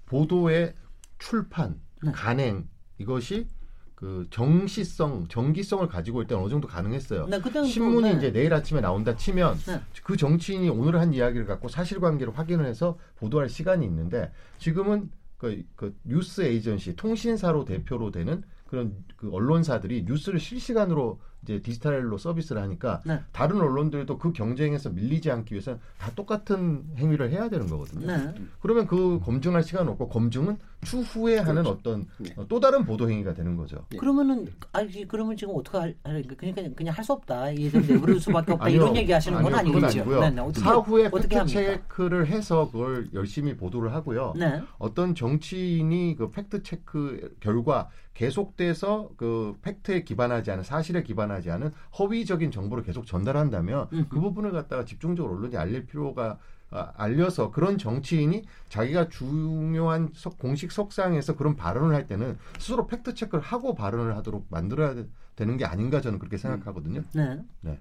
보도의 0.06 0.74
출판, 1.22 1.80
네. 2.04 2.12
간행 2.12 2.68
이것이 2.98 3.48
그 3.94 4.26
정시성, 4.32 5.28
정기성을 5.28 5.88
가지고 5.88 6.24
있을 6.24 6.36
어느 6.36 6.50
정도 6.50 6.68
가능했어요. 6.68 7.28
네, 7.28 7.40
신문이 7.64 8.10
네. 8.10 8.18
이제 8.18 8.32
내일 8.32 8.52
아침에 8.54 8.82
나온다 8.82 9.16
치면 9.16 9.56
네. 9.68 9.82
그 10.04 10.18
정치인이 10.18 10.68
오늘 10.70 11.00
한 11.00 11.14
이야기를 11.14 11.46
갖고 11.46 11.68
사실관계를 11.68 12.36
확인을 12.36 12.66
해서 12.66 12.98
보도할 13.18 13.48
시간이 13.48 13.86
있는데 13.86 14.32
지금은 14.58 15.12
그, 15.38 15.64
그 15.76 15.96
뉴스 16.04 16.42
에이전시 16.42 16.96
통신사로 16.96 17.66
대표로 17.66 18.10
되는 18.10 18.44
그런 18.66 18.96
그 19.16 19.32
언론사들이 19.32 20.06
뉴스를 20.08 20.40
실시간으로 20.40 21.20
이제 21.44 21.62
디지털로 21.62 22.18
서비스를 22.18 22.62
하니까 22.62 23.02
네. 23.06 23.20
다른 23.32 23.60
언론들도 23.62 24.18
그 24.18 24.32
경쟁에서 24.32 24.90
밀리지 24.90 25.32
않기 25.32 25.54
위해서 25.54 25.78
다 25.98 26.12
똑같은 26.16 26.84
행위를 26.98 27.32
해야 27.32 27.50
되는 27.50 27.68
거거든요. 27.68 28.06
네. 28.06 28.34
그러면 28.60 28.86
그 28.88 29.20
검증할 29.24 29.64
시간 29.64 29.88
없고 29.88 30.10
검증은 30.10 30.58
추후에 30.84 31.36
그렇죠. 31.36 31.50
하는 31.50 31.66
어떤 31.68 32.08
네. 32.18 32.34
또 32.48 32.60
다른 32.60 32.86
보도 32.86 33.10
행위가 33.10 33.34
되는 33.34 33.56
거죠. 33.56 33.86
네. 33.90 33.98
그러면은 33.98 34.48
아니 34.72 35.08
그러면 35.08 35.36
지금 35.36 35.56
어떻게 35.56 35.78
할 35.78 35.96
그러니까 36.04 36.36
그냥 36.76 36.96
할 36.96 37.02
수 37.02 37.14
없다. 37.14 37.56
얘들 37.56 37.88
내부를 37.88 38.20
수밖에 38.20 38.52
없다. 38.54 38.70
이런 38.70 38.96
얘기 38.96 39.12
하시는 39.12 39.42
건 39.42 39.56
아니죠. 39.56 39.86
아니고요. 39.86 40.20
네, 40.20 40.30
네, 40.30 40.42
어떻게, 40.42 40.60
사후에 40.60 41.10
팩트 41.10 41.46
체크를 41.48 42.28
해서 42.28 42.70
그걸 42.72 43.10
열심히 43.14 43.58
보도를 43.58 43.92
하고요. 43.94 44.34
네. 44.38 44.62
어떤 44.78 45.16
정치인이 45.16 46.16
그 46.16 46.30
팩트 46.30 46.62
체크 46.62 47.36
결과 47.40 47.90
계속돼서 48.14 49.10
그 49.18 49.56
팩트에 49.62 50.04
기반하지 50.04 50.52
않은 50.52 50.64
사실에 50.64 51.02
기반 51.02 51.31
하지 51.32 51.52
않은 51.52 51.72
허위적인 51.98 52.52
정보를 52.52 52.84
계속 52.84 53.06
전달한다면 53.06 53.88
음. 53.94 54.06
그 54.10 54.20
부분을 54.20 54.52
갖다가 54.52 54.86
집중적으로 54.86 55.36
언론이 55.36 55.58
알릴 55.58 55.86
필요가 55.86 56.38
아, 56.72 56.94
알려서 56.96 57.52
그런 57.52 57.78
정치인이 57.78 58.46
자기가 58.70 59.10
중요한 59.10 60.10
석, 60.14 60.38
공식 60.38 60.72
석상에서 60.72 61.36
그런 61.36 61.56
발언을 61.58 61.94
할 61.94 62.08
때는 62.08 62.38
스스로 62.60 62.88
팩트 62.88 63.14
체크를 63.14 63.44
하고 63.44 63.76
발언을 63.76 64.16
하도록 64.18 64.46
만들어야 64.50 64.96
되는 65.36 65.58
게 65.58 65.66
아닌가 65.66 66.00
저는 66.00 66.18
그렇게 66.18 66.38
생각하거든요. 66.38 67.04
네. 67.14 67.40
네. 67.62 67.80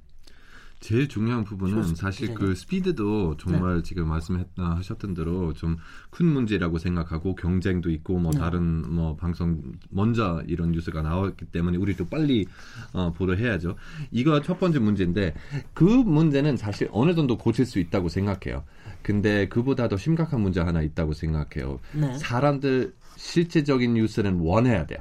제일 0.80 1.08
중요한 1.08 1.44
부분은 1.44 1.94
사실 1.94 2.34
그 2.34 2.54
스피드도 2.54 3.36
정말 3.36 3.76
네. 3.76 3.82
지금 3.82 4.08
말씀하셨던 4.08 5.14
대로 5.14 5.52
좀 5.52 5.76
큰 6.10 6.26
문제라고 6.26 6.78
생각하고 6.78 7.34
경쟁도 7.36 7.90
있고 7.90 8.18
뭐 8.18 8.32
네. 8.32 8.38
다른 8.38 8.92
뭐 8.92 9.16
방송 9.16 9.62
먼저 9.88 10.42
이런 10.46 10.72
뉴스가 10.72 11.02
나왔기 11.02 11.46
때문에 11.46 11.78
우리도 11.78 12.06
빨리 12.06 12.46
어, 12.92 13.12
보도해야죠. 13.12 13.76
이거 14.10 14.42
첫 14.42 14.58
번째 14.58 14.80
문제인데 14.80 15.34
그 15.72 15.84
문제는 15.84 16.56
사실 16.56 16.88
어느 16.92 17.14
정도 17.14 17.38
고칠 17.38 17.64
수 17.64 17.78
있다고 17.78 18.08
생각해요. 18.08 18.64
근데 19.02 19.48
그보다 19.48 19.88
더 19.88 19.96
심각한 19.96 20.40
문제 20.40 20.60
하나 20.60 20.82
있다고 20.82 21.14
생각해요. 21.14 21.80
네. 21.92 22.18
사람들 22.18 22.92
실제적인 23.16 23.94
뉴스는 23.94 24.40
원해야 24.40 24.86
돼요. 24.86 24.98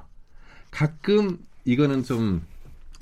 가끔 0.72 1.40
이거는 1.66 2.04
좀 2.04 2.44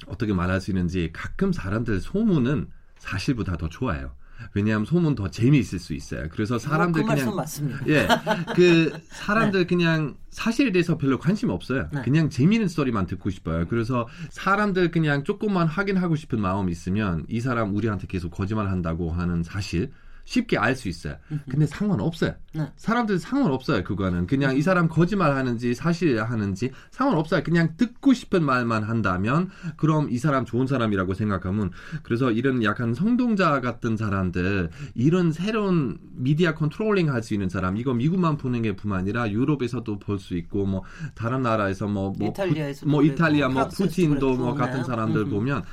어떻게 0.06 0.34
말할 0.34 0.62
수 0.62 0.72
있는지 0.72 1.10
가끔 1.14 1.52
사람들 1.52 2.00
소문은 2.00 2.68
사실보다 3.00 3.58
더 3.58 3.70
좋아요. 3.70 4.16
왜냐하면 4.54 4.86
소문 4.86 5.16
더 5.16 5.30
재미있을 5.30 5.80
수 5.80 5.94
있어요. 5.94 6.28
그래서 6.30 6.56
뭐 6.56 6.60
사람들 6.60 7.04
그 7.04 7.08
그냥. 7.08 7.46
예, 7.88 8.08
그 8.56 8.94
사람들 9.10 9.62
네. 9.62 9.66
그냥 9.66 10.16
사실에 10.30 10.72
대해서 10.72 10.98
별로 10.98 11.18
관심 11.18 11.50
없어요. 11.50 11.90
네. 11.92 12.02
그냥 12.04 12.30
재미있는 12.30 12.68
스토리만 12.68 13.08
듣고 13.08 13.30
싶어요. 13.30 13.68
그래서 13.68 14.08
사람들 14.30 14.92
그냥 14.92 15.24
조금만 15.24 15.68
확인하고 15.68 16.16
싶은 16.16 16.40
마음이 16.40 16.72
있으면 16.72 17.26
이 17.28 17.40
사람 17.40 17.76
우리한테 17.76 18.08
계속 18.08 18.30
거짓말한다고 18.30 19.12
하는 19.12 19.44
사실 19.44 19.92
쉽게 20.28 20.58
알 20.58 20.76
수 20.76 20.90
있어요. 20.90 21.16
근데 21.50 21.66
상관없어요. 21.66 22.34
네. 22.54 22.70
사람들 22.76 23.18
상관없어요. 23.18 23.84
그거는 23.86 24.28
그냥 24.28 24.58
이 24.58 24.62
사람 24.62 24.90
거짓말 24.90 25.36
하는지 25.36 25.74
사실 25.74 26.22
하는지 26.22 26.70
상관없어요. 26.92 27.44
그냥 27.44 27.76
듣고 27.78 28.14
싶은 28.14 28.44
말만 28.44 28.84
한다면 28.84 29.50
그럼 29.78 30.10
이 30.12 30.18
사람 30.18 30.44
좋은 30.44 30.68
사람이라고 30.68 31.14
생각하면 31.14 31.72
그래서 32.04 32.30
이런 32.30 32.62
약간 32.62 32.94
선동자 32.94 33.62
같은 33.62 33.96
사람들 33.96 34.70
이런 34.96 35.32
새로운 35.32 35.98
미디어 36.12 36.54
controlling 36.54 37.10
할 37.12 37.24
수 37.24 37.34
있는 37.34 37.48
사람 37.50 37.78
이거 37.78 37.94
미국만 37.94 38.36
보는 38.38 38.62
게 38.62 38.76
뿐만 38.76 39.00
아니라 39.00 39.32
유럽에서도 39.32 39.98
볼 40.00 40.20
수 40.20 40.36
있고 40.36 40.66
뭐 40.66 40.84
다른 41.16 41.42
나라에서 41.42 41.88
뭐, 41.88 42.14
뭐 42.20 42.30
이탈리아에서 42.30 42.86
뭐 42.86 43.02
이탈리아 43.02 43.48
뭐 43.48 43.68
푸틴도 43.70 44.36
뭐 44.36 44.54
같은 44.56 44.84
사람들 44.84 45.26
보면 45.26 45.64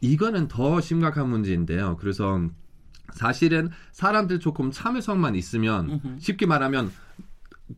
이거는 0.00 0.46
더 0.48 0.80
심각한 0.80 1.28
문제인데요. 1.28 1.96
그래서 1.98 2.40
사실은 3.12 3.70
사람들 3.92 4.40
조금 4.40 4.70
참을성만 4.70 5.34
있으면 5.34 6.18
쉽게 6.20 6.46
말하면 6.46 6.90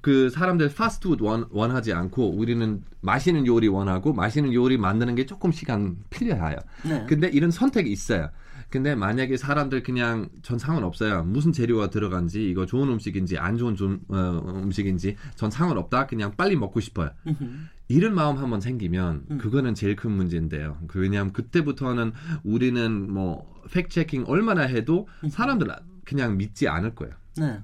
그 0.00 0.28
사람들 0.30 0.74
파스트푸드 0.74 1.22
원, 1.22 1.46
원하지 1.50 1.92
않고 1.92 2.36
우리는 2.36 2.82
맛있는 3.00 3.46
요리 3.46 3.68
원하고 3.68 4.12
맛있는 4.12 4.52
요리 4.52 4.76
만드는 4.76 5.14
게 5.14 5.24
조금 5.24 5.50
시간 5.50 5.96
필요해요. 6.10 6.56
네. 6.84 7.06
근데 7.08 7.28
이런 7.28 7.50
선택이 7.50 7.90
있어요. 7.90 8.30
근데 8.68 8.94
만약에 8.94 9.38
사람들 9.38 9.82
그냥 9.82 10.28
전 10.42 10.58
상관없어요. 10.58 11.24
무슨 11.24 11.52
재료가 11.52 11.88
들어간지 11.88 12.50
이거 12.50 12.66
좋은 12.66 12.88
음식인지 12.88 13.38
안 13.38 13.56
좋은 13.56 13.76
좀, 13.76 14.00
어, 14.08 14.42
음식인지 14.62 15.16
전 15.36 15.50
상관없다. 15.50 16.06
그냥 16.06 16.34
빨리 16.36 16.54
먹고 16.54 16.80
싶어요. 16.80 17.10
이런 17.88 18.14
마음 18.14 18.36
한번 18.36 18.60
생기면 18.60 19.26
음. 19.30 19.38
그거는 19.38 19.74
제일 19.74 19.96
큰 19.96 20.10
문제인데요. 20.12 20.78
그 20.86 21.00
왜냐하면 21.00 21.32
그때부터는 21.32 22.12
우리는 22.44 23.12
뭐 23.12 23.60
팩체킹 23.72 24.24
얼마나 24.26 24.62
해도 24.62 25.08
사람들 25.30 25.68
그냥 26.04 26.36
믿지 26.36 26.68
않을 26.68 26.94
거예요. 26.94 27.14
네. 27.36 27.60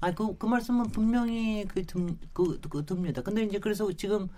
아, 0.00 0.12
그, 0.12 0.36
그 0.36 0.46
말씀은 0.46 0.84
분명히 0.90 1.64
그, 1.66 1.84
듭, 1.84 2.16
그, 2.32 2.60
그, 2.68 2.84
듭니다. 2.84 3.20
근데 3.22 3.42
이제 3.42 3.58
그래서 3.58 3.90
지금, 3.92 4.28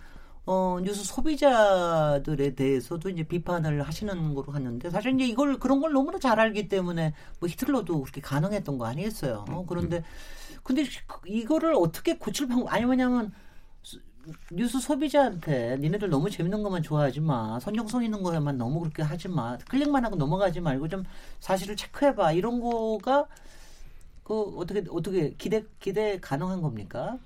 어, 0.46 0.78
뉴스 0.82 1.04
소비자들에 1.04 2.54
대해서도 2.54 3.10
이제 3.10 3.22
비판을 3.24 3.82
하시는 3.82 4.34
거로 4.34 4.52
갔는데 4.52 4.88
사실 4.88 5.14
이제 5.14 5.26
이걸 5.26 5.58
그런 5.58 5.80
걸 5.80 5.92
너무나 5.92 6.18
잘 6.18 6.40
알기 6.40 6.68
때문에 6.68 7.12
뭐 7.40 7.48
히틀러도 7.48 8.00
그렇게 8.00 8.22
가능했던 8.22 8.78
거 8.78 8.86
아니겠어요. 8.86 9.44
어, 9.48 9.66
그런데, 9.66 10.02
근데 10.62 10.84
이거를 11.26 11.74
어떻게 11.74 12.16
고칠 12.16 12.48
방법, 12.48 12.72
아니, 12.72 12.86
왜냐면 12.86 13.32
뉴스 14.52 14.80
소비자한테 14.80 15.76
니네들 15.78 16.10
너무 16.10 16.30
재밌는 16.30 16.62
것만 16.62 16.82
좋아하지 16.82 17.20
마. 17.20 17.58
선정성 17.60 18.04
있는 18.04 18.22
거에만 18.22 18.58
너무 18.58 18.80
그렇게 18.80 19.02
하지 19.02 19.28
마. 19.28 19.56
클릭만 19.58 20.04
하고 20.04 20.16
넘어가지 20.16 20.60
말고 20.60 20.88
좀 20.88 21.04
사실을 21.40 21.76
체크해봐. 21.76 22.32
이런 22.32 22.60
거가 22.60 23.26
그 24.24 24.40
어떻게 24.56 24.84
어떻게 24.90 25.34
기대 25.38 25.64
기대 25.78 26.18
가능한 26.20 26.62
겁니까? 26.62 27.18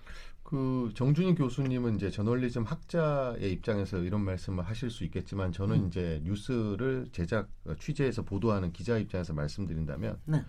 그 0.43 0.93
정준희 0.95 1.35
교수님은 1.35 1.97
이제 1.97 2.11
저널리즘 2.11 2.64
학자의 2.64 3.51
입장에서 3.53 3.99
이런 3.99 4.21
말씀을 4.21 4.64
하실 4.64 4.90
수 4.90 5.03
있겠지만 5.05 5.53
저는 5.53 5.77
음. 5.77 5.87
이제 5.88 6.21
뉴스를 6.25 7.09
제작 7.12 7.49
취재해서 7.81 8.23
보도하는 8.23 8.73
기자 8.73 8.99
입장에서 8.99 9.33
말씀드린다면 9.33 10.21
네. 10.27 10.45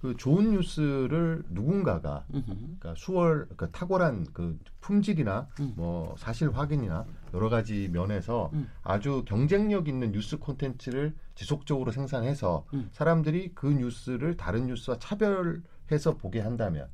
그 0.00 0.16
좋은 0.16 0.52
뉴스를 0.52 1.42
누군가가 1.50 2.24
그러니까 2.30 2.94
수월 2.96 3.44
그러니까 3.44 3.68
탁월한 3.70 4.28
그 4.32 4.58
품질이나 4.80 5.48
음. 5.60 5.74
뭐 5.76 6.14
사실 6.18 6.50
확인이나 6.50 7.04
여러 7.34 7.50
가지 7.50 7.88
면에서 7.92 8.50
음. 8.54 8.70
아주 8.82 9.24
경쟁력 9.26 9.88
있는 9.88 10.12
뉴스 10.12 10.38
콘텐츠를 10.38 11.14
지속적으로 11.34 11.92
생산해서 11.92 12.64
음. 12.72 12.88
사람들이 12.92 13.52
그 13.54 13.66
뉴스를 13.66 14.38
다른 14.38 14.66
뉴스와 14.68 14.98
차별해서 14.98 16.16
보게 16.16 16.40
한다면 16.40 16.88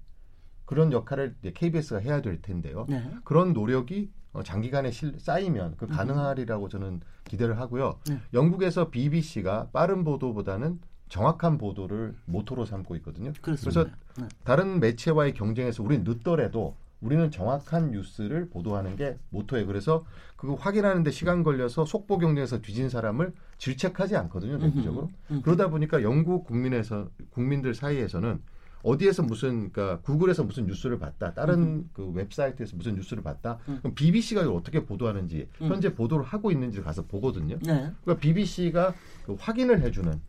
그런 0.65 0.93
역할을 0.93 1.37
이제 1.41 1.53
KBS가 1.53 2.01
해야 2.01 2.21
될 2.21 2.43
텐데요. 2.43 2.87
네. 2.89 3.09
그런 3.23 3.53
노력이 3.53 4.11
어, 4.33 4.43
장기간에 4.43 4.91
실, 4.91 5.19
쌓이면 5.19 5.77
그 5.77 5.87
음. 5.87 5.91
가능하리라고 5.91 6.69
저는 6.69 7.01
기대를 7.25 7.61
하고요. 7.61 8.01
네. 8.09 8.21
영국에서 8.35 8.91
BBC가 8.91 9.69
빠른 9.73 10.03
보도보다는 10.03 10.81
정확한 11.09 11.59
보도를 11.59 12.15
모토로 12.25 12.65
삼고 12.65 12.97
있거든요. 12.97 13.33
그렇습니다. 13.41 13.83
그래서 13.83 13.97
네. 14.19 14.29
다른 14.45 14.81
매체와의 14.81 15.35
경쟁에서 15.35 15.83
우리는 15.83 16.05
늦더라도 16.05 16.75
우리는 17.01 17.31
정확한 17.31 17.91
뉴스를 17.91 18.49
보도하는 18.49 18.97
게 18.97 19.19
모토예요. 19.31 19.67
그래서 19.67 20.05
그거 20.37 20.55
확인하는데 20.55 21.11
시간 21.11 21.43
걸려서 21.43 21.85
속보 21.85 22.19
경쟁에서 22.19 22.61
뒤진 22.63 22.89
사람을 22.89 23.33
질책하지 23.59 24.17
않거든요, 24.17 24.59
대표적으로. 24.59 25.11
그러다 25.43 25.69
보니까 25.69 26.03
영국 26.03 26.45
국민에서 26.45 27.09
국민들 27.31 27.75
사이에서는 27.75 28.41
어디에서 28.83 29.25
무슨 29.25 29.73
그러니까 29.73 30.01
구글에서 30.03 30.45
무슨 30.45 30.67
뉴스를 30.67 30.99
봤다, 30.99 31.35
다른 31.35 31.59
음. 31.59 31.91
그 31.93 32.09
웹사이트에서 32.13 32.77
무슨 32.77 32.95
뉴스를 32.95 33.23
봤다. 33.23 33.59
음. 33.69 33.79
그럼 33.81 33.95
BBC가 33.95 34.43
이걸 34.43 34.55
어떻게 34.55 34.85
보도하는지 34.85 35.49
음. 35.61 35.69
현재 35.69 35.93
보도를 35.95 36.25
하고 36.25 36.51
있는지 36.53 36.81
가서 36.83 37.03
보거든요. 37.03 37.59
네. 37.63 37.91
그러니까 38.03 38.17
BBC가 38.21 38.95
그 39.25 39.37
확인을 39.39 39.83
해주는 39.83 40.13
그 40.13 40.21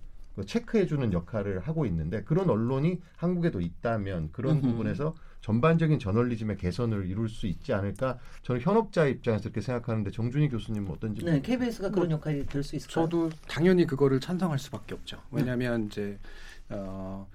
체크해주는 0.45 1.13
역할을 1.13 1.59
하고 1.59 1.85
있는데 1.85 2.23
그런 2.23 2.49
언론이 2.49 2.99
한국에도 3.15 3.61
있다면 3.61 4.29
그런 4.31 4.57
음흠. 4.57 4.67
부분에서 4.67 5.15
전반적인 5.41 5.99
저널리즘의 5.99 6.57
개선을 6.57 7.07
이룰 7.07 7.29
수 7.29 7.47
있지 7.47 7.71
않을까 7.73 8.17
저는 8.41 8.59
현업자 8.61 9.05
입장에서 9.05 9.43
그렇게 9.43 9.61
생각하는데 9.61 10.11
정준희 10.11 10.49
교수님은 10.49 10.91
어떤지 10.91 11.23
네 11.23 11.41
KBS가 11.41 11.89
그런 11.89 12.07
뭐 12.09 12.17
역할이 12.17 12.45
될 12.47 12.63
수 12.63 12.75
있을까요? 12.75 13.05
저도 13.05 13.29
당연히 13.47 13.85
그거를 13.85 14.19
찬성할 14.19 14.59
수밖에 14.59 14.95
없죠. 14.95 15.21
왜냐하면 15.31 15.81
네. 15.81 15.87
이제 15.87 16.19
어, 16.69 17.27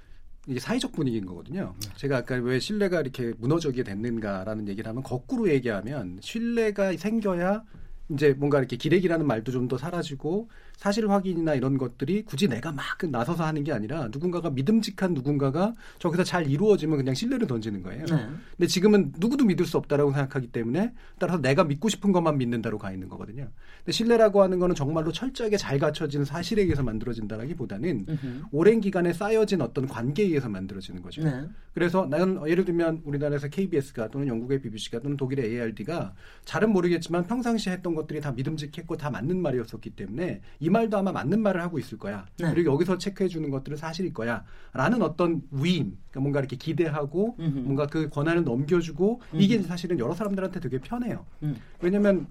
이게 0.47 0.59
사회적 0.59 0.93
분위기인 0.93 1.25
거거든요. 1.25 1.75
제가 1.97 2.19
아까 2.19 2.35
왜 2.35 2.59
신뢰가 2.59 3.01
이렇게 3.01 3.33
무너지게 3.39 3.85
됐는가라는 3.85 4.69
얘기를 4.69 4.89
하면 4.89 5.03
거꾸로 5.05 5.49
얘기하면 5.49 6.19
신뢰가 6.21 6.97
생겨야 6.97 7.63
이제 8.11 8.35
뭔가 8.35 8.59
이렇게 8.59 8.77
기레기라는 8.77 9.27
말도 9.27 9.51
좀 9.53 9.63
더 9.69 9.79
사라지고 9.79 10.49
사실 10.77 11.09
확인이나 11.09 11.55
이런 11.55 11.79
것들이 11.79 12.25
굳이 12.25 12.49
내가 12.49 12.73
막 12.73 12.85
나서서 13.01 13.45
하는 13.45 13.63
게 13.63 13.73
아니라 13.73 14.09
누군가가 14.13 14.51
믿음직한 14.51 15.15
누군가가 15.15 15.73
저기서 16.01 16.25
잘 16.25 16.49
이루어지면 16.51 16.97
그냥 16.97 17.15
신뢰를 17.15 17.47
던지는 17.47 17.83
거예요. 17.83 18.05
네. 18.07 18.27
근데 18.57 18.67
지금은 18.67 19.13
누구도 19.19 19.45
믿을 19.45 19.65
수 19.65 19.77
없다라고 19.77 20.11
생각하기 20.13 20.49
때문에 20.49 20.93
따라서 21.21 21.41
내가 21.41 21.63
믿고 21.63 21.89
싶은 21.89 22.11
것만 22.11 22.37
믿는다로 22.39 22.79
가 22.79 22.91
있는 22.91 23.09
거거든요. 23.09 23.49
근데 23.79 23.93
신뢰라고 23.93 24.43
하는 24.43 24.59
거는 24.59 24.75
정말로 24.75 25.13
철저하게 25.13 25.57
잘 25.57 25.79
갖춰진 25.79 26.25
사실에 26.25 26.63
의해서 26.63 26.83
만들어진다라기보다는 26.83 28.07
으흠. 28.09 28.43
오랜 28.51 28.81
기간에 28.81 29.13
쌓여진 29.13 29.61
어떤 29.61 29.87
관계에 29.87 30.27
의해서 30.27 30.49
만들어지는 30.49 31.01
거죠. 31.01 31.23
네. 31.23 31.45
그래서 31.75 32.07
나는 32.07 32.41
예를 32.47 32.65
들면 32.65 33.03
우리나라에서 33.05 33.49
KBS가 33.49 34.09
또는 34.09 34.27
영국의 34.27 34.61
BBC가 34.61 34.99
또는 34.99 35.17
독일의 35.17 35.47
ARD가 35.47 36.15
잘은 36.45 36.71
모르겠지만 36.71 37.27
평상시에 37.27 37.73
했던 37.73 37.92
것들이 37.95 38.21
다 38.21 38.33
믿음직했고 38.33 38.97
다 38.97 39.11
맞는 39.11 39.41
말이었었기 39.41 39.91
때문에 39.91 40.41
이 40.61 40.71
말도 40.71 40.97
아마 40.97 41.13
맞는 41.13 41.41
말을 41.41 41.61
하고 41.61 41.79
있을 41.79 41.99
거야. 41.99 42.27
네. 42.39 42.51
그리고 42.51 42.73
여기서 42.73 42.99
체크해 42.99 43.29
주는 43.29 43.51
것들은 43.51 43.77
사실일 43.77 44.13
거야. 44.13 44.45
라는 44.73 45.03
어떤 45.03 45.43
위임, 45.51 45.97
그러니까 46.11 46.21
뭔가 46.21 46.41
이렇게 46.41 46.57
기대하고 46.57 47.37
음흠. 47.39 47.59
뭔가 47.61 47.87
그 47.87 48.09
권한을 48.09 48.45
넘겨주고 48.45 49.21
음흠. 49.35 49.43
이게 49.43 49.63
사실은 49.63 49.99
여러 49.99 50.15
사람들한테 50.15 50.61
되게 50.61 50.79
편해요. 50.79 51.27
음. 51.43 51.57
왜냐면 51.81 52.27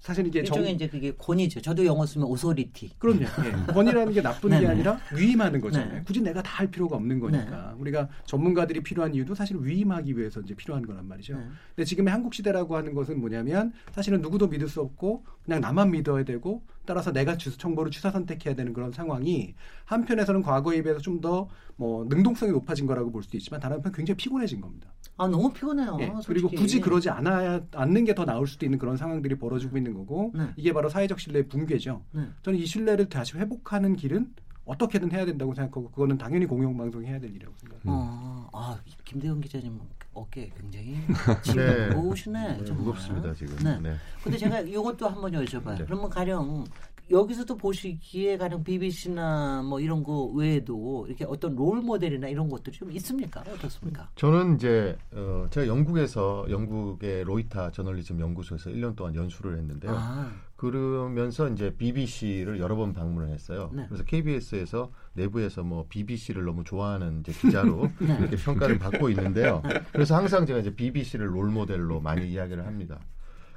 사실 0.00 0.26
이게 0.26 0.40
일종의 0.40 0.64
정... 0.66 0.74
이제 0.74 0.88
그게 0.88 1.12
권위죠. 1.16 1.60
저도 1.60 1.84
영어 1.86 2.04
쓰면 2.04 2.26
오소리티. 2.28 2.90
그럼요. 2.98 3.22
예. 3.44 3.72
권위라는 3.72 4.12
게 4.12 4.20
나쁜 4.22 4.50
게 4.50 4.66
아니라 4.66 5.00
위임하는 5.14 5.60
거잖아요. 5.60 5.92
네. 5.94 6.02
굳이 6.04 6.20
내가 6.20 6.42
다 6.42 6.58
할 6.58 6.66
필요가 6.68 6.96
없는 6.96 7.20
거니까. 7.20 7.72
네. 7.72 7.80
우리가 7.80 8.08
전문가들이 8.26 8.82
필요한 8.82 9.14
이유도 9.14 9.32
사실 9.36 9.56
위임하기 9.60 10.18
위해서 10.18 10.40
이제 10.40 10.54
필요한 10.54 10.84
거란 10.84 11.06
말이죠. 11.06 11.36
네. 11.36 11.44
근데 11.76 11.84
지금의 11.84 12.10
한국 12.12 12.34
시대라고 12.34 12.76
하는 12.76 12.94
것은 12.94 13.20
뭐냐면 13.20 13.72
사실은 13.92 14.20
누구도 14.20 14.48
믿을 14.48 14.66
수 14.68 14.80
없고 14.80 15.24
그냥 15.44 15.60
나만 15.60 15.92
믿어야 15.92 16.24
되고 16.24 16.64
따라서 16.88 17.12
내가 17.12 17.36
정보를 17.36 17.92
취사 17.92 18.10
선택해야 18.10 18.54
되는 18.54 18.72
그런 18.72 18.90
상황이 18.92 19.54
한편에서는 19.84 20.40
과거에 20.42 20.82
비해서 20.82 21.00
좀 21.00 21.20
더 21.20 21.48
뭐 21.80 22.04
능동성이 22.08 22.50
높아진 22.50 22.86
거라고 22.86 23.12
볼 23.12 23.22
수도 23.22 23.36
있지만 23.36 23.60
다른 23.60 23.76
한편 23.76 23.92
굉장히 23.92 24.16
피곤해진 24.16 24.60
겁니다. 24.60 24.88
아 25.16 25.28
너무 25.28 25.52
피곤해요. 25.52 25.96
예, 26.00 26.12
그리고 26.26 26.48
굳이 26.48 26.80
그러지 26.80 27.08
않아야 27.08 27.60
않는 27.72 28.04
게 28.04 28.14
더 28.14 28.24
나올 28.24 28.48
수도 28.48 28.66
있는 28.66 28.80
그런 28.80 28.96
상황들이 28.96 29.36
벌어지고 29.38 29.76
있는 29.76 29.94
거고 29.94 30.32
네. 30.34 30.48
이게 30.56 30.72
바로 30.72 30.88
사회적 30.88 31.20
신뢰의 31.20 31.46
붕괴죠. 31.46 32.02
네. 32.10 32.22
저는 32.42 32.58
이 32.58 32.66
신뢰를 32.66 33.08
다시 33.08 33.36
회복하는 33.38 33.94
길은 33.94 34.34
어떻게든 34.64 35.12
해야 35.12 35.24
된다고 35.24 35.54
생각하고 35.54 35.90
그거는 35.90 36.18
당연히 36.18 36.46
공영방송이 36.46 37.06
해야 37.06 37.20
될 37.20 37.30
일이라고 37.30 37.54
생각합니다. 37.58 37.92
어, 37.92 38.48
아 38.52 38.80
김대현 39.04 39.40
기자님 39.40 39.78
어깨 40.18 40.50
굉장히 40.58 40.96
지금 41.42 41.66
네. 41.66 41.88
무거우시네. 41.94 42.58
네, 42.58 42.72
무겁습니다 42.72 43.34
지금. 43.34 43.56
네. 43.62 43.78
네. 43.80 43.96
근데 44.22 44.38
제가 44.38 44.60
이것도 44.60 45.08
한번 45.08 45.32
여쭤봐요. 45.32 45.78
네. 45.78 45.84
그러면 45.84 46.10
가령 46.10 46.64
여기서도 47.10 47.56
보시기에 47.56 48.36
가령 48.36 48.62
BBC나 48.62 49.62
뭐 49.62 49.80
이런 49.80 50.02
거 50.02 50.24
외에도 50.26 51.06
이렇게 51.08 51.24
어떤 51.24 51.54
롤 51.54 51.80
모델이나 51.80 52.28
이런 52.28 52.48
것들이 52.48 52.76
좀 52.76 52.92
있습니까? 52.92 53.40
어떻습니까? 53.40 54.10
저는 54.14 54.56
이제 54.56 54.96
어, 55.12 55.46
제가 55.50 55.66
영국에서 55.66 56.46
영국의 56.50 57.24
로이타 57.24 57.70
저널리즘 57.70 58.20
연구소에서 58.20 58.70
1년 58.70 58.94
동안 58.94 59.14
연수를 59.14 59.56
했는데요. 59.58 59.92
아. 59.96 60.30
그러면서 60.58 61.48
이제 61.48 61.72
BBC를 61.76 62.58
여러 62.58 62.74
번 62.74 62.92
방문을 62.92 63.28
했어요. 63.28 63.70
네. 63.72 63.86
그래서 63.86 64.02
KBS에서 64.02 64.90
내부에서 65.12 65.62
뭐 65.62 65.86
BBC를 65.88 66.44
너무 66.44 66.64
좋아하는 66.64 67.20
이제 67.20 67.30
기자로 67.30 67.88
네. 68.02 68.18
이렇게 68.18 68.36
평가를 68.36 68.76
받고 68.80 69.08
있는데요. 69.10 69.62
그래서 69.92 70.16
항상 70.16 70.46
제가 70.46 70.58
이제 70.58 70.74
BBC를 70.74 71.32
롤 71.32 71.52
모델로 71.52 72.00
많이 72.00 72.28
이야기를 72.28 72.66
합니다. 72.66 72.98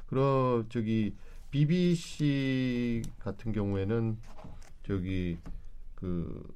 그러 0.05 0.63
저기 0.69 1.15
BBC 1.49 3.01
같은 3.17 3.51
경우에는 3.51 4.17
저기 4.85 5.39
그 5.95 6.53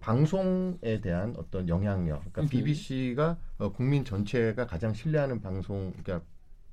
방송에 0.00 1.00
대한 1.00 1.34
어떤 1.38 1.70
영향력, 1.70 2.20
그러니까 2.20 2.42
음. 2.42 2.48
BBC가 2.48 3.38
어, 3.56 3.72
국민 3.72 4.04
전체가 4.04 4.66
가장 4.66 4.92
신뢰하는 4.92 5.40
방송, 5.40 5.94
그러니까 6.02 6.20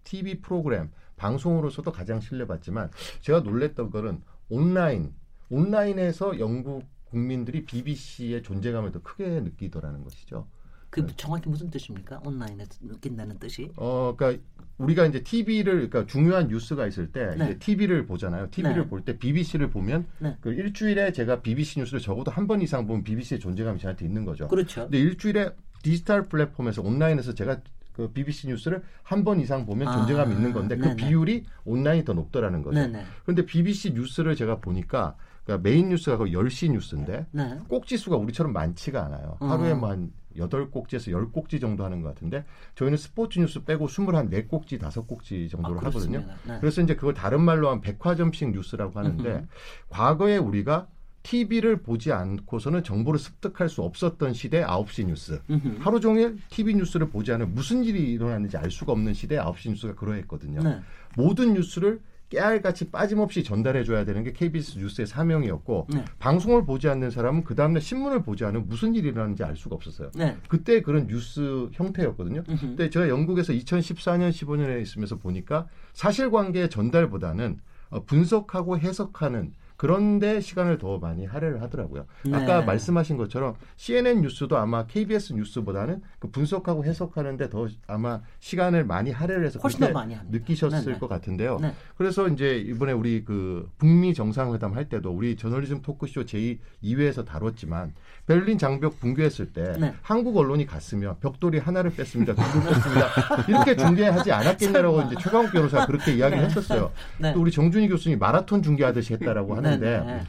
TV 0.03 0.41
프로그램 0.41 0.91
방송으로서도 1.23 1.91
가장 1.91 2.19
신뢰받지만 2.19 2.91
제가 3.21 3.39
놀랬던 3.39 3.89
거는 3.91 4.21
온라인 4.49 5.13
온라인에서 5.49 6.39
영국 6.39 6.83
국민들이 7.05 7.63
BBC의 7.63 8.43
존재감을 8.43 8.91
더 8.91 9.01
크게 9.01 9.39
느끼더라는 9.41 10.03
것이죠. 10.03 10.47
그 10.89 11.07
정확히 11.15 11.49
무슨 11.49 11.69
뜻입니까? 11.71 12.21
온라인에서 12.25 12.71
느낀다는 12.81 13.39
뜻이? 13.39 13.71
어, 13.77 14.13
그러니까 14.15 14.43
우리가 14.77 15.05
이제 15.05 15.23
TV를 15.23 15.89
그러니까 15.89 16.05
중요한 16.05 16.49
뉴스가 16.49 16.85
있을 16.87 17.11
때 17.11 17.35
네. 17.37 17.45
이제 17.45 17.57
TV를 17.59 18.05
보잖아요. 18.05 18.49
TV를 18.51 18.83
네. 18.83 18.87
볼때 18.89 19.17
BBC를 19.17 19.69
보면 19.69 20.05
네. 20.19 20.37
그 20.41 20.51
일주일에 20.53 21.11
제가 21.13 21.41
BBC 21.41 21.79
뉴스를 21.79 21.99
적어도 21.99 22.31
한 22.31 22.45
번 22.47 22.61
이상 22.61 22.85
보면 22.85 23.03
BBC의 23.03 23.39
존재감이 23.39 23.79
저한테 23.79 24.05
있는 24.05 24.25
거죠. 24.25 24.47
그렇죠. 24.49 24.83
근데 24.83 24.99
일주일에 24.99 25.51
디지털 25.83 26.23
플랫폼에서 26.27 26.81
온라인에서 26.81 27.33
제가 27.33 27.61
그 27.93 28.11
BBC 28.11 28.47
뉴스를 28.47 28.83
한 29.03 29.23
번 29.23 29.39
이상 29.39 29.65
보면 29.65 29.87
아, 29.87 29.97
존재감이 29.97 30.33
있는 30.35 30.51
건데 30.51 30.75
그 30.75 30.83
네네. 30.83 30.95
비율이 30.97 31.45
온라인이 31.65 32.03
더 32.03 32.13
높더라는 32.13 32.61
거죠. 32.61 32.79
네네. 32.79 33.03
그런데 33.23 33.45
BBC 33.45 33.91
뉴스를 33.93 34.35
제가 34.35 34.57
보니까 34.59 35.15
그러니까 35.45 35.69
메인 35.69 35.89
뉴스가 35.89 36.17
거의 36.17 36.33
10시 36.33 36.71
뉴스인데 36.71 37.27
네. 37.31 37.59
꼭지 37.67 37.97
수가 37.97 38.17
우리처럼 38.17 38.51
많지가 38.53 39.05
않아요. 39.05 39.37
하루에 39.39 39.73
뭐한 39.73 40.11
여덟 40.37 40.71
꼭지에서 40.71 41.11
열 41.11 41.31
꼭지 41.31 41.59
정도 41.59 41.85
하는 41.85 42.01
것 42.01 42.07
같은데 42.09 42.43
저희는 42.75 42.97
스포츠 42.97 43.39
뉴스 43.39 43.63
빼고 43.63 43.87
스물 43.87 44.15
한 44.15 44.29
네 44.29 44.43
꼭지 44.45 44.79
다섯 44.79 45.05
꼭지 45.05 45.47
정도로 45.47 45.79
아, 45.79 45.83
하거든요. 45.85 46.23
네. 46.47 46.57
그래서 46.59 46.81
이제 46.81 46.95
그걸 46.95 47.13
다른 47.13 47.41
말로 47.41 47.67
하면 47.69 47.81
백화점식 47.81 48.51
뉴스라고 48.51 48.97
하는데 48.97 49.29
음흠. 49.29 49.45
과거에 49.89 50.37
우리가 50.37 50.87
TV를 51.23 51.77
보지 51.77 52.11
않고서는 52.11 52.83
정보를 52.83 53.19
습득할 53.19 53.69
수 53.69 53.81
없었던 53.81 54.33
시대 54.33 54.63
9시 54.63 55.05
뉴스. 55.07 55.41
음흠. 55.49 55.77
하루 55.79 55.99
종일 55.99 56.37
TV 56.49 56.75
뉴스를 56.75 57.09
보지 57.09 57.31
않으면 57.31 57.53
무슨 57.55 57.83
일이 57.83 58.11
일어났는지 58.11 58.57
알 58.57 58.69
수가 58.69 58.91
없는 58.91 59.13
시대 59.13 59.37
9시 59.37 59.69
뉴스가 59.69 59.95
그러했거든요. 59.95 60.61
네. 60.61 60.79
모든 61.15 61.53
뉴스를 61.53 62.01
깨알같이 62.29 62.89
빠짐없이 62.89 63.43
전달해줘야 63.43 64.05
되는 64.05 64.23
게 64.23 64.33
KBS 64.33 64.79
뉴스의 64.79 65.05
사명이었고 65.05 65.87
네. 65.93 66.03
방송을 66.17 66.65
보지 66.65 66.89
않는 66.89 67.11
사람은 67.11 67.43
그 67.43 67.53
다음날 67.53 67.81
신문을 67.81 68.23
보지 68.23 68.43
않으면 68.43 68.67
무슨 68.67 68.95
일이 68.95 69.09
일어나는지 69.09 69.43
알 69.43 69.55
수가 69.55 69.75
없었어요. 69.75 70.09
네. 70.15 70.35
그때 70.47 70.81
그런 70.81 71.07
뉴스 71.07 71.69
형태였거든요. 71.73 72.43
으흠. 72.49 72.57
근데 72.59 72.89
제가 72.89 73.07
영국에서 73.07 73.53
2014년 73.53 74.31
15년에 74.31 74.81
있으면서 74.81 75.17
보니까 75.17 75.67
사실관계 75.93 76.69
전달보다는 76.69 77.59
어, 77.91 78.03
분석하고 78.05 78.79
해석하는 78.79 79.53
그런데 79.75 80.39
시간을 80.39 80.77
더 80.77 80.97
많이 80.97 81.25
할애를 81.25 81.61
하더라고요. 81.61 82.05
네. 82.25 82.35
아까 82.35 82.61
말씀하신 82.61 83.17
것처럼 83.17 83.55
CNN 83.75 84.21
뉴스도 84.21 84.57
아마 84.57 84.85
KBS 84.85 85.33
뉴스보다는 85.33 86.01
그 86.19 86.29
분석하고 86.29 86.85
해석하는데 86.85 87.49
더 87.49 87.67
아마 87.87 88.21
시간을 88.39 88.85
많이 88.85 89.11
할애를 89.11 89.45
해서 89.45 89.59
훨씬 89.59 89.79
더 89.79 89.91
많이 89.91 90.15
느끼셨을 90.29 90.79
네네. 90.79 90.93
네. 90.93 90.99
것 90.99 91.07
같은데요. 91.07 91.59
네. 91.59 91.73
그래서 91.97 92.27
이제 92.27 92.57
이번에 92.57 92.91
우리 92.91 93.23
그 93.23 93.69
북미 93.77 94.13
정상회담 94.13 94.73
할 94.73 94.89
때도 94.89 95.11
우리 95.11 95.35
저널리즘 95.35 95.81
토크쇼 95.81 96.25
제2 96.25 96.57
2회에서 96.83 97.25
다뤘지만 97.25 97.93
베를린 98.25 98.57
장벽 98.57 98.99
붕괴했을 98.99 99.51
때 99.51 99.75
네. 99.79 99.93
한국 100.01 100.37
언론이 100.37 100.65
갔으면 100.65 101.17
벽돌이 101.19 101.59
하나를 101.59 101.91
뺐습니다. 101.91 102.33
둘을 102.33 102.65
뺐습니다. 102.65 103.09
이렇게 103.49 103.75
중계하지 103.75 104.31
않았겠냐라고 104.31 105.01
이제 105.03 105.15
최강욱 105.19 105.51
변호사가 105.51 105.85
그렇게 105.85 106.13
이야기를 106.13 106.41
네. 106.41 106.45
했었어요. 106.47 106.91
네. 107.17 107.33
또 107.33 107.41
우리 107.41 107.51
정준희 107.51 107.89
교수님 107.89 108.19
마라톤 108.19 108.61
중계하듯이 108.61 109.13
했다라고 109.13 109.55
하는 109.55 109.62
하는데 109.65 109.99
네, 109.99 110.05
네. 110.05 110.23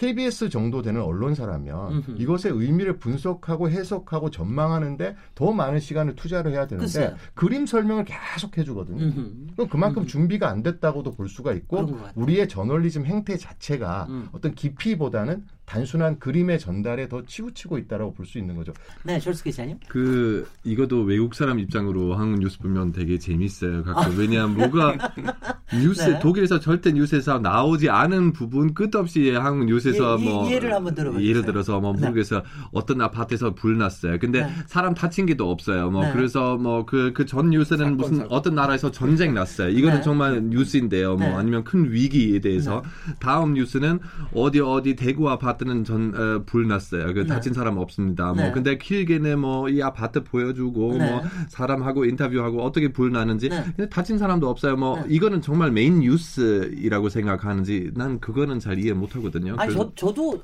KBS 0.00 0.48
정도 0.48 0.80
되는 0.80 1.02
언론사라면 1.02 1.92
음흠. 1.92 2.14
이것의 2.16 2.54
의미를 2.54 2.96
분석하고 2.96 3.68
해석하고 3.68 4.30
전망하는데 4.30 5.14
더 5.34 5.52
많은 5.52 5.78
시간을 5.78 6.14
투자를 6.14 6.52
해야 6.52 6.66
되는데 6.66 6.90
글쎄요. 6.90 7.16
그림 7.34 7.66
설명을 7.66 8.06
계속 8.06 8.56
해주거든요. 8.56 9.12
그럼 9.54 9.68
그만큼 9.68 10.02
음흠. 10.02 10.08
준비가 10.08 10.48
안 10.48 10.62
됐다고도 10.62 11.12
볼 11.12 11.28
수가 11.28 11.52
있고 11.52 11.98
우리의 12.14 12.48
저널리즘 12.48 13.04
행태 13.04 13.36
자체가 13.36 14.06
음. 14.08 14.28
어떤 14.32 14.54
깊이보다는 14.54 15.44
단순한 15.74 16.18
그림의 16.18 16.58
전달에 16.58 17.08
더 17.08 17.22
치우치고 17.24 17.78
있다라고 17.78 18.12
볼 18.14 18.26
수 18.26 18.38
있는 18.38 18.56
거죠. 18.56 18.72
네, 19.04 19.18
절스 19.20 19.44
기자님. 19.44 19.76
그 19.88 20.46
이것도 20.64 21.02
외국 21.02 21.34
사람 21.34 21.58
입장으로 21.60 22.14
한국 22.14 22.40
뉴스 22.40 22.58
보면 22.58 22.92
되게 22.92 23.18
재밌어요. 23.18 23.84
가끔 23.84 24.18
왜냐하면 24.18 24.56
뭐가 24.56 24.96
뉴스 25.80 26.02
네. 26.10 26.18
독일에서 26.18 26.58
절대 26.58 26.90
뉴스에서 26.92 27.38
나오지 27.38 27.88
않은 27.88 28.32
부분 28.32 28.74
끝없이 28.74 29.30
한국 29.30 29.66
뉴스에서 29.66 30.16
예, 30.20 30.24
뭐 30.24 30.50
예를 30.50 30.74
한번 30.74 30.94
들어보세요. 30.96 31.28
예를 31.28 31.44
들어서 31.44 31.78
뭐 31.80 31.92
모르겠어요. 31.92 32.40
네. 32.40 32.46
어떤 32.72 33.00
아파트에서 33.00 33.54
불 33.54 33.78
났어요. 33.78 34.18
근데 34.18 34.42
네. 34.44 34.50
사람 34.66 34.92
다친 34.94 35.26
게도 35.26 35.48
없어요. 35.50 35.90
뭐 35.90 36.04
네. 36.04 36.12
그래서 36.12 36.56
뭐 36.56 36.84
그 36.84 37.12
그 37.14 37.24
전 37.26 37.50
뉴스는 37.50 37.78
사건, 37.84 37.96
무슨 37.96 38.16
사건. 38.16 38.32
어떤 38.32 38.54
나라에서 38.56 38.90
전쟁 38.90 39.34
났어요. 39.34 39.68
이거는 39.68 39.98
네. 39.98 40.02
정말 40.02 40.42
뉴스인데요. 40.42 41.16
뭐 41.16 41.28
네. 41.28 41.34
아니면 41.34 41.62
큰 41.62 41.92
위기에 41.92 42.40
대해서 42.40 42.82
다음 43.20 43.54
뉴스는 43.54 44.00
어디 44.34 44.58
어디 44.60 44.96
대구 44.96 45.30
아파트 45.30 45.59
아파트는 45.60 45.84
전 45.84 46.14
어, 46.14 46.42
불났어요. 46.44 47.12
그 47.12 47.20
네. 47.20 47.26
다친 47.26 47.52
사람 47.52 47.76
없습니다. 47.78 48.32
뭐 48.32 48.44
네. 48.44 48.50
근데 48.52 48.78
길게는 48.78 49.38
뭐 49.38 49.60
이 49.70 49.82
아파트 49.82 50.24
보여주고 50.24 50.96
네. 50.98 51.10
뭐 51.10 51.22
사람하고 51.48 52.04
인터뷰하고 52.06 52.62
어떻게 52.62 52.88
불 52.92 53.12
나는지 53.12 53.48
네. 53.50 53.62
근데 53.76 53.88
다친 53.88 54.18
사람도 54.18 54.48
없어요. 54.48 54.76
뭐 54.76 54.96
네. 55.00 55.04
이거는 55.08 55.42
정말 55.42 55.70
메인 55.70 56.00
뉴스이라고 56.00 57.08
생각하는지 57.10 57.92
난 57.94 58.18
그거는 58.20 58.58
잘 58.58 58.78
이해 58.78 58.92
못 58.92 59.14
하거든요. 59.16 59.54
아니 59.58 59.72
저 59.74 59.92
저도 59.94 60.42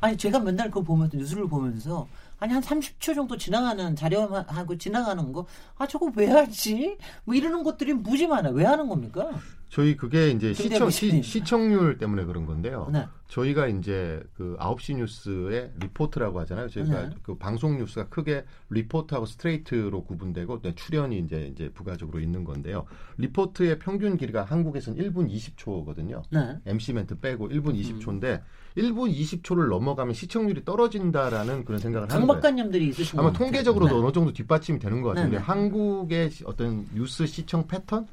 아니 0.00 0.16
제가 0.16 0.38
맨날 0.40 0.68
그거 0.68 0.82
보면서 0.82 1.16
뉴스를 1.16 1.48
보면서 1.48 2.06
아니 2.38 2.52
한 2.52 2.62
30초 2.62 3.14
정도 3.14 3.36
지나가는 3.36 3.96
자료하고 3.96 4.76
지나가는 4.76 5.32
거 5.32 5.46
아 5.78 5.86
저거 5.86 6.10
왜 6.16 6.26
하지? 6.26 6.96
뭐 7.24 7.34
이러는 7.34 7.62
것들이 7.62 7.94
무지 7.94 8.26
많아. 8.26 8.50
왜 8.50 8.64
하는 8.64 8.88
겁니까? 8.88 9.30
저희 9.68 9.96
그게 9.96 10.30
이제 10.30 10.54
시청 10.54 10.90
시, 10.90 11.22
시청률 11.22 11.98
때문에 11.98 12.24
그런 12.24 12.46
건데요. 12.46 12.88
네. 12.92 13.06
저희가 13.28 13.66
이제 13.66 14.22
그 14.36 14.56
9시 14.60 14.96
뉴스의 14.96 15.72
리포트라고 15.80 16.38
하잖아요. 16.40 16.68
저희가 16.68 17.08
네. 17.08 17.14
그 17.22 17.36
방송 17.36 17.76
뉴스가 17.76 18.08
크게 18.08 18.44
리포트하고 18.70 19.26
스트레이트로 19.26 20.04
구분되고 20.04 20.62
네, 20.62 20.74
출연이 20.76 21.18
이제 21.18 21.50
이제 21.52 21.68
부가적으로 21.70 22.20
있는 22.20 22.44
건데요. 22.44 22.84
리포트의 23.18 23.80
평균 23.80 24.16
길이가 24.16 24.44
한국에서는 24.44 25.02
1분 25.02 25.28
20초거든요. 25.30 26.22
네. 26.30 26.58
MC 26.64 26.92
멘트 26.92 27.18
빼고 27.18 27.48
1분 27.48 27.74
20초인데 27.74 28.24
음. 28.24 28.40
1분 28.76 29.12
20초를 29.12 29.68
넘어가면 29.68 30.14
시청률이 30.14 30.64
떨어진다라는 30.64 31.64
그런 31.64 31.80
생각을 31.80 32.08
하는 32.08 32.26
거예요. 32.26 32.40
강박관념들이 32.40 32.88
있으신 32.88 33.18
아마 33.18 33.32
통계적으로도 33.32 33.96
네. 33.96 34.02
어느 34.02 34.12
정도 34.12 34.32
뒷받침이 34.32 34.78
되는 34.78 35.02
것 35.02 35.14
같은데 35.14 35.38
네. 35.38 35.42
한국의 35.42 36.30
어떤 36.44 36.86
뉴스 36.94 37.26
시청 37.26 37.66
패턴 37.66 38.06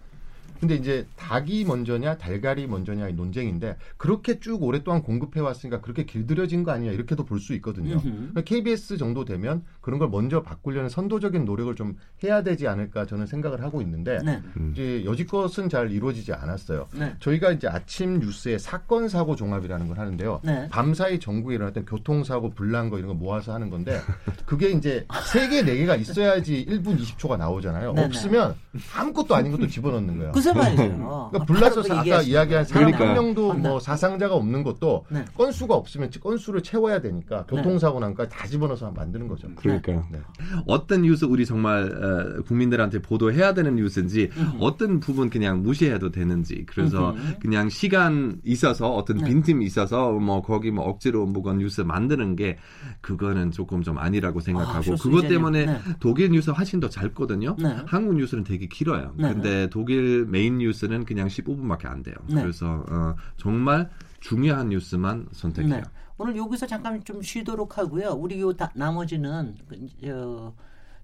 근데 0.64 0.76
이제 0.76 1.06
닭이 1.18 1.66
먼저냐 1.66 2.18
달걀이 2.18 2.68
먼저냐의 2.68 3.14
논쟁인데 3.16 3.76
그렇게 3.98 4.40
쭉 4.40 4.64
오랫동안 4.64 5.04
공급해 5.04 5.42
왔으니까 5.42 5.82
그렇게 5.82 6.06
길들여진 6.06 6.64
거 6.64 6.72
아니냐 6.72 6.92
이렇게도 6.94 7.26
볼 7.26 7.44
수 7.44 7.54
있거든요. 7.56 8.00
그러니까 8.02 8.42
KBS 8.42 8.98
정도 8.98 9.26
되면 9.26 9.64
그런 9.82 10.00
걸 10.00 10.08
먼저 10.08 10.42
바꾸려는 10.42 10.88
선도적인 10.88 11.44
노력을 11.44 11.76
좀 11.76 11.98
해야 12.24 12.42
되지 12.42 12.70
않을까 12.70 13.06
저는 13.06 13.28
생각을 13.28 13.62
하고 13.62 13.82
있는데 13.82 14.20
네. 14.24 14.42
이제 14.72 15.04
여지껏은 15.04 15.68
잘 15.68 15.92
이루어지지 15.92 16.32
않았어요. 16.32 16.88
네. 16.94 17.14
저희가 17.20 17.52
이제 17.52 17.68
아침 17.68 18.20
뉴스에 18.20 18.58
사건 18.58 19.10
사고 19.10 19.36
종합이라는 19.36 19.88
걸 19.90 20.00
하는데요. 20.00 20.40
네. 20.46 20.70
밤사이 20.70 21.20
전국에 21.20 21.56
일어났던 21.56 21.86
교통사고 21.86 22.52
불난 22.52 22.90
거 22.90 22.98
이런 22.98 23.10
거 23.10 23.14
모아서 23.14 23.54
하는 23.54 23.70
건데 23.70 24.00
그게 24.46 24.70
이제 24.70 25.06
세 25.26 25.50
개, 25.50 25.62
네 25.62 25.76
개가 25.76 25.98
있어야지 25.98 26.66
1분 26.70 26.98
20초가 26.98 27.38
나오잖아요. 27.38 27.92
네, 27.92 28.02
네. 28.02 28.08
없으면 28.08 28.56
아무것도 28.96 29.36
아닌 29.36 29.52
것도 29.52 29.68
집어넣는 29.68 30.18
거예요. 30.18 30.32
글쎄 30.54 30.88
말이죠. 30.88 31.30
그러니까 31.32 31.46
불나서 31.46 31.82
아까 31.94 32.22
이야기한 32.22 32.66
사람 32.66 32.94
한 32.94 33.14
명도 33.14 33.54
뭐 33.54 33.80
사상자가 33.80 34.36
없는 34.36 34.64
것도 34.64 35.06
네. 35.10 35.26
건수가 35.36 35.76
없으면 35.76 36.10
건수를 36.22 36.62
채워야 36.62 37.02
되니까 37.02 37.46
네. 37.46 37.56
교통사고 37.56 38.00
난까 38.00 38.30
다 38.30 38.48
집어넣어서 38.48 38.92
만드는 38.92 39.28
거죠. 39.28 39.48
그러니까 39.56 39.94
네. 40.12 40.20
어떤 40.68 41.02
뉴스 41.02 41.26
우리 41.26 41.46
정말 41.46 41.84
어, 41.84 42.44
국민들한테 42.44 43.02
보도해야 43.02 43.54
되는 43.54 43.76
뉴스인지 43.76 44.30
음. 44.36 44.54
어떤 44.60 45.00
부분 45.00 45.30
그냥 45.30 45.64
무시해도 45.64 46.12
되는지 46.12 46.66
그래서 46.68 47.12
음. 47.12 47.36
그냥 47.42 47.70
시간 47.70 48.40
있어서 48.44 48.90
어떤 48.94 49.18
네. 49.18 49.26
빈틈 49.26 49.62
있어서 49.62 50.12
뭐 50.12 50.42
거기 50.42 50.72
뭐 50.72 50.86
억지로 50.86 51.26
뭐건 51.26 51.58
뉴스 51.58 51.82
만드는 51.82 52.36
게 52.36 52.58
그거는 53.02 53.52
조금 53.52 53.82
좀 53.82 53.98
아니라고 53.98 54.40
생각하고 54.40 54.94
아, 54.94 54.96
그것 55.02 55.28
때문에 55.28 55.66
네. 55.66 55.80
독일 56.00 56.32
뉴스 56.32 56.52
훨씬 56.52 56.80
더 56.80 56.90
짧거든요. 56.90 57.56
네. 57.60 57.76
한국 57.86 58.16
뉴스는 58.16 58.44
되게 58.44 58.68
길어요. 58.68 59.14
근데 59.18 59.70
독일 59.70 60.26
메인 60.34 60.58
뉴스는 60.58 61.06
그냥 61.06 61.28
15분밖에 61.28 61.86
안 61.86 62.02
돼요. 62.02 62.16
네. 62.28 62.42
그래서 62.42 62.84
어, 62.90 63.16
정말 63.38 63.88
중요한 64.20 64.70
뉴스만 64.70 65.28
선택해요. 65.32 65.76
네. 65.76 65.84
오늘 66.18 66.36
여기서 66.36 66.66
잠깐 66.66 67.04
좀 67.04 67.22
쉬도록 67.22 67.78
하고요. 67.78 68.10
우리 68.10 68.42
요 68.42 68.52
다, 68.52 68.72
나머지는 68.74 69.56
그, 69.68 69.88
저, 70.04 70.54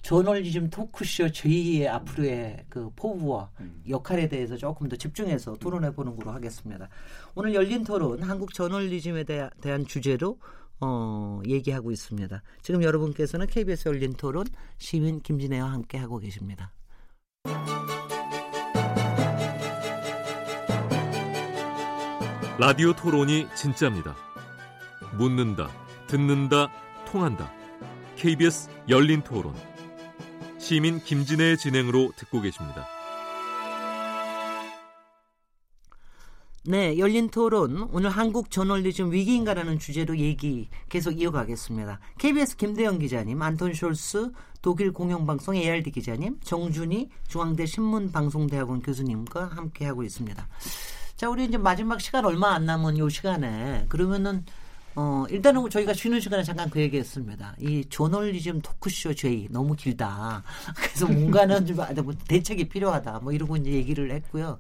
저널리즘 0.01 0.71
토크쇼 0.71 1.27
제2의 1.27 1.87
앞으로의 1.87 2.65
그 2.69 2.89
포부와 2.95 3.51
음. 3.59 3.83
역할에 3.87 4.27
대해서 4.27 4.57
조금 4.57 4.89
더 4.89 4.95
집중해서 4.95 5.57
토론해 5.57 5.93
보는 5.93 6.15
걸로 6.15 6.31
하겠습니다. 6.31 6.89
오늘 7.35 7.53
열린 7.53 7.83
토론 7.83 8.23
한국 8.23 8.53
저널리즘에 8.55 9.25
대한, 9.25 9.51
대한 9.61 9.85
주제로 9.85 10.39
어, 10.81 11.39
얘기하고 11.45 11.91
있습니다. 11.91 12.41
지금 12.63 12.81
여러분께서는 12.81 13.45
KBS 13.45 13.89
열린 13.89 14.13
토론 14.13 14.47
시민 14.79 15.19
김진애와 15.19 15.71
함께 15.71 15.99
하고 15.99 16.17
계십니다. 16.17 16.71
라디오 22.59 22.91
토론이 22.91 23.47
진짜입니다. 23.55 24.17
묻는다, 25.17 25.69
듣는다, 26.07 26.69
통한다. 27.09 27.49
KBS 28.17 28.69
열린 28.89 29.21
토론. 29.21 29.55
시민 30.57 30.99
김진애의 30.99 31.57
진행으로 31.57 32.11
듣고 32.17 32.41
계십니다. 32.41 32.85
네, 36.65 36.97
열린 36.97 37.29
토론. 37.29 37.87
오늘 37.93 38.09
한국 38.09 38.51
저널리즘 38.51 39.13
위기인가라는 39.13 39.79
주제로 39.79 40.17
얘기 40.17 40.67
계속 40.89 41.11
이어가겠습니다. 41.11 42.01
KBS 42.17 42.57
김대영 42.57 42.99
기자님, 42.99 43.41
안톤 43.41 43.71
숄스 43.71 44.33
독일 44.61 44.91
공영방송 44.91 45.55
ARD 45.55 45.91
기자님, 45.91 46.41
정준희 46.43 47.07
중앙대 47.29 47.65
신문방송대학원 47.65 48.81
교수님과 48.81 49.45
함께하고 49.45 50.03
있습니다. 50.03 50.45
자, 51.19 51.29
우리 51.29 51.43
이제 51.43 51.57
마지막 51.57 51.99
시간 51.99 52.23
얼마 52.23 52.53
안 52.53 52.65
남은 52.65 52.97
요 52.97 53.09
시간에 53.09 53.85
그러면은 53.89 54.45
어, 54.95 55.25
일단은 55.29 55.69
저희가 55.69 55.93
쉬는 55.93 56.21
시간에 56.21 56.43
잠깐 56.43 56.69
그 56.69 56.79
얘기 56.79 56.97
했습니다. 56.97 57.55
이 57.59 57.83
저널리즘 57.89 58.61
토크쇼 58.61 59.13
제이 59.15 59.49
너무 59.49 59.75
길다. 59.75 60.43
그래서 60.75 61.07
뭔가는 61.07 61.65
좀 61.65 61.77
아, 61.81 61.91
뭐 62.01 62.13
대책이 62.25 62.69
필요하다. 62.69 63.19
뭐 63.19 63.33
이러고 63.33 63.57
이제 63.57 63.69
얘기를 63.71 64.09
했고요. 64.11 64.59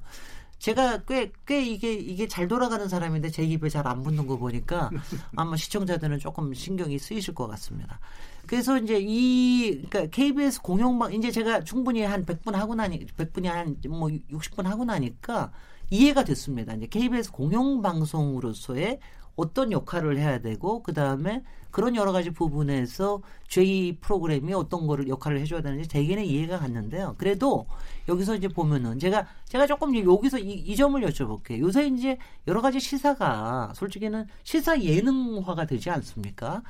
제가 0.57 1.03
꽤, 1.07 1.31
꽤 1.47 1.61
이게, 1.65 1.93
이게 1.93 2.27
잘 2.27 2.49
돌아가는 2.49 2.85
사람인데 2.89 3.29
제 3.29 3.43
입에 3.45 3.69
잘 3.69 3.87
안 3.87 4.03
붙는 4.03 4.27
거 4.27 4.35
보니까 4.37 4.89
아마 5.37 5.55
시청자들은 5.55 6.19
조금 6.19 6.53
신경이 6.53 6.99
쓰이실 6.99 7.33
것 7.33 7.47
같습니다. 7.47 8.01
그래서 8.45 8.77
이제 8.77 8.97
이, 8.99 9.81
그러니까 9.89 10.07
KBS 10.07 10.61
공영방, 10.61 11.13
이제 11.13 11.31
제가 11.31 11.63
충분히 11.63 12.01
한 12.03 12.25
100분 12.25 12.51
하고 12.51 12.75
나니, 12.75 13.05
100분이 13.05 13.45
한 13.45 13.77
뭐 13.87 14.09
60분 14.09 14.63
하고 14.63 14.83
나니까 14.83 15.53
이해가 15.89 16.23
됐습니다. 16.23 16.73
이제 16.73 16.87
KBS 16.87 17.31
공영방송으로서의 17.31 18.99
어떤 19.35 19.71
역할을 19.71 20.17
해야 20.17 20.39
되고 20.39 20.83
그 20.83 20.93
다음에 20.93 21.43
그런 21.71 21.95
여러 21.95 22.11
가지 22.11 22.31
부분에서 22.31 23.21
J 23.47 23.97
프로그램이 24.01 24.53
어떤 24.53 24.85
거를 24.87 25.07
역할을 25.07 25.39
해줘야 25.39 25.61
되는지 25.61 25.87
대개는 25.87 26.25
이해가 26.25 26.59
갔는데요. 26.59 27.15
그래도 27.17 27.65
여기서 28.07 28.35
이제 28.35 28.47
보면은 28.47 28.99
제가 28.99 29.27
제가 29.45 29.67
조금 29.67 29.95
여기서 29.95 30.39
이, 30.39 30.53
이 30.53 30.75
점을 30.75 30.99
여쭤볼게요. 31.01 31.59
요새 31.59 31.87
이제 31.87 32.17
여러 32.47 32.61
가지 32.61 32.79
시사가 32.79 33.73
솔직히는 33.75 34.25
시사 34.43 34.81
예능화가 34.81 35.65
되지 35.65 35.89
않습니까? 35.89 36.63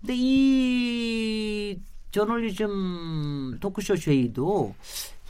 근데 0.00 0.14
이 0.16 1.80
저널리즘 2.10 3.58
토크쇼 3.60 3.96
J도 3.96 4.74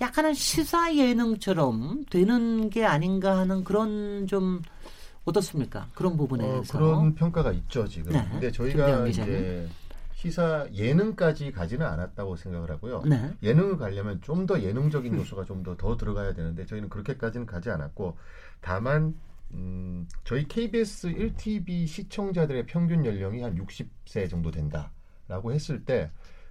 약간은 0.00 0.32
시사 0.34 0.94
예능처럼 0.96 2.04
되는 2.10 2.70
게 2.70 2.84
아닌가 2.84 3.38
하는 3.38 3.62
그런 3.64 4.26
좀 4.26 4.62
어떻습니까? 5.24 5.88
그런 5.94 6.16
부분에 6.16 6.44
어, 6.44 6.52
대해서 6.52 6.78
그런 6.78 7.14
평가가 7.14 7.52
있죠 7.52 7.86
지금. 7.86 8.12
네. 8.12 8.26
근데 8.30 8.50
저희가 8.50 9.06
이제 9.06 9.68
시사 10.14 10.66
예능까지 10.72 11.52
가지는 11.52 11.86
않았다고 11.86 12.36
생각을 12.36 12.70
하고요. 12.70 13.02
네. 13.06 13.30
예능을 13.42 13.76
가려면 13.76 14.20
좀 14.22 14.46
더 14.46 14.60
예능적인 14.60 15.14
요소가 15.16 15.44
좀더더 15.44 15.96
들어가야 15.96 16.32
되는데 16.34 16.64
저희는 16.66 16.88
그렇게까지는 16.88 17.46
가지 17.46 17.70
않았고 17.70 18.16
다만 18.60 19.14
음, 19.52 20.06
저희 20.24 20.46
KBS 20.48 21.08
1TV 21.12 21.86
시청자들의 21.86 22.66
평균 22.66 23.04
연령이 23.04 23.42
한 23.42 23.54
60세 23.56 24.30
정도 24.30 24.50
된다라고 24.50 25.52
했을 25.52 25.84
때 25.84 26.10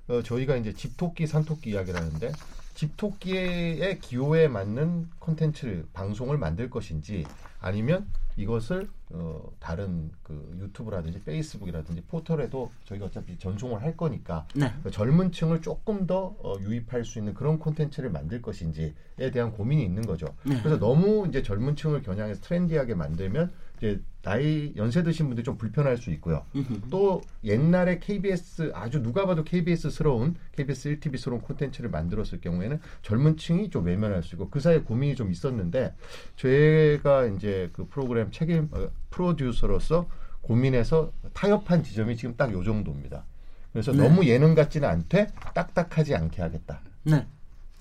어, 0.10 0.24
저희가 0.24 0.58
이제 0.58 0.74
집토끼 0.74 1.28
산토끼 1.28 1.70
이야기를 1.72 2.00
하는데 2.00 2.32
집토끼의 2.74 4.00
기호에 4.00 4.48
맞는 4.48 5.10
콘텐츠를 5.20 5.86
방송을 5.94 6.38
만들 6.38 6.70
것인지 6.70 7.26
아니면 7.60 8.08
이것을 8.38 8.88
어, 9.12 9.52
다른 9.60 10.12
그 10.24 10.58
유튜브라든지 10.62 11.22
페이스북이라든지 11.24 12.04
포털에도 12.08 12.72
저희가 12.86 13.08
어차피 13.08 13.38
전송을 13.38 13.82
할 13.82 13.98
거니까 13.98 14.48
네. 14.56 14.72
그 14.82 14.92
젊은 14.92 15.32
층을 15.32 15.62
조금 15.62 16.08
더 16.08 16.36
어, 16.40 16.56
유입할 16.62 17.04
수 17.04 17.20
있는 17.20 17.34
그런 17.34 17.60
콘텐츠를 17.60 18.10
만들 18.12 18.42
것인지에 18.42 18.94
대한 19.34 19.52
고민이 19.52 19.84
있는 19.84 20.04
거죠. 20.04 20.28
네. 20.44 20.58
그래서 20.62 20.80
너무 20.80 21.28
이제 21.28 21.44
젊은 21.44 21.76
층을 21.76 22.02
겨냥해서 22.02 22.42
트렌디하게 22.42 22.96
만들면 22.96 23.52
이제 23.80 24.02
나이 24.22 24.74
연세 24.76 25.02
드신 25.02 25.28
분들 25.28 25.44
좀 25.44 25.58
불편할 25.58 25.98
수 25.98 26.12
있고요. 26.12 26.46
또 26.90 27.22
옛날에 27.44 28.00
KBS 28.00 28.72
아주 28.76 29.02
누가 29.02 29.26
봐도 29.26 29.44
KBS스러운 29.44 30.36
KBS 30.58 31.00
1TV스러운 31.00 31.42
콘텐츠를 31.42 31.90
만들었을 31.90 32.42
경우에는 32.42 32.80
젊은 33.02 33.38
층이 33.38 33.70
좀 33.70 33.86
외면할 33.86 34.22
수 34.24 34.36
있고 34.36 34.50
그 34.50 34.60
사이에 34.60 34.80
고민이 34.80 35.16
좀 35.16 35.32
있었는데 35.32 35.96
제가 36.36 37.26
이제 37.28 37.70
그 37.72 37.88
프로그램 37.88 38.30
책임 38.32 38.68
어, 38.72 38.90
프로듀서로서 39.10 40.10
고민해서 40.42 41.12
타협한 41.34 41.84
지점이 41.84 42.18
지금 42.18 42.36
딱 42.36 42.52
요 42.52 42.64
정도입니다. 42.64 43.26
그래서 43.72 43.92
네. 43.92 44.04
너무 44.04 44.26
예능 44.26 44.56
같지는 44.56 44.88
않되 44.90 45.28
딱딱하지 45.54 46.16
않게 46.16 46.42
하겠다. 46.42 46.82
네. 47.04 47.26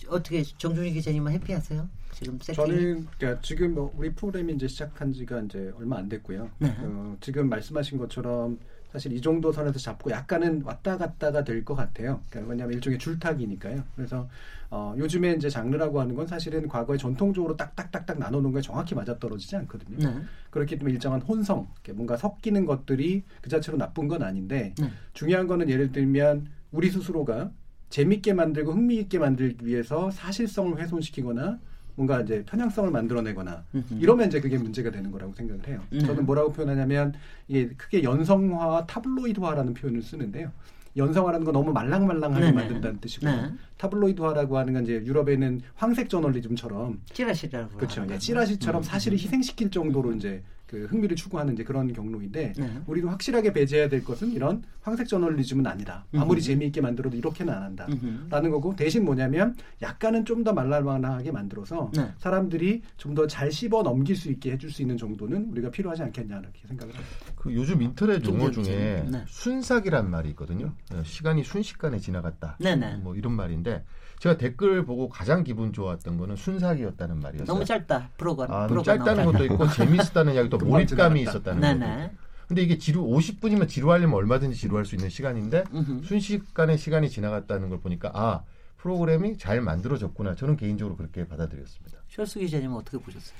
어떻게 0.09 0.43
정준희 0.43 0.93
기자님은 0.93 1.33
해피하세요? 1.33 1.89
지금 2.13 2.39
세팅? 2.41 2.55
저는 2.55 3.07
그러니까 3.19 3.41
지금 3.43 3.75
뭐 3.75 3.93
우리 3.97 4.13
프로그램이 4.13 4.55
이제 4.55 4.67
시작한 4.67 5.13
지가 5.13 5.41
이제 5.43 5.73
얼마 5.79 5.99
안 5.99 6.09
됐고요. 6.09 6.51
네. 6.59 6.75
어, 6.81 7.17
지금 7.21 7.49
말씀하신 7.49 7.99
것처럼 7.99 8.59
사실 8.91 9.13
이 9.13 9.21
정도 9.21 9.53
선에서 9.53 9.79
잡고 9.79 10.11
약간은 10.11 10.63
왔다 10.63 10.97
갔다가 10.97 11.45
될 11.45 11.63
것 11.65 11.75
같아요. 11.75 12.23
그러니까 12.31 12.51
왜냐하면 12.51 12.75
일종의 12.75 12.99
줄타기니까요. 12.99 13.85
그래서 13.95 14.29
어, 14.71 14.95
요즘에 14.99 15.33
이제 15.35 15.49
장르라고 15.51 16.01
하는 16.01 16.15
건 16.15 16.27
사실은 16.27 16.67
과거에 16.69 16.97
전통적으로 16.97 17.57
딱딱딱딱 17.57 18.19
나눠놓은 18.19 18.55
게 18.55 18.61
정확히 18.63 18.95
맞아떨어지지 18.95 19.57
않거든요. 19.57 19.99
네. 20.09 20.23
그렇기 20.51 20.77
때문에 20.79 20.95
일정한 20.95 21.21
혼성, 21.21 21.69
뭔가 21.93 22.17
섞이는 22.17 22.65
것들이 22.65 23.23
그 23.43 23.51
자체로 23.51 23.77
나쁜 23.77 24.09
건 24.09 24.23
아닌데 24.23 24.75
네. 24.79 24.91
중요한 25.13 25.47
거는 25.47 25.69
예를 25.69 25.93
들면 25.93 26.49
우리 26.73 26.91
스스로가 26.91 27.51
재밌게 27.91 28.35
만들고 28.35 28.73
흥미있게 28.73 29.19
만들기 29.19 29.67
위해서 29.67 30.11
사실성을 30.11 30.79
훼손시키거나 30.79 31.59
뭔가 31.95 32.21
이제 32.21 32.45
편향성을 32.47 32.91
만들어내거나 32.93 33.65
이러면 33.99 34.29
이제 34.29 34.41
그게 34.41 34.57
문제가 34.57 34.91
되는 34.91 35.11
거라고 35.11 35.35
생각을 35.35 35.67
해요. 35.67 35.83
음. 35.93 35.99
저는 35.99 36.27
뭐라고 36.27 36.53
표현하냐면 36.53 37.13
이게 37.49 37.69
크게 37.71 38.05
연성화와 38.05 38.87
타블로이드화라는 38.87 39.75
표현을 39.75 40.03
쓰는데요. 40.03 40.53
연성화라는 40.97 41.45
건 41.45 41.53
너무 41.53 41.73
말랑말랑하게 41.73 42.45
네네. 42.47 42.53
만든다는 42.53 43.01
뜻이고요. 43.01 43.31
네. 43.31 43.53
타블로이드화라고 43.79 44.59
하는 44.59 44.75
건 44.75 44.85
이제 44.85 44.95
유럽에는 44.95 45.61
황색 45.75 46.09
저널리즘처럼 46.09 47.01
찌라시라고 47.13 47.77
그렇죠. 47.77 48.07
예, 48.11 48.19
찌라시처럼 48.19 48.81
음. 48.81 48.85
사실을 48.85 49.19
희생시킬 49.19 49.71
정도로 49.71 50.13
이제 50.13 50.43
그 50.69 50.85
흥미를 50.85 51.17
추구하는 51.17 51.55
이제 51.55 51.65
그런 51.65 51.93
경로인데 51.93 52.53
네. 52.57 52.83
우리도 52.87 53.09
확실하게 53.09 53.53
배제해야 53.53 53.89
될 53.89 54.05
것은 54.05 54.31
이런 54.33 54.63
황색 54.83 55.09
저널리즘은 55.09 55.67
아니다. 55.67 56.05
아무리 56.15 56.43
재미있게 56.43 56.81
만들어도 56.81 57.17
이렇게는 57.17 57.53
안 57.53 57.63
한다라는 57.63 58.51
거고 58.51 58.77
대신 58.77 59.05
뭐냐면 59.05 59.57
약간은 59.83 60.25
좀 60.25 60.39
더 60.45 60.53
말랄만하게 60.53 61.33
만들어서 61.33 61.91
네. 61.97 62.13
사람들이 62.19 62.83
좀 62.97 63.15
더 63.15 63.27
잘 63.27 63.51
씹어 63.51 63.83
넘길 63.83 64.15
수 64.15 64.31
있게 64.31 64.53
해줄 64.53 64.71
수 64.71 64.83
있는 64.83 64.97
정도는 64.97 65.49
우리가 65.51 65.71
필요하지 65.71 66.03
않겠냐 66.05 66.39
이렇게 66.39 66.61
생각을 66.69 66.95
합니다. 66.95 67.17
그 67.35 67.53
요즘 67.55 67.83
인터넷 67.83 68.25
용어 68.25 68.51
중에 68.51 69.05
네. 69.11 69.25
순삭이란 69.27 70.09
말이 70.11 70.29
있거든요. 70.31 70.75
네, 70.93 71.03
시간이 71.03 71.43
순식간에 71.43 71.99
지나갔다. 71.99 72.59
네네. 72.61 72.99
뭐 72.99 73.17
이런 73.17 73.33
말인데 73.33 73.85
제가 74.21 74.37
댓글 74.37 74.85
보고 74.85 75.09
가장 75.09 75.45
기분 75.45 75.73
좋았던 75.73 76.19
거는 76.19 76.37
순삭이었다는 76.37 77.21
말이었어요. 77.21 77.47
너무 77.47 77.65
짧다. 77.65 78.11
프로가. 78.17 78.47
아, 78.49 78.67
너무 78.67 78.83
짧다는 78.83 79.25
것도 79.25 79.45
있고 79.45 79.69
재밌었다는 79.69 80.35
이야기도 80.35 80.59
몰입감이 80.59 81.23
있었다는 81.23 81.61
거죠. 81.61 82.11
근데 82.49 82.63
이게 82.63 82.79
지루 82.79 83.05
50분이면 83.05 83.69
지루하려면 83.69 84.15
얼마든지 84.17 84.57
지루할 84.57 84.87
수 84.87 84.95
있는 84.95 85.11
시간인데 85.11 85.65
순식간에 86.05 86.77
시간이 86.77 87.11
지나갔다는 87.11 87.69
걸 87.69 87.81
보니까 87.81 88.11
아 88.15 88.43
프로그램이 88.79 89.37
잘 89.39 89.61
만들어졌구나. 89.61 90.35
저는 90.35 90.57
개인적으로 90.57 90.97
그렇게 90.97 91.27
받아들였습니다. 91.27 91.99
쇼스 92.09 92.39
기자님은 92.39 92.77
어떻게 92.77 92.97
보셨어요? 92.99 93.37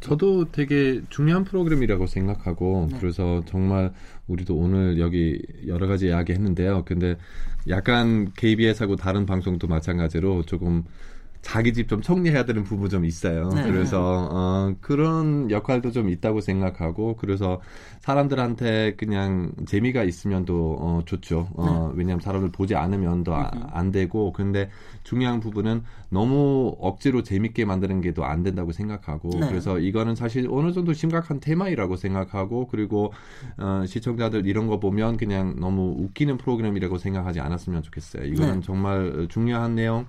저도 0.00 0.50
되게 0.52 1.02
중요한 1.10 1.44
프로그램이라고 1.44 2.06
생각하고 2.06 2.88
네. 2.90 2.98
그래서 3.00 3.42
정말 3.46 3.92
우리도 4.26 4.54
오늘 4.56 4.98
여기 4.98 5.40
여러 5.66 5.86
가지 5.86 6.06
이야기 6.08 6.32
했는데요. 6.32 6.84
근데 6.84 7.16
약간 7.68 8.32
KBS하고 8.36 8.96
다른 8.96 9.26
방송도 9.26 9.66
마찬가지로 9.66 10.42
조금 10.44 10.84
자기 11.42 11.74
집 11.74 11.88
좀 11.88 12.00
정리해야 12.00 12.46
되는 12.46 12.64
부분 12.64 12.88
좀 12.88 13.04
있어요. 13.04 13.50
네. 13.50 13.64
그래서 13.64 14.28
어, 14.32 14.74
그런 14.80 15.50
역할도 15.50 15.92
좀 15.92 16.08
있다고 16.08 16.40
생각하고 16.40 17.16
그래서 17.16 17.60
사람들한테 18.00 18.94
그냥 18.96 19.52
재미가 19.66 20.04
있으면 20.04 20.46
또 20.46 20.76
어, 20.80 21.02
좋죠. 21.04 21.48
어, 21.54 21.90
네. 21.92 21.98
왜냐하면 21.98 22.22
사람들 22.22 22.50
보지 22.50 22.74
않으면 22.74 23.24
더안 23.24 23.50
아, 23.72 23.90
되고 23.90 24.32
근데 24.32 24.70
중요한 25.04 25.38
부분은 25.38 25.82
너무 26.08 26.74
억지로 26.80 27.22
재밌게 27.22 27.64
만드는 27.66 28.00
게더안 28.00 28.42
된다고 28.42 28.72
생각하고 28.72 29.28
네. 29.38 29.48
그래서 29.48 29.78
이거는 29.78 30.14
사실 30.16 30.48
어느 30.50 30.72
정도 30.72 30.92
심각한 30.92 31.40
테마이라고 31.40 31.96
생각하고 31.96 32.66
그리고 32.68 33.12
어, 33.58 33.84
시청자들 33.86 34.46
이런 34.46 34.66
거 34.66 34.80
보면 34.80 35.16
그냥 35.18 35.56
너무 35.60 35.94
웃기는 35.98 36.38
프로그램이라고 36.38 36.98
생각하지 36.98 37.40
않았으면 37.40 37.82
좋겠어요. 37.82 38.24
이거는 38.24 38.54
네. 38.56 38.60
정말 38.66 39.26
중요한 39.30 39.74
내용. 39.74 40.06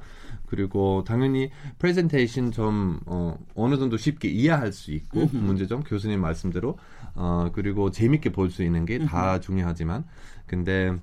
그리고 0.48 1.04
당연히 1.06 1.50
프레젠테이션 1.80 2.52
좀 2.52 3.00
어, 3.06 3.38
어느 3.56 3.78
정도 3.78 3.98
쉽게 3.98 4.30
이해할 4.30 4.72
수 4.72 4.92
있고 4.92 5.28
문제점 5.34 5.84
교수님 5.84 6.22
말씀대로 6.22 6.78
어, 7.16 7.50
그리고 7.54 7.92
재밌게 7.92 8.32
볼 8.32 8.50
수 8.50 8.64
있는 8.64 8.86
게 8.86 9.00
다 9.00 9.40
중요하지만 9.40 10.06
근데 10.46 10.96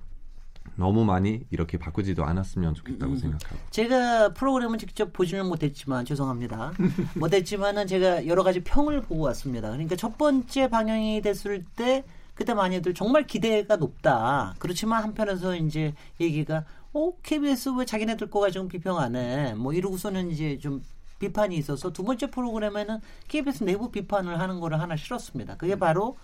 너무 0.77 1.05
많이 1.05 1.43
이렇게 1.51 1.79
바꾸지도 1.79 2.25
않았으면 2.25 2.75
좋겠다고 2.75 3.13
음. 3.13 3.17
생각하고. 3.19 3.57
제가 3.71 4.33
프로그램을 4.35 4.79
직접 4.79 5.13
보지는 5.13 5.47
못했지만 5.47 6.05
죄송합니다. 6.05 6.73
못했지만은 7.15 7.87
제가 7.87 8.27
여러 8.27 8.43
가지 8.43 8.63
평을 8.65 9.03
보고 9.03 9.23
왔습니다. 9.23 9.71
그러니까 9.71 9.97
첫 9.97 10.17
번째 10.19 10.69
방영이 10.69 11.21
됐을 11.23 11.65
때 11.77 12.05
그때 12.35 12.55
많이들 12.55 12.95
정말 12.95 13.27
기대가 13.27 13.77
높다. 13.77 14.55
그렇지만 14.59 15.03
한편에서 15.03 15.57
이제 15.57 15.93
얘기가 16.21 16.65
어 16.95 17.13
KBS 17.23 17.71
왜 17.71 17.85
자기네들 17.85 18.31
거 18.31 18.41
가지고 18.41 18.69
비평 18.69 18.99
안 18.99 19.17
해? 19.17 19.55
뭐 19.55 19.73
이러고서는 19.73 20.31
이제 20.31 20.59
좀 20.59 20.83
비판이 21.19 21.57
있어서 21.57 21.93
두 21.93 22.03
번째 22.03 22.31
프로그램에는 22.31 23.01
KBS 23.29 23.65
내부 23.65 23.91
비판을 23.91 24.41
하는 24.41 24.61
거를 24.61 24.81
하나 24.81 24.97
실었습니다. 24.97 25.57
그게 25.57 25.77
바로 25.77 26.17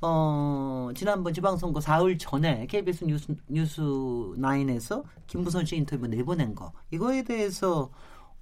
어, 0.00 0.90
지난번 0.94 1.34
지방선거 1.34 1.80
사흘 1.80 2.18
전에 2.18 2.66
KBS 2.66 3.04
뉴스, 3.04 3.34
뉴스 3.48 3.80
9에서 3.82 5.04
김부선 5.26 5.66
씨 5.66 5.76
인터뷰 5.76 6.06
내보낸 6.06 6.54
거. 6.54 6.72
이거에 6.92 7.24
대해서, 7.24 7.90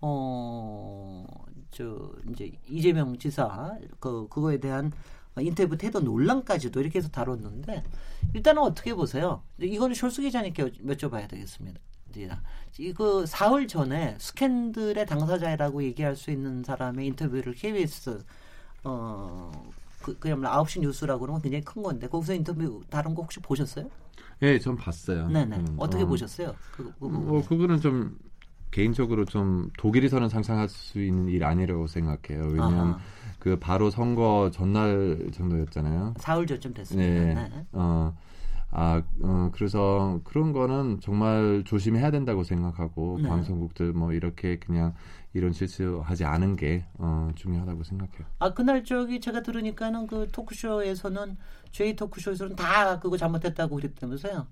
어, 0.01 1.27
저 1.71 2.11
이제 2.31 2.53
이재명 2.69 3.19
지사 3.19 3.77
그 4.01 4.29
그거에 4.29 4.59
대한 4.59 4.93
인터뷰 5.39 5.77
태도 5.77 6.01
논란까지도 6.01 6.81
이렇게 6.81 6.99
해서 6.99 7.09
다뤘는데 7.09 7.83
일단은 8.35 8.63
어떻게 8.63 8.95
보세요? 8.95 9.43
이거는 9.61 9.95
숄스 9.95 10.23
기자님께 10.23 10.65
여쭤봐야 10.65 11.29
되겠습니다. 11.29 11.81
이그 12.79 13.27
사흘 13.27 13.69
전에 13.69 14.17
스캔들의 14.19 15.05
당사자라고 15.05 15.83
얘기할 15.85 16.17
수 16.17 16.31
있는 16.31 16.63
사람의 16.65 17.07
인터뷰를 17.09 17.53
KBS 17.53 18.25
어 18.85 19.53
그, 20.07 20.17
그야말로 20.21 20.63
9시 20.63 20.81
뉴스라고 20.83 21.21
그러면 21.21 21.43
굉장히 21.43 21.65
큰 21.65 21.83
건데 21.83 22.07
거기서 22.07 22.35
인터뷰 22.35 22.81
다른 22.89 23.13
거 23.13 23.23
혹시 23.23 23.41
보셨어요? 23.41 23.91
예, 24.43 24.57
전 24.61 24.77
봤어요. 24.77 25.29
네네. 25.29 25.57
음, 25.57 25.77
어떻게 25.79 26.05
어, 26.05 26.07
보셨어요? 26.07 26.55
그, 26.71 26.93
그, 27.01 27.07
뭐 27.07 27.43
그거는 27.45 27.81
좀 27.81 28.17
개인적으로 28.71 29.25
좀 29.25 29.69
독일에서는 29.79 30.29
상상할 30.29 30.69
수 30.69 31.03
있는 31.03 31.29
일 31.29 31.43
아니라고 31.43 31.89
생각해요. 31.89 32.45
왜냐하면 32.47 32.89
아하. 32.91 33.01
그 33.41 33.59
바로 33.59 33.91
선거 33.91 34.51
전날 34.53 35.29
정도였잖아요. 35.33 36.15
사흘 36.19 36.47
전쯤 36.47 36.75
됐습니다. 36.75 37.35
네. 37.35 37.35
네. 37.35 37.67
어, 37.73 38.17
아, 38.71 39.03
어, 39.23 39.51
그래서 39.55 40.21
그런 40.23 40.53
거는 40.53 41.01
정말 41.01 41.65
조심해야 41.65 42.13
된다고 42.13 42.45
생각하고 42.45 43.19
네. 43.23 43.29
방송국들 43.29 43.93
뭐 43.93 44.13
이렇게 44.13 44.59
그냥 44.59 44.95
이런 45.37 45.53
실수하지 45.53 46.24
않은 46.24 46.57
게 46.57 46.87
어, 46.95 47.30
중요하다고 47.34 47.84
생각해요. 47.84 48.26
아 48.39 48.55
그날 48.55 48.84
저기 48.84 49.20
제가 49.20 49.43
들으니까는 49.43 50.07
그 50.07 50.28
토크쇼에서는 50.32 51.37
저희 51.72 51.95
토크쇼에서는 51.95 52.57
다 52.57 52.99
그거 52.99 53.18
잘못했다고 53.18 53.76
그랬다면서요. 53.76 54.47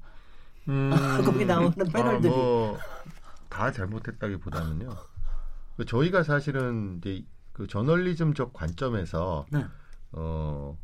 음, 0.68 0.90
거기 1.24 1.46
나오는 1.46 1.72
패널들이 1.72 2.32
아, 2.32 2.36
뭐다 2.36 3.72
잘못했다기보다는요. 3.72 4.90
그 5.78 5.84
저희가 5.86 6.22
사실은 6.22 6.98
이제 6.98 7.24
그 7.52 7.66
저널리즘적 7.66 8.52
관점에서 8.52 9.46
네. 9.50 9.64
어, 10.12 10.76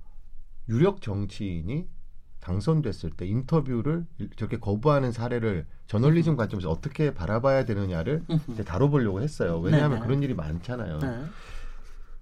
유력 0.69 1.03
정치인이 1.03 1.89
당선됐을 2.41 3.11
때 3.11 3.27
인터뷰를 3.27 4.07
저렇게 4.37 4.59
거부하는 4.59 5.13
사례를 5.13 5.67
저널리즘 5.87 6.37
관점에서 6.37 6.71
어떻게 6.71 7.13
바라봐야 7.13 7.65
되느냐를 7.65 8.25
이제 8.49 8.65
다뤄보려고 8.65 9.21
했어요. 9.21 9.59
왜냐하면 9.61 10.01
네 10.01 10.07
그런 10.07 10.23
일이 10.23 10.35
많잖아요. 10.35 10.99
네. 10.99 11.25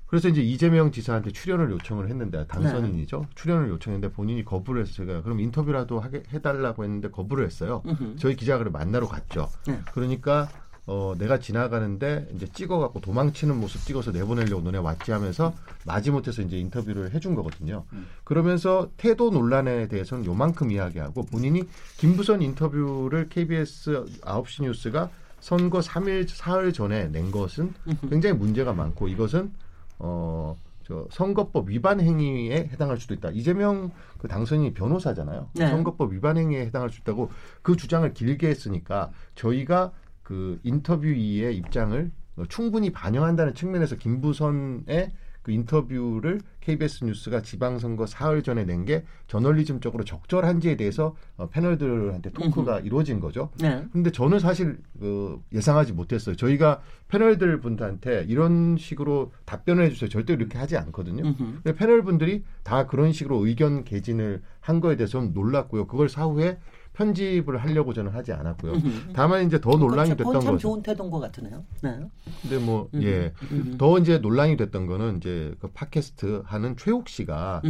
그래서 0.06 0.28
이제 0.28 0.40
이재명 0.40 0.90
지사한테 0.90 1.32
출연을 1.32 1.70
요청을 1.70 2.08
했는데 2.08 2.46
당선인이죠. 2.46 3.20
네. 3.20 3.28
출연을 3.34 3.68
요청했는데 3.68 4.14
본인이 4.14 4.44
거부를 4.44 4.82
해서 4.82 4.92
제가 4.94 5.22
그럼 5.22 5.38
인터뷰라도 5.40 6.00
하게 6.00 6.22
해달라고 6.32 6.84
했는데 6.84 7.10
거부를 7.10 7.44
했어요. 7.44 7.82
저희 8.16 8.34
기자를 8.34 8.70
만나러 8.70 9.06
갔죠. 9.06 9.48
네. 9.66 9.80
그러니까 9.92 10.48
어, 10.90 11.14
내가 11.18 11.38
지나가는데 11.38 12.28
이제 12.34 12.46
찍어갖고 12.50 13.00
도망치는 13.00 13.60
모습 13.60 13.82
찍어서 13.82 14.10
내보내려고 14.10 14.62
너네 14.62 14.78
왔지 14.78 15.12
하면서 15.12 15.52
마지못해서 15.84 16.40
이제 16.40 16.58
인터뷰를 16.58 17.12
해준 17.12 17.34
거거든요. 17.34 17.84
음. 17.92 18.06
그러면서 18.24 18.88
태도 18.96 19.28
논란에 19.30 19.88
대해서는 19.88 20.24
요만큼 20.24 20.70
이야기하고 20.70 21.26
본인이 21.26 21.64
김부선 21.98 22.40
인터뷰를 22.40 23.28
KBS 23.28 24.06
9시 24.22 24.62
뉴스가 24.62 25.10
선거 25.40 25.80
3일, 25.80 26.26
4일 26.26 26.72
전에 26.72 27.08
낸 27.08 27.30
것은 27.30 27.74
굉장히 28.08 28.34
문제가 28.36 28.72
많고 28.72 29.08
이것은 29.08 29.52
어, 29.98 30.56
저 30.84 31.06
선거법 31.10 31.68
위반 31.68 32.00
행위에 32.00 32.70
해당할 32.72 32.96
수도 32.96 33.12
있다. 33.12 33.28
이재명 33.32 33.90
그 34.16 34.26
당선인이 34.26 34.72
변호사잖아요. 34.72 35.50
네. 35.52 35.68
선거법 35.68 36.14
위반 36.14 36.38
행위에 36.38 36.62
해당할 36.62 36.88
수 36.88 37.00
있다고 37.02 37.30
그 37.60 37.76
주장을 37.76 38.10
길게 38.14 38.48
했으니까 38.48 39.10
저희가 39.34 39.92
그 40.28 40.60
인터뷰 40.62 41.06
이의 41.08 41.56
입장을 41.56 42.10
충분히 42.50 42.90
반영한다는 42.92 43.54
측면에서 43.54 43.96
김부선의 43.96 45.10
그 45.40 45.52
인터뷰를 45.52 46.42
KBS 46.60 47.04
뉴스가 47.06 47.40
지방선거 47.40 48.04
사흘 48.04 48.42
전에 48.42 48.64
낸 48.64 48.84
게 48.84 49.04
저널리즘적으로 49.28 50.04
적절한지에 50.04 50.76
대해서 50.76 51.16
어, 51.38 51.48
패널들한테 51.48 52.30
토크가 52.32 52.80
이루어진 52.80 53.20
거죠. 53.20 53.48
네. 53.58 53.86
근데 53.90 54.10
저는 54.10 54.38
사실 54.38 54.76
그 55.00 55.40
예상하지 55.54 55.94
못했어요. 55.94 56.36
저희가 56.36 56.82
패널들 57.08 57.60
분들한테 57.62 58.26
이런 58.28 58.76
식으로 58.76 59.32
답변을 59.46 59.84
해주세요. 59.86 60.10
절대 60.10 60.34
이렇게 60.34 60.58
하지 60.58 60.76
않거든요. 60.76 61.22
근데 61.62 61.74
패널 61.74 62.02
분들이 62.02 62.44
다 62.62 62.86
그런 62.86 63.12
식으로 63.12 63.46
의견 63.46 63.84
개진을 63.84 64.42
한 64.60 64.80
거에 64.80 64.96
대해서 64.96 65.18
는 65.22 65.32
놀랐고요. 65.32 65.86
그걸 65.86 66.10
사후에 66.10 66.58
편집을 66.98 67.58
하려고 67.58 67.92
저는 67.92 68.10
하지 68.12 68.32
않았고요. 68.32 68.74
다만 69.14 69.46
이제 69.46 69.60
더 69.60 69.70
논란이 69.70 70.10
됐던 70.10 70.32
건참 70.32 70.58
좋은 70.58 70.82
태도인 70.82 71.10
것 71.10 71.20
같으네요. 71.20 71.64
네. 71.80 72.00
근데 72.42 72.58
뭐 72.58 72.90
예, 72.96 73.32
더 73.78 73.98
이제 73.98 74.18
논란이 74.18 74.56
됐던 74.56 74.86
거는 74.86 75.18
이제 75.18 75.54
그 75.60 75.68
팟캐스트 75.68 76.42
하는 76.44 76.76
최욱 76.76 77.08
씨가 77.08 77.62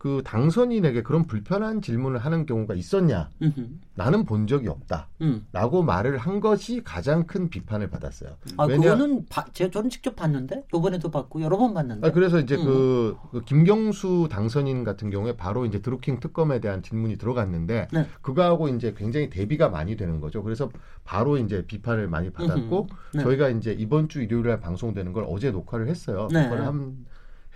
그 0.00 0.22
당선인에게 0.24 1.02
그런 1.02 1.26
불편한 1.26 1.82
질문을 1.82 2.20
하는 2.20 2.46
경우가 2.46 2.72
있었냐? 2.72 3.28
음흠. 3.42 3.66
나는 3.96 4.24
본 4.24 4.46
적이 4.46 4.68
없다. 4.68 5.08
음. 5.20 5.44
라고 5.52 5.82
말을 5.82 6.16
한 6.16 6.40
것이 6.40 6.80
가장 6.82 7.26
큰 7.26 7.50
비판을 7.50 7.90
받았어요. 7.90 8.30
아, 8.56 8.64
왜냐, 8.64 8.94
그거는 8.94 9.26
바, 9.28 9.44
제가 9.52 9.70
저는 9.70 9.90
직접 9.90 10.16
봤는데, 10.16 10.64
요번에도 10.72 11.10
봤고, 11.10 11.42
여러 11.42 11.58
번 11.58 11.74
봤는데. 11.74 12.08
아, 12.08 12.12
그래서 12.12 12.40
이제 12.40 12.56
음. 12.56 12.64
그, 12.64 13.16
그, 13.30 13.44
김경수 13.44 14.28
당선인 14.30 14.84
같은 14.84 15.10
경우에 15.10 15.36
바로 15.36 15.66
이제 15.66 15.82
드루킹 15.82 16.20
특검에 16.20 16.60
대한 16.60 16.82
질문이 16.82 17.18
들어갔는데, 17.18 17.88
네. 17.92 18.06
그거하고 18.22 18.68
이제 18.68 18.94
굉장히 18.96 19.28
대비가 19.28 19.68
많이 19.68 19.96
되는 19.96 20.18
거죠. 20.22 20.42
그래서 20.42 20.70
바로 21.04 21.36
이제 21.36 21.66
비판을 21.66 22.08
많이 22.08 22.30
받았고, 22.30 22.86
네. 23.16 23.22
저희가 23.22 23.50
이제 23.50 23.76
이번 23.78 24.08
주 24.08 24.22
일요일에 24.22 24.60
방송되는 24.60 25.12
걸 25.12 25.26
어제 25.28 25.50
녹화를 25.50 25.88
했어요. 25.88 26.28
네. 26.32 26.44
녹화를 26.44 26.64
한, 26.64 27.04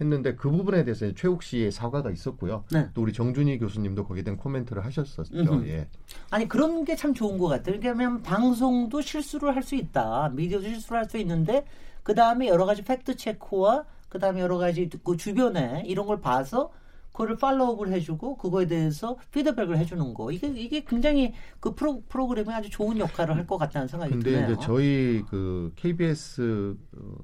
했는데 0.01 0.35
그 0.35 0.51
부분에 0.51 0.85
대해서 0.85 1.13
최욱 1.15 1.43
씨의 1.43 1.71
사과가 1.71 2.11
있었고요. 2.11 2.65
네. 2.73 2.89
또 2.95 3.03
우리 3.03 3.13
정준희 3.13 3.59
교수님도 3.59 4.07
거기에 4.07 4.25
대한 4.25 4.37
코멘트를 4.37 4.85
하셨었죠. 4.85 5.67
예. 5.67 5.89
아니 6.31 6.49
그런 6.49 6.85
게 6.85 6.97
참 6.97 7.15
좋은 7.15 7.39
것 7.39 7.49
같아요. 7.49 7.77
왜냐하면 7.77 8.23
방송도 8.23 9.01
실수를 9.01 9.55
할 9.55 9.63
수 9.63 9.75
있다. 9.77 10.31
미디어도 10.35 10.65
실수를 10.65 10.99
할 10.99 11.09
수 11.09 11.17
있는데 11.19 11.65
그 12.03 12.15
다음에 12.15 12.49
여러 12.49 12.67
가지 12.67 12.83
팩트 12.83 13.17
체크와 13.17 13.85
그 14.09 14.19
다음에 14.19 14.41
여러 14.41 14.59
가지 14.59 14.89
그 15.05 15.17
주변에 15.17 15.83
이런 15.87 16.07
걸 16.07 16.21
봐서 16.21 16.71
그거를 17.13 17.37
팔로우업을 17.37 17.93
해주고 17.93 18.37
그거에 18.39 18.67
대해서 18.67 19.17
피드백을 19.31 19.79
해주는 19.79 20.15
거 20.15 20.33
이게 20.33 20.49
이게 20.49 20.85
굉장히 20.85 21.33
그 21.61 21.75
프로 21.75 22.03
프로그램이 22.09 22.53
아주 22.53 22.69
좋은 22.71 22.99
역할을 22.99 23.37
할 23.37 23.47
것 23.47 23.57
같다는 23.59 23.87
생각이 23.87 24.11
근데 24.13 24.31
드네요. 24.31 24.47
근데 24.49 24.53
이제 24.55 24.67
저희 24.67 25.23
그 25.31 25.73
KBS 25.77 26.77
어, 26.97 27.15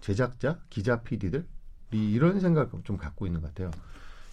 제작자 0.00 0.58
기자 0.68 1.02
PD들 1.02 1.46
이런 1.90 2.40
생각을 2.40 2.68
좀 2.84 2.96
갖고 2.96 3.26
있는 3.26 3.40
것 3.40 3.54
같아요. 3.54 3.70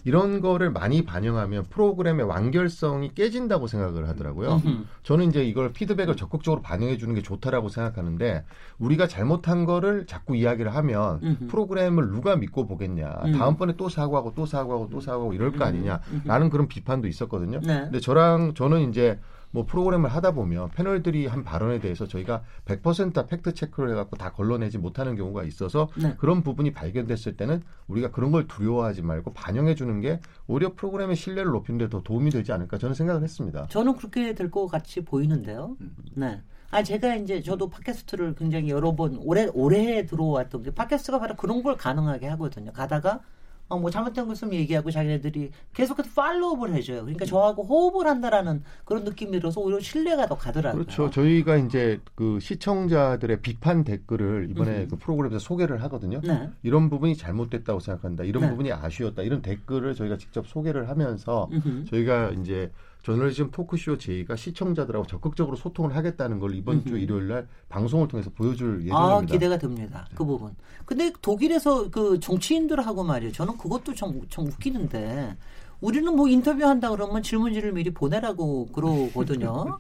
이런 0.06 0.42
거를 0.42 0.70
많이 0.70 1.06
반영하면 1.06 1.64
프로그램의 1.70 2.26
완결성이 2.26 3.14
깨진다고 3.14 3.68
생각을 3.68 4.10
하더라고요. 4.10 4.62
저는 5.04 5.30
이제 5.30 5.46
이걸 5.46 5.72
피드백을 5.72 6.18
적극적으로 6.18 6.62
반영해 6.62 6.98
주는 6.98 7.16
게 7.16 7.22
좋다라고 7.22 7.70
생각하는데 7.70 8.44
우리가 8.80 9.08
잘못한 9.08 9.64
거를 9.64 10.06
자꾸 10.06 10.36
이야기를 10.36 10.76
하면 10.76 11.48
프로그램을 11.48 12.10
누가 12.10 12.36
믿고 12.36 12.68
보겠냐. 12.68 13.08
음. 13.26 13.32
다음번에 13.38 13.76
또 13.78 13.88
사과하고 13.88 14.34
또 14.36 14.46
사과하고 14.46 14.90
또 14.90 15.00
사과하고 15.00 15.34
이럴 15.34 15.54
거 15.54 15.64
아니냐라는 15.64 16.50
그런 16.50 16.68
비판도 16.68 17.08
있었거든요. 17.08 17.62
네. 17.62 17.84
근데 17.84 18.02
저랑 18.02 18.56
저는 18.56 18.90
이제 18.90 19.22
뭐 19.54 19.66
프로그램을 19.66 20.10
하다 20.10 20.32
보면 20.32 20.70
패널들이 20.72 21.28
한 21.28 21.44
발언에 21.44 21.80
대해서 21.80 22.08
저희가 22.08 22.42
100%다 22.66 23.28
팩트 23.28 23.54
체크를 23.54 23.92
해갖고 23.92 24.18
다 24.18 24.32
걸러내지 24.32 24.80
못하는 24.80 25.16
경우가 25.16 25.44
있어서 25.44 25.88
네. 25.96 26.16
그런 26.18 26.42
부분이 26.42 26.74
발견됐을 26.74 27.38
때는 27.38 27.62
우리가 27.88 28.10
그런 28.12 28.32
걸 28.32 28.48
두려워하지 28.48 29.04
말고 29.04 29.34
반영해 29.34 29.76
주는 29.76 30.02
게 30.02 30.20
오히려 30.48 30.74
프로그램의 30.74 31.16
신뢰를 31.16 31.52
높이는 31.52 31.78
데 31.78 31.88
더 31.88 32.02
도움이 32.02 32.32
되지 32.32 32.52
않을까 32.52 32.80
저는 32.80 32.96
생각을 32.96 33.22
했습니다. 33.22 33.68
저는 33.70 33.96
그렇게 33.98 34.34
될 34.34 34.50
것 34.50 34.66
같이 34.68 35.06
보이는데요. 35.06 35.78
음. 35.82 35.96
네. 36.16 36.42
아 36.72 36.82
제가 36.82 37.16
이제 37.18 37.40
저도 37.40 37.70
팟캐스트를 37.70 38.34
굉장히 38.34 38.70
여러 38.72 38.96
번 38.96 39.16
오래 39.22 39.48
오래 39.54 40.08
들어왔던 40.08 40.64
게 40.64 40.72
팟캐스트가 40.72 41.20
바로 41.20 41.36
그런 41.36 41.62
걸 41.62 41.78
가능하게 41.78 42.28
하거든요. 42.30 42.72
가다가 42.74 43.20
어, 43.70 43.80
뭐 43.80 43.90
잘못된 43.90 44.28
것을 44.28 44.54
얘기하고 44.54 44.92
자기네들이 44.92 45.52
계속해서 45.74 46.10
follow를 46.16 46.76
해줘요. 46.76 47.02
그러니까 47.02 47.26
저하고 47.26 47.64
호흡을 47.64 48.08
한다라는 48.08 48.64
그런 48.86 49.04
느낌이 49.04 49.40
들어서 49.40 49.62
오히려 49.62 49.80
신뢰가 49.80 50.28
더 50.28 50.36
가더라고요. 50.36 50.84
그렇죠. 50.84 51.10
저희가 51.10 51.58
이제 51.58 52.00
그 52.16 52.40
시청자들의 52.40 53.42
비판 53.42 53.84
댓글을 53.84 54.48
이번에 54.52 54.84
음. 54.84 54.88
그 54.90 54.98
프로그램에서 54.98 55.40
소개를 55.40 55.82
하거든요. 55.84 56.22
네. 56.22 56.50
이런 56.62 56.90
부분이 56.90 57.16
잘못됐다고 57.16 57.80
생각한다. 57.80 58.26
이런 58.26 58.44
네. 58.44 58.50
부분이 58.50 58.72
아쉬웠다. 58.72 59.24
이런 59.24 59.42
댓글을 59.42 59.96
저희가 59.96 60.18
직접 60.18 60.48
소개를 60.48 60.90
하면서 60.90 61.50
음흠. 61.52 61.86
저희가 61.86 62.32
이제 62.32 62.72
저널리즘 63.04 63.52
토크쇼 63.52 63.98
제의가 63.98 64.36
시청자들하고 64.38 65.06
적극적으로 65.06 65.58
소통을 65.58 65.96
하겠다는 65.96 66.40
걸 66.40 66.56
이번 66.56 66.78
음흠. 66.78 66.88
주 66.88 66.98
일요일 66.98 67.28
날 67.28 67.48
방송을 67.68 68.08
통해서 68.08 68.30
보여줄 68.30 68.68
아, 68.68 68.80
예정입니다. 68.80 68.96
아, 68.96 69.22
기대가 69.22 69.58
됩니다. 69.58 70.08
그 70.16 70.24
부분. 70.26 70.56
근데 70.86 71.12
독일에서 71.22 71.90
그 71.92 72.20
정치인들하고 72.20 73.04
말이에요. 73.04 73.34
저는 73.34 73.58
그것도 73.58 73.94
좀, 73.94 74.22
좀 74.30 74.48
웃기는데 74.48 75.36
우리는 75.84 76.16
뭐 76.16 76.30
인터뷰한다 76.30 76.92
그러면 76.92 77.22
질문지를 77.22 77.74
미리 77.74 77.90
보내라고 77.92 78.68
그러거든요. 78.68 79.80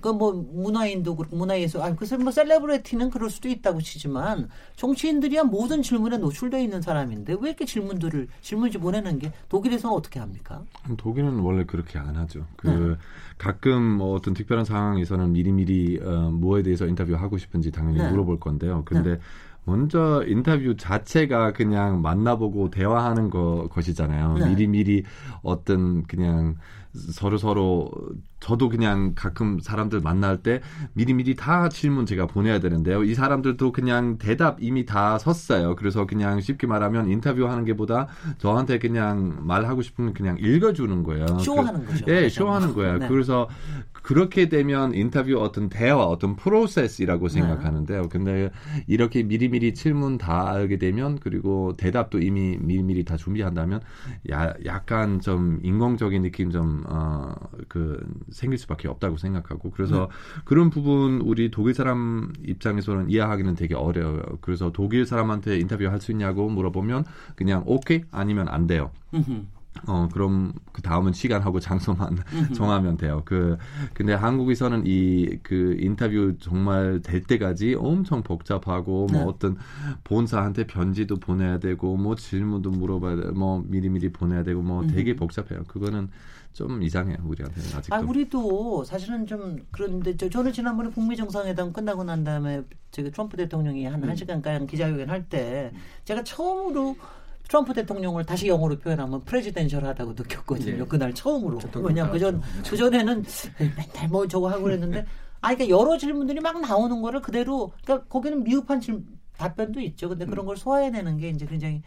그뭐 0.00 0.32
그러니까 0.32 0.50
문화인도 0.50 1.14
그렇고 1.14 1.36
문화예술, 1.36 1.82
아 1.82 1.94
그래서 1.94 2.16
뭐 2.16 2.32
셀레브리티는 2.32 3.10
그럴 3.10 3.28
수도 3.28 3.50
있다고 3.50 3.82
치지만 3.82 4.48
정치인들이야 4.76 5.44
모든 5.44 5.82
질문에 5.82 6.16
노출돼 6.16 6.62
있는 6.64 6.80
사람인데 6.80 7.36
왜 7.38 7.50
이렇게 7.50 7.66
질문들을 7.66 8.28
질문지 8.40 8.78
보내는 8.78 9.18
게 9.18 9.30
독일에서는 9.50 9.94
어떻게 9.94 10.20
합니까? 10.20 10.62
독일은 10.96 11.40
원래 11.40 11.64
그렇게 11.64 11.98
안 11.98 12.16
하죠. 12.16 12.46
그 12.56 12.68
네. 12.68 12.96
가끔 13.36 13.82
뭐 13.82 14.14
어떤 14.14 14.32
특별한 14.32 14.64
상황에서는 14.64 15.32
미리미리 15.32 16.00
어, 16.02 16.30
뭐에 16.30 16.62
대해서 16.62 16.86
인터뷰하고 16.86 17.36
싶은지 17.36 17.70
당연히 17.70 17.98
네. 17.98 18.08
물어볼 18.08 18.40
건데요. 18.40 18.84
근데 18.86 19.16
네. 19.16 19.20
먼저 19.64 20.24
인터뷰 20.26 20.76
자체가 20.76 21.52
그냥 21.52 22.02
만나보고 22.02 22.70
대화하는 22.70 23.30
거 23.30 23.68
것이잖아요. 23.70 24.34
네. 24.38 24.48
미리 24.48 24.66
미리 24.66 25.04
어떤 25.42 26.02
그냥 26.04 26.56
서로 26.94 27.38
서로 27.38 27.90
저도 28.40 28.68
그냥 28.68 29.12
가끔 29.14 29.60
사람들 29.60 30.00
만날 30.00 30.42
때 30.42 30.60
미리 30.92 31.14
미리 31.14 31.34
다 31.34 31.68
질문 31.68 32.04
제가 32.04 32.26
보내야 32.26 32.58
되는데요. 32.58 33.02
이 33.04 33.14
사람들도 33.14 33.72
그냥 33.72 34.18
대답 34.18 34.58
이미 34.60 34.84
다 34.84 35.16
섰어요. 35.16 35.76
그래서 35.76 36.06
그냥 36.06 36.40
쉽게 36.40 36.66
말하면 36.66 37.08
인터뷰하는 37.08 37.64
게보다 37.64 38.08
저한테 38.38 38.78
그냥 38.78 39.38
말하고 39.46 39.80
싶으면 39.80 40.12
그냥 40.12 40.36
읽어주는 40.38 41.02
거예요. 41.02 41.26
쇼하는 41.38 41.86
그, 41.86 41.92
거죠. 41.92 42.04
예, 42.08 42.28
쇼하는 42.28 42.74
거예요. 42.74 42.98
네. 42.98 43.08
그래서 43.08 43.48
그렇게 44.02 44.48
되면 44.48 44.94
인터뷰 44.94 45.38
어떤 45.40 45.68
대화, 45.68 46.04
어떤 46.04 46.36
프로세스라고 46.36 47.28
네. 47.28 47.34
생각하는데요. 47.34 48.02
네. 48.02 48.08
근데 48.08 48.50
이렇게 48.86 49.22
미리미리 49.22 49.74
질문 49.74 50.18
다 50.18 50.50
알게 50.50 50.78
되면 50.78 51.18
그리고 51.18 51.74
대답도 51.76 52.18
이미 52.18 52.58
미리미리 52.60 53.04
다 53.04 53.16
준비한다면 53.16 53.80
야, 54.30 54.52
약간 54.66 55.20
좀 55.20 55.60
인공적인 55.62 56.22
느낌 56.22 56.50
좀, 56.50 56.84
어, 56.88 57.34
그, 57.68 57.98
생길 58.30 58.58
수밖에 58.58 58.88
없다고 58.88 59.16
생각하고 59.16 59.70
그래서 59.70 60.08
네. 60.10 60.42
그런 60.44 60.68
부분 60.70 61.20
우리 61.22 61.50
독일 61.50 61.74
사람 61.74 62.32
입장에서는 62.44 63.08
이해하기는 63.10 63.54
되게 63.54 63.74
어려워요. 63.74 64.22
그래서 64.40 64.72
독일 64.72 65.06
사람한테 65.06 65.58
인터뷰 65.58 65.86
할 65.86 66.02
수 66.02 66.10
있냐고 66.10 66.48
물어보면 66.48 67.04
그냥 67.36 67.62
오케이 67.64 68.02
아니면 68.10 68.48
안 68.48 68.66
돼요. 68.66 68.90
어, 69.86 70.08
그럼 70.12 70.52
그 70.72 70.82
다음은 70.82 71.12
시간하고 71.12 71.58
장소만 71.58 72.18
정하면 72.54 72.96
돼요. 72.96 73.22
그, 73.24 73.56
근데 73.94 74.12
한국에서는 74.14 74.84
이, 74.86 75.38
그 75.42 75.76
인터뷰 75.80 76.34
정말 76.40 77.00
될 77.02 77.22
때까지 77.22 77.74
엄청 77.78 78.22
복잡하고, 78.22 79.06
뭐 79.06 79.20
네. 79.20 79.24
어떤 79.26 79.56
본사한테 80.04 80.66
편지도 80.66 81.16
보내야 81.16 81.58
되고, 81.58 81.96
뭐 81.96 82.14
질문도 82.14 82.70
물어봐야 82.70 83.16
돼, 83.16 83.22
뭐 83.30 83.64
미리미리 83.66 84.12
보내야 84.12 84.44
되고, 84.44 84.62
뭐 84.62 84.86
되게 84.86 85.16
복잡해요. 85.16 85.64
그거는 85.66 86.08
좀 86.52 86.82
이상해요 86.82 87.16
우리한테는 87.24 87.68
아직도. 87.74 87.94
아 87.96 88.00
우리도 88.00 88.84
사실은 88.84 89.26
좀 89.26 89.56
그런데 89.70 90.14
저, 90.18 90.28
저는 90.28 90.52
지난번에 90.52 90.90
북미 90.90 91.16
정상회담 91.16 91.72
끝나고 91.72 92.04
난 92.04 92.24
다음에 92.24 92.62
제가 92.90 93.08
트럼프 93.08 93.38
대통령이 93.38 93.86
한한 93.86 94.14
시간 94.16 94.42
가량 94.42 94.66
기자회견 94.66 95.08
할 95.08 95.24
때 95.30 95.72
제가 96.04 96.22
처음으로 96.24 96.94
트럼프 97.52 97.74
대통령을 97.74 98.24
다시 98.24 98.48
영어로 98.48 98.78
표현하면 98.78 99.24
프레지덴셜하다고 99.24 100.14
느꼈거든요. 100.14 100.78
네. 100.78 100.84
그날 100.88 101.12
처음으로. 101.12 101.60
왜냐면 101.82 102.10
그전 102.10 102.40
그전에는 102.66 103.24
맨날 103.58 104.08
뭐 104.08 104.26
저거 104.26 104.48
하고 104.48 104.62
그랬는데 104.62 105.04
아 105.42 105.54
그러니까 105.54 105.68
여러 105.78 105.98
질문들이 105.98 106.40
막 106.40 106.58
나오는 106.62 107.02
거를 107.02 107.20
그대로 107.20 107.72
그러니까 107.84 108.08
거기는 108.08 108.42
미흡한 108.42 108.80
질문 108.80 109.04
답변도 109.36 109.80
있죠. 109.80 110.08
근데 110.08 110.24
그런 110.24 110.44
음. 110.44 110.46
걸 110.46 110.56
소화해내는 110.56 111.18
게 111.18 111.28
이제 111.30 111.44
굉장히 111.46 111.82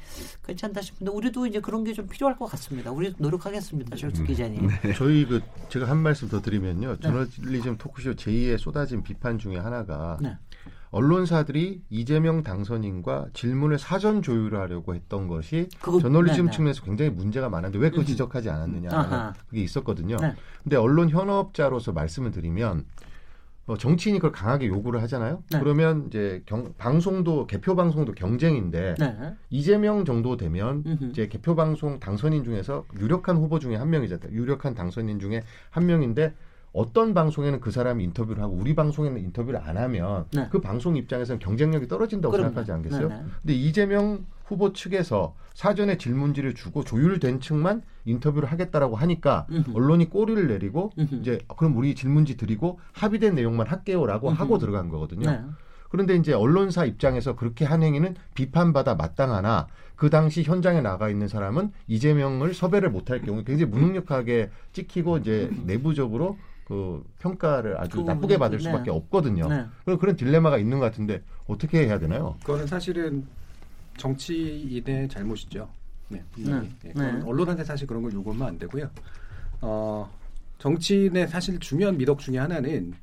괜찮다 0.45 0.81
싶은데 0.81 1.11
우리도 1.11 1.47
이제 1.47 1.59
그런 1.61 1.83
게 1.83 1.93
좀 1.93 2.05
필요할 2.07 2.37
것 2.37 2.45
같습니다. 2.47 2.91
우리도 2.91 3.15
노력하겠습니다. 3.19 3.95
절투 3.95 4.21
음. 4.21 4.27
기자님. 4.27 4.67
네. 4.67 4.93
저희 4.97 5.25
그 5.25 5.41
제가 5.69 5.87
한 5.89 5.97
말씀 5.97 6.27
더 6.27 6.41
드리면요. 6.41 6.97
네. 6.97 6.99
저널리즘 7.01 7.77
토크쇼 7.77 8.15
제2의 8.15 8.57
쏟아진 8.59 9.01
비판 9.01 9.39
중에 9.39 9.57
하나가 9.57 10.17
네. 10.21 10.37
언론사들이 10.95 11.81
이재명 11.89 12.41
당선인과 12.41 13.27
질문을 13.33 13.77
사전 13.77 14.21
조율하려고 14.21 14.95
했던 14.95 15.27
것이 15.27 15.67
저널리즘 15.81 16.45
네, 16.45 16.51
네. 16.51 16.55
측면에서 16.55 16.83
굉장히 16.83 17.11
문제가 17.11 17.49
많은데 17.49 17.77
왜 17.79 17.89
그걸 17.89 18.05
음. 18.05 18.07
지적하지 18.07 18.49
않았느냐 18.49 19.33
그게 19.49 19.61
있었거든요. 19.61 20.15
네. 20.15 20.33
근데 20.63 20.77
언론 20.77 21.09
현업자로서 21.09 21.91
말씀을 21.91 22.31
드리면 22.31 22.85
어, 23.65 23.75
정치인이 23.75 24.19
그걸 24.19 24.31
강하게 24.31 24.67
요구를 24.67 25.01
하잖아요. 25.01 25.43
네. 25.51 25.59
그러면 25.59 26.05
이제 26.07 26.41
경, 26.45 26.73
방송도 26.77 27.47
개표 27.47 27.75
방송도 27.75 28.13
경쟁인데 28.13 28.95
네. 28.97 29.35
이재명 29.49 30.05
정도 30.05 30.37
되면 30.37 30.83
음흠. 30.85 31.09
이제 31.09 31.27
개표 31.27 31.55
방송 31.55 31.99
당선인 31.99 32.45
중에서 32.45 32.85
유력한 32.97 33.35
후보 33.35 33.59
중에 33.59 33.75
한 33.75 33.89
명이잖아요. 33.89 34.31
유력한 34.31 34.75
당선인 34.75 35.19
중에 35.19 35.43
한 35.71 35.87
명인데 35.87 36.33
어떤 36.75 37.13
방송에는 37.13 37.61
그 37.61 37.71
사람이 37.71 38.03
인터뷰를 38.03 38.43
하고 38.43 38.53
우리 38.53 38.75
방송에는 38.75 39.17
인터뷰를 39.17 39.61
안 39.63 39.77
하면 39.77 40.25
네. 40.33 40.47
그 40.51 40.59
방송 40.59 40.97
입장에서는 40.97 41.39
경쟁력이 41.39 41.87
떨어진다고 41.87 42.33
그럼요. 42.33 42.49
생각하지 42.49 42.71
않겠어요? 42.73 43.07
네, 43.07 43.15
네. 43.15 43.23
근데 43.41 43.53
이재명 43.53 44.25
후보 44.43 44.73
측에서 44.73 45.35
사전에 45.53 45.97
질문지를 45.97 46.53
주고 46.53 46.83
조율된 46.83 47.39
측만 47.39 47.81
인터뷰를 48.03 48.51
하겠다라고 48.51 48.97
하니까 48.97 49.47
음흠. 49.49 49.71
언론이 49.73 50.09
꼬리를 50.09 50.47
내리고 50.49 50.91
음흠. 50.99 51.15
이제 51.15 51.39
그럼 51.55 51.77
우리 51.77 51.95
질문지 51.95 52.35
드리고 52.35 52.79
합의된 52.91 53.35
내용만 53.35 53.67
할게요라고 53.67 54.29
음흠. 54.29 54.41
하고 54.41 54.57
들어간 54.57 54.89
거거든요. 54.89 55.31
네. 55.31 55.41
그런데 55.89 56.15
이제 56.15 56.33
언론사 56.33 56.83
입장에서 56.83 57.37
그렇게 57.37 57.63
한 57.63 57.83
행위는 57.83 58.15
비판받아 58.33 58.95
마땅하나 58.95 59.67
그 59.95 60.09
당시 60.09 60.43
현장에 60.43 60.81
나가 60.81 61.07
있는 61.07 61.29
사람은 61.29 61.71
이재명을 61.87 62.53
섭외를 62.53 62.89
못할 62.89 63.21
경우 63.21 63.45
굉장히 63.45 63.71
무능력하게 63.71 64.49
찍히고 64.73 65.19
이제 65.19 65.49
내부적으로 65.65 66.37
그 66.65 67.03
평가를 67.19 67.79
아주 67.79 68.01
나쁘게 68.01 68.37
받을 68.37 68.59
수밖에 68.59 68.85
네. 68.85 68.91
없거든요. 68.91 69.47
네. 69.47 69.65
그런 69.97 70.15
딜레마가 70.15 70.57
있는 70.57 70.79
것 70.79 70.85
같은데 70.85 71.21
어떻게 71.45 71.85
해야 71.85 71.99
되나요? 71.99 72.35
그거는 72.41 72.65
사실은 72.65 73.25
정치인의 73.97 75.07
잘못이죠. 75.07 75.69
네, 76.09 76.23
네. 76.35 76.69
네. 76.81 76.93
네. 76.93 77.21
언론한테 77.23 77.63
사실 77.63 77.87
그런 77.87 78.01
걸 78.01 78.11
요구하면 78.13 78.47
안 78.47 78.59
되고요. 78.59 78.89
어, 79.61 80.11
정치인의 80.57 81.27
사실 81.27 81.59
중요한 81.59 81.97
미덕 81.97 82.19
중에 82.19 82.39
하나는 82.39 82.93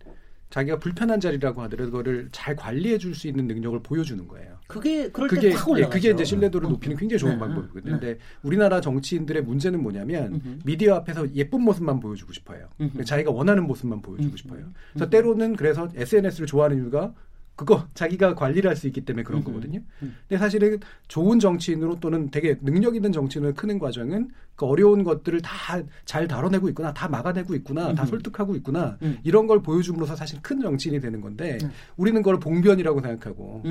자기가 0.53 0.79
불편한 0.79 1.19
자리라고 1.19 1.63
하더라도 1.63 1.91
그거를 1.91 2.29
잘 2.31 2.55
관리해 2.55 2.99
줄 2.99 3.15
수 3.15 3.27
있는 3.27 3.47
능력을 3.47 3.79
보여주는 3.83 4.27
거예요. 4.29 4.57
그게 4.67 5.11
그럴 5.11 5.29
그게, 5.29 5.49
예, 5.49 5.85
그게 5.87 6.11
이제 6.11 6.25
신뢰도를 6.25 6.67
어. 6.67 6.71
높이는 6.71 6.97
굉장히 6.97 7.19
좋은 7.19 7.33
네, 7.33 7.39
방법이거든요. 7.39 7.95
네. 7.95 8.01
근데 8.01 8.19
우리나라 8.43 8.81
정치인들의 8.81 9.43
문제는 9.45 9.83
뭐냐면 9.83 10.35
음흠. 10.35 10.59
미디어 10.65 10.95
앞에서 10.97 11.35
예쁜 11.35 11.63
모습만 11.63 12.01
보여주고 12.01 12.33
싶어요. 12.35 12.69
음흠. 12.81 13.05
자기가 13.05 13.31
원하는 13.31 13.67
모습만 13.67 14.03
보여주고 14.03 14.29
음흠. 14.29 14.37
싶어요. 14.37 14.65
그래서 14.93 15.11
때로는 15.11 15.57
그래서 15.57 15.89
SNS를 15.95 16.47
좋아하는 16.47 16.79
이유가 16.79 17.15
그거 17.55 17.87
자기가 17.95 18.35
관리를 18.35 18.69
할 18.69 18.77
수 18.77 18.87
있기 18.87 19.03
때문에 19.03 19.23
그런 19.25 19.45
거거든요. 19.45 19.81
근데 20.01 20.39
사실은 20.39 20.79
좋은 21.09 21.39
정치인으로 21.39 22.01
또는 22.01 22.31
되게 22.31 22.59
능력 22.61 22.97
있는 22.97 23.13
정치인으로 23.13 23.55
크는 23.55 23.79
과정은 23.79 24.31
그 24.57 24.67
어려운 24.67 25.05
것들을 25.05 25.41
다 25.43 25.83
잘 26.05 26.29
다뤄내고 26.29 26.69
있구나, 26.71 26.93
다 26.93 27.09
막아내고 27.09 27.55
있구나, 27.55 27.91
음다 27.91 28.05
설득하고 28.07 28.55
있구나 28.57 28.99
음. 29.03 29.19
이런 29.23 29.47
걸 29.47 29.63
보여줌으로써 29.63 30.15
사실 30.17 30.41
큰 30.43 30.61
정치인이 30.61 31.01
되는 31.01 31.21
건데 31.21 31.59
음. 31.63 31.71
우리는 31.97 32.21
그걸 32.21 32.39
봉변이라고 32.39 33.01
생각하고 33.01 33.63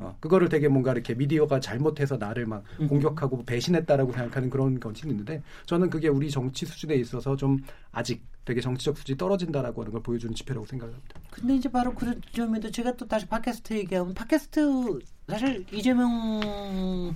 어, 0.00 0.16
그거를 0.20 0.48
되게 0.48 0.68
뭔가 0.68 0.92
이렇게 0.92 1.14
미디어가 1.14 1.60
잘못해서 1.60 2.16
나를 2.16 2.46
막 2.46 2.62
음흠. 2.78 2.88
공격하고 2.88 3.44
배신했다라고 3.44 4.12
생각하는 4.12 4.50
그런 4.50 4.78
정치인이 4.80 5.12
있는데 5.12 5.42
저는 5.66 5.90
그게 5.90 6.08
우리 6.08 6.30
정치 6.30 6.66
수준에 6.66 6.94
있어서 6.94 7.36
좀 7.36 7.58
아직 7.90 8.22
되게 8.44 8.60
정치적 8.60 8.96
수준이 8.96 9.18
떨어진다라고 9.18 9.82
하는 9.82 9.92
걸 9.92 10.02
보여주는 10.02 10.34
지표라고 10.34 10.66
생각합니다. 10.66 11.20
근데 11.30 11.56
이제 11.56 11.68
바로 11.68 11.92
그런 11.94 12.20
점에도 12.32 12.70
제가 12.70 12.96
또 12.96 13.06
다시 13.06 13.26
팟캐스트 13.26 13.74
얘기하면 13.74 14.14
팟캐스트 14.14 15.00
사실 15.28 15.66
이재명 15.72 17.14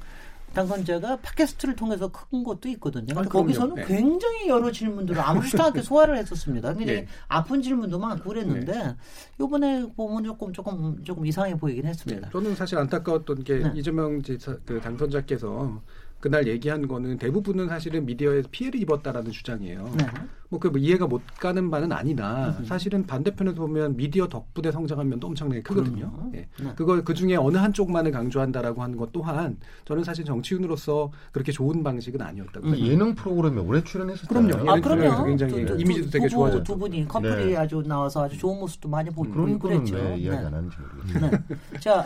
당선자가 0.53 1.17
팟캐스트를 1.17 1.77
통해서 1.77 2.09
큰 2.09 2.43
것도 2.43 2.69
있거든요. 2.71 3.19
아, 3.19 3.23
거기서는 3.23 3.75
네. 3.77 3.85
굉장히 3.87 4.49
여러 4.49 4.71
질문들을 4.71 5.21
아무렇지도 5.21 5.63
않게 5.63 5.83
소화를 5.83 6.17
했었습니다. 6.19 6.75
굉장히 6.75 7.01
네. 7.01 7.09
아픈 7.29 7.63
질문도 7.63 7.99
많고 7.99 8.31
그랬는데 8.31 8.73
네. 8.73 8.97
이번에 9.41 9.87
보면 9.97 10.25
조금 10.25 10.53
조금 10.53 11.03
조금 11.05 11.27
이상해 11.27 11.57
보이긴 11.57 11.87
했습니다. 11.87 12.27
네. 12.27 12.33
저는 12.33 12.55
사실 12.55 12.79
안타까웠던 12.79 13.45
게 13.45 13.59
네. 13.59 13.73
이재명 13.75 14.21
그 14.65 14.81
당선자께서 14.81 15.81
그날 16.23 16.47
얘기한 16.47 16.87
거는 16.87 17.19
대부분은 17.19 17.67
사실은 17.67 18.07
미디어에서 18.07 18.49
피해를 18.53 18.81
입었다라는 18.81 19.33
주장이에요. 19.33 19.93
네. 19.99 20.07
뭐그 20.51 20.69
뭐 20.69 20.79
이해가 20.79 21.09
못 21.09 21.21
가는 21.41 21.69
바는 21.69 21.91
아니다. 21.91 22.57
사실은 22.65 23.07
반대편에서 23.09 23.57
보면 23.57 23.97
미디어 23.97 24.29
덕분에 24.29 24.71
성장한 24.71 25.09
면도 25.09 25.27
엄청나게 25.27 25.63
크거든요. 25.63 26.31
예. 26.35 26.47
네. 26.63 26.73
그거 26.77 27.03
그 27.03 27.13
중에 27.15 27.35
어느 27.35 27.57
한쪽만을 27.57 28.13
강조한다라고 28.13 28.83
하는 28.85 28.97
것 28.99 29.11
또한 29.13 29.57
저는 29.85 30.05
사실 30.05 30.25
정치인으로서 30.25 31.11
그렇게 31.33 31.51
좋은 31.51 31.83
방식은 31.83 32.21
아니었다고 32.23 32.69
그 32.71 32.79
예능 32.79 33.17
프로그램에 33.17 33.61
오래 33.61 33.83
출연했었잖아요. 33.83 34.47
그럼요. 34.49 34.71
아, 34.71 34.77
예능 34.77 34.83
그럼요. 34.83 35.25
굉장히 35.25 35.65
두- 35.65 35.75
두- 35.75 35.81
이미지도 35.81 36.11
되게 36.11 36.27
부부, 36.27 36.31
좋아졌죠. 36.31 36.63
두 36.65 36.79
분이 36.79 37.09
커플이 37.09 37.47
네. 37.47 37.57
아주 37.57 37.83
나와서 37.85 38.25
아주 38.25 38.39
좋은 38.39 38.61
모습도 38.61 38.89
많이 38.89 39.11
보이고 39.11 39.35
그런 39.35 39.59
거는 39.59 39.79
그랬죠. 39.85 39.97
왜 39.97 40.19
이야기 40.19 40.39
네. 40.39 40.47
안 40.47 40.55
하는지 40.55 40.77
모르겠어요. 40.79 41.31
네. 41.31 41.57
자, 41.81 42.05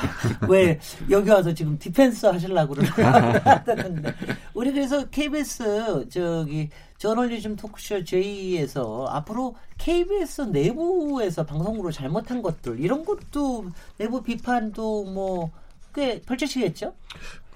왜 0.48 0.78
여기 1.10 1.30
와서 1.30 1.52
지금 1.54 1.78
디펜스 1.78 2.26
하시려고 2.26 2.74
그러는데 2.74 4.14
우리 4.54 4.72
그래서 4.72 5.04
KBS 5.08 6.08
저기 6.08 6.70
저널리즘 6.98 7.56
토크쇼 7.56 8.04
J에서 8.04 9.06
앞으로 9.10 9.56
KBS 9.78 10.42
내부에서 10.42 11.44
방송으로 11.44 11.90
잘못한 11.90 12.42
것들 12.42 12.80
이런 12.80 13.04
것도 13.04 13.66
내부 13.98 14.22
비판도 14.22 15.04
뭐 15.04 15.50
꽤 15.96 16.20
펼쳐지겠죠? 16.20 16.94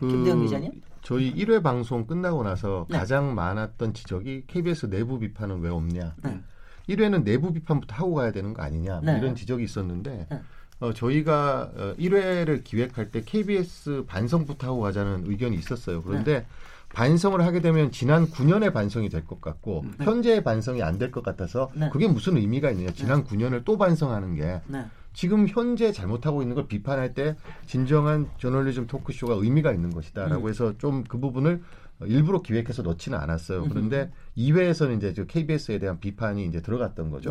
김대영 0.00 0.42
기자님? 0.42 0.72
저희 1.02 1.32
1회 1.34 1.62
방송 1.62 2.06
끝나고 2.06 2.42
나서 2.42 2.86
네. 2.88 2.96
가장 2.96 3.34
많았던 3.34 3.92
지적이 3.92 4.44
KBS 4.46 4.88
내부 4.88 5.18
비판은 5.18 5.60
왜 5.60 5.68
없냐. 5.68 6.14
네. 6.24 6.40
1회는 6.88 7.22
내부 7.22 7.52
비판부터 7.52 7.94
하고 7.94 8.14
가야 8.14 8.32
되는 8.32 8.54
거 8.54 8.62
아니냐. 8.62 9.02
뭐 9.02 9.12
네. 9.12 9.18
이런 9.18 9.34
지적이 9.34 9.64
있었는데 9.64 10.26
네. 10.30 10.40
어, 10.80 10.92
저희가 10.92 11.70
어, 11.76 11.94
1회를 11.98 12.64
기획할 12.64 13.10
때 13.10 13.22
KBS 13.24 14.04
반성부터 14.06 14.66
하고 14.68 14.80
가자는 14.80 15.24
의견이 15.26 15.56
있었어요. 15.56 16.02
그런데 16.02 16.40
네. 16.40 16.46
반성을 16.92 17.40
하게 17.44 17.60
되면 17.60 17.92
지난 17.92 18.26
9년의 18.26 18.72
반성이 18.72 19.08
될 19.10 19.24
것 19.24 19.40
같고 19.40 19.84
네. 19.98 20.04
현재의 20.04 20.42
반성이 20.42 20.82
안 20.82 20.98
될 20.98 21.10
것 21.12 21.22
같아서 21.22 21.70
네. 21.74 21.88
그게 21.92 22.08
무슨 22.08 22.36
의미가 22.36 22.70
있느냐. 22.72 22.90
지난 22.92 23.24
9년을 23.24 23.64
또 23.64 23.78
반성하는 23.78 24.34
게 24.34 24.60
네. 24.66 24.86
지금 25.12 25.46
현재 25.46 25.92
잘못하고 25.92 26.42
있는 26.42 26.54
걸 26.54 26.66
비판할 26.66 27.14
때 27.14 27.36
진정한 27.66 28.28
저널리즘 28.38 28.86
토크쇼가 28.86 29.34
의미가 29.34 29.72
있는 29.72 29.90
것이다라고 29.90 30.44
음. 30.44 30.48
해서 30.48 30.74
좀 30.78 31.04
그 31.08 31.18
부분을 31.18 31.62
일부러 32.06 32.40
기획해서 32.40 32.82
넣지는 32.82 33.18
않았어요. 33.18 33.64
그런데 33.68 34.10
2회에서는 34.38 34.96
이제 34.96 35.12
저 35.12 35.24
KBS에 35.26 35.78
대한 35.78 36.00
비판이 36.00 36.44
이제 36.46 36.62
들어갔던 36.62 37.10
거죠. 37.10 37.30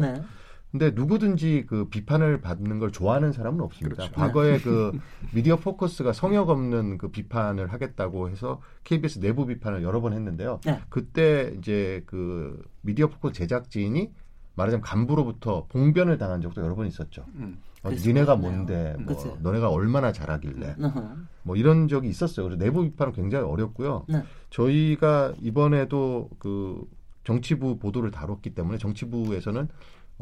네. 0.72 0.80
근데 0.80 0.92
누구든지 0.92 1.66
그 1.68 1.86
비판을 1.90 2.42
받는 2.42 2.80
걸 2.80 2.92
좋아하는 2.92 3.32
사람은 3.32 3.62
없습니다. 3.62 3.96
그렇죠. 3.96 4.14
과거에 4.14 4.60
그 4.60 4.92
미디어 5.34 5.56
포커스가 5.56 6.14
성역 6.14 6.50
없는 6.50 6.98
그 6.98 7.10
비판을 7.10 7.74
하겠다고 7.74 8.30
해서 8.30 8.62
KBS 8.84 9.20
내부 9.20 9.46
비판을 9.46 9.84
여러 9.84 10.02
번 10.02 10.14
했는데요. 10.14 10.60
네. 10.66 10.80
그때 10.90 11.54
이제 11.58 12.04
그 12.06 12.62
미디어 12.82 13.08
포커스 13.08 13.34
제작진이 13.34 14.12
말하자면 14.56 14.82
간부로부터 14.82 15.66
봉변을 15.70 16.18
당한 16.18 16.42
적도 16.42 16.62
여러 16.62 16.76
번 16.76 16.86
있었죠. 16.86 17.26
음. 17.36 17.60
어, 17.82 17.92
니네가. 17.92 18.36
뭔데, 18.36 18.94
뭐, 19.00 19.16
그치. 19.16 19.32
너네가 19.42 19.70
얼마나 19.70 20.12
잘하길래, 20.12 20.76
어허. 20.82 21.16
뭐 21.44 21.56
이런 21.56 21.88
적이 21.88 22.10
있었어요. 22.10 22.46
그래서 22.46 22.62
내부 22.62 22.84
비판은 22.84 23.14
굉장히 23.14 23.46
어렵고요. 23.46 24.06
네. 24.10 24.22
저희가 24.50 25.34
이번에도 25.40 26.30
그 26.40 26.86
정치부 27.24 27.80
보도를 27.80 28.12
다뤘기 28.12 28.54
때문에 28.54 28.78
정치부에서는 28.80 29.62
어, 29.62 29.68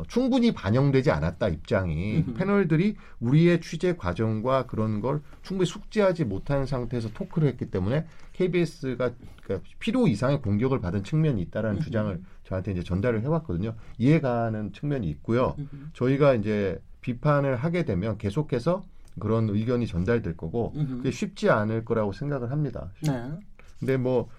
충분히 0.08 0.54
반영되지 0.54 1.12
않았다 1.12 1.48
입장이. 1.50 2.26
패널들이 2.36 2.96
우리의 3.20 3.62
취재 3.62 3.96
과정과 3.96 4.68
그런 4.68 5.02
걸 5.02 5.22
충분히 5.42 5.68
숙지하지 5.68 6.26
못한 6.26 6.66
상태에서 6.66 7.10
토크를 7.14 7.48
했기 7.48 7.72
때문에 7.72 8.06
KBS가 8.34 9.12
그러니까 9.44 9.70
필요 9.80 10.08
이상의 10.08 10.42
공격을 10.42 10.82
받은 10.82 11.04
측면이 11.04 11.42
있다라는. 11.44 11.82
주장을 11.82 12.22
저한테 12.44 12.72
이제 12.72 12.84
전달을 12.84 13.22
해왔거든요. 13.24 13.74
이해가는 13.98 14.74
측면이 14.74 15.10
있고요. 15.10 15.56
저희가 15.94 16.36
이제 16.36 16.80
비판을 17.02 17.56
하게 17.56 17.84
되면 17.86 18.18
계속해서 18.18 18.84
그런 19.20 19.50
의견이 19.50 19.88
전달될 19.88 20.38
거고. 20.38 20.74
그게 20.74 21.12
쉽지 21.12 21.50
않을 21.50 21.86
거라고 21.86 22.14
생각을 22.14 22.52
합니다. 22.52 22.92
네. 23.02 23.32
근데 23.80 23.98
뭐 23.98 24.30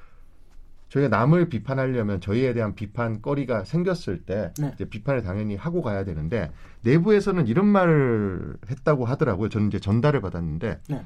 저희가 0.89 1.09
남을 1.09 1.49
비판하려면 1.49 2.21
저희에 2.21 2.55
대한 2.55 2.75
비판거리가 2.75 3.65
생겼을 3.65 4.25
때 4.25 4.53
네. 4.59 4.71
이제 4.75 4.85
비판을 4.85 5.23
당연히 5.23 5.55
하고 5.57 5.83
가야 5.83 6.05
되는데 6.05 6.51
내부에서는 6.83 7.47
이런 7.47 7.67
말을 7.67 8.57
했다고 8.71 9.05
하더라고요. 9.05 9.49
저는 9.49 9.69
이제 9.69 9.79
전달을 9.79 10.21
받았는데 10.21 10.81
네. 10.89 11.03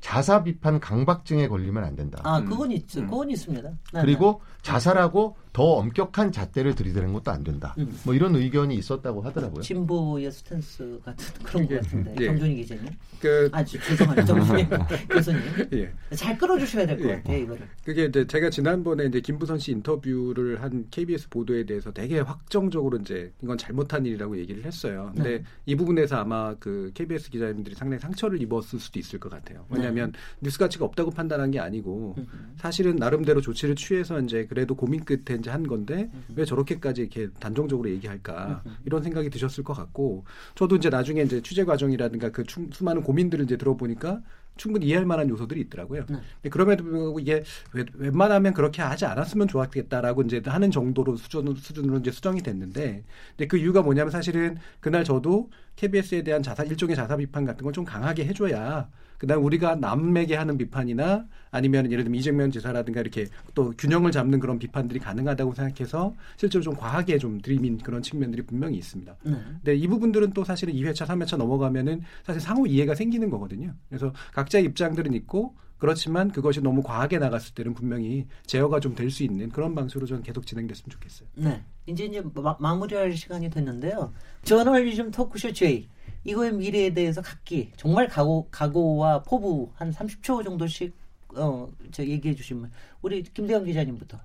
자사 0.00 0.44
비판 0.44 0.78
강박증에 0.78 1.48
걸리면 1.48 1.82
안 1.82 1.96
된다. 1.96 2.20
아, 2.22 2.40
그건 2.40 2.70
있죠. 2.72 3.00
음. 3.00 3.06
그건 3.06 3.30
있습니다. 3.30 3.68
네, 3.94 4.00
그리고 4.00 4.40
자살하고 4.62 5.36
더 5.56 5.62
엄격한 5.76 6.32
잣대를 6.32 6.74
들이대는 6.74 7.14
것도 7.14 7.30
안 7.30 7.42
된다. 7.42 7.74
음. 7.78 7.98
뭐 8.04 8.12
이런 8.12 8.36
의견이 8.36 8.74
있었다고 8.74 9.22
네. 9.22 9.28
하더라고요. 9.28 9.62
진보의 9.62 10.30
스탠스 10.30 11.00
같은 11.02 11.24
그런 11.42 11.62
것 11.62 11.68
그게, 11.68 11.76
같은데. 11.80 12.14
예. 12.20 12.26
정준희 12.26 12.54
기자님. 12.56 12.84
그 13.18 13.48
아, 13.52 13.64
지- 13.64 13.80
죄송합니다. 13.80 14.24
정준희 14.26 14.66
교수님. 15.08 15.40
예. 15.72 15.90
잘 16.14 16.36
끌어주셔야 16.36 16.84
될것 16.86 17.06
예. 17.08 17.14
같아요, 17.14 17.38
이거를. 17.38 17.66
그게 17.82 18.04
이제 18.04 18.26
제가 18.26 18.50
지난번에 18.50 19.06
이제 19.06 19.22
김부선 19.22 19.58
씨 19.58 19.72
인터뷰를 19.72 20.60
한 20.60 20.86
KBS 20.90 21.30
보도에 21.30 21.64
대해서 21.64 21.90
되게 21.90 22.20
확정적으로 22.20 22.98
이제 22.98 23.32
이건 23.42 23.56
잘못한 23.56 24.04
일이라고 24.04 24.36
얘기를 24.36 24.62
했어요. 24.66 25.10
근데 25.14 25.38
네. 25.38 25.44
이 25.64 25.74
부분에서 25.74 26.16
아마 26.16 26.54
그 26.56 26.90
KBS 26.92 27.30
기자님들이 27.30 27.74
상당히 27.74 27.98
상처를 28.02 28.42
입었을 28.42 28.78
수도 28.78 28.98
있을 28.98 29.18
것 29.18 29.30
같아요. 29.30 29.64
왜냐하면 29.70 30.12
뉴스 30.42 30.58
가치가 30.58 30.84
없다고 30.84 31.12
판단한 31.12 31.50
게 31.50 31.60
아니고 31.60 32.12
네. 32.18 32.26
음. 32.30 32.52
사실은 32.58 32.96
나름대로 32.96 33.40
조치를 33.40 33.74
취해서 33.74 34.20
이제 34.20 34.44
그래도 34.44 34.74
고민 34.74 35.02
끝에 35.02 35.38
이제 35.46 35.50
한 35.50 35.64
건데 35.66 36.10
음. 36.12 36.24
왜 36.34 36.44
저렇게까지 36.44 37.02
이렇게 37.02 37.28
단정적으로 37.38 37.88
얘기할까 37.90 38.62
이런 38.84 39.02
생각이 39.02 39.30
드셨을 39.30 39.62
것 39.62 39.74
같고 39.74 40.24
저도 40.56 40.74
이제 40.76 40.90
나중에 40.90 41.22
이제 41.22 41.40
취재 41.40 41.64
과정이라든가 41.64 42.30
그 42.30 42.42
충- 42.44 42.68
수많은 42.72 43.02
고민들을 43.02 43.44
이제 43.44 43.56
들어보니까 43.56 44.22
충분히 44.56 44.86
이해할 44.86 45.04
만한 45.04 45.28
요소들이 45.28 45.60
있더라고요. 45.62 46.00
네. 46.08 46.16
근데 46.36 46.48
그럼에도 46.50 46.82
불구하고 46.82 47.20
이게 47.20 47.44
웬- 47.74 47.86
웬만하면 47.94 48.54
그렇게 48.54 48.80
하지 48.82 49.04
않았으면 49.04 49.48
좋았겠다라고 49.48 50.22
이제 50.22 50.42
하는 50.46 50.70
정도로 50.70 51.16
수준, 51.16 51.54
수준으로 51.54 51.98
이제 51.98 52.10
수정이 52.10 52.40
됐는데, 52.42 53.04
근데 53.36 53.46
그 53.48 53.58
이유가 53.58 53.82
뭐냐면 53.82 54.10
사실은 54.10 54.56
그날 54.80 55.04
저도 55.04 55.50
KBS에 55.76 56.22
대한 56.22 56.42
자사 56.42 56.64
일종의 56.64 56.96
자사 56.96 57.16
비판 57.18 57.44
같은 57.44 57.62
걸 57.64 57.72
좀 57.74 57.84
강하게 57.84 58.24
해줘야 58.24 58.88
그다음 59.18 59.44
우리가 59.44 59.76
남에게 59.76 60.36
하는 60.36 60.58
비판이나 60.58 61.26
아니면 61.50 61.90
예를 61.90 62.04
들면 62.04 62.18
이정면 62.18 62.50
지사라든가 62.50 63.00
이렇게 63.00 63.26
또 63.54 63.72
균형을 63.78 64.12
잡는 64.12 64.40
그런 64.40 64.58
비판들이 64.58 65.00
가능하다고 65.00 65.54
생각해서 65.54 66.14
실제로 66.36 66.62
좀 66.62 66.74
과하게 66.76 67.18
좀 67.18 67.40
들이민 67.40 67.78
그런 67.78 68.02
측면들이 68.02 68.42
분명히 68.42 68.76
있습니다. 68.78 69.16
네. 69.22 69.32
근데 69.32 69.74
이 69.74 69.86
부분들은 69.86 70.32
또 70.32 70.44
사실은 70.44 70.74
2회차, 70.74 71.06
3회차 71.06 71.36
넘어가면은 71.36 72.02
사실 72.24 72.40
상호 72.40 72.66
이해가 72.66 72.94
생기는 72.94 73.30
거거든요. 73.30 73.72
그래서 73.88 74.12
각자의 74.34 74.64
입장들은 74.66 75.14
있고 75.14 75.54
그렇지만 75.78 76.30
그것이 76.30 76.62
너무 76.62 76.82
과하게 76.82 77.18
나갔을 77.18 77.54
때는 77.54 77.74
분명히 77.74 78.26
제어가 78.46 78.80
좀 78.80 78.94
될 78.94 79.10
수 79.10 79.22
있는 79.24 79.50
그런 79.50 79.74
방식으로 79.74 80.06
저는 80.06 80.22
계속 80.22 80.46
진행됐으면 80.46 80.90
좋겠어요. 80.90 81.28
네. 81.34 81.62
이제 81.86 82.04
이제 82.06 82.22
마, 82.58 82.74
무리할 82.74 83.12
시간이 83.12 83.50
됐는데요. 83.50 84.12
저널리즘 84.42 85.10
토크쇼 85.10 85.52
J 85.52 85.88
이거의 86.26 86.52
미래에 86.52 86.92
대해서 86.92 87.22
각기 87.22 87.70
정말 87.76 88.08
각오 88.08 88.48
각오와 88.50 89.22
포부 89.22 89.70
한 89.74 89.92
30초 89.92 90.44
정도씩 90.44 90.94
어 91.36 91.68
저 91.92 92.04
얘기해 92.04 92.34
주시면 92.34 92.70
우리 93.02 93.22
김대영 93.22 93.64
기자님부터 93.64 94.18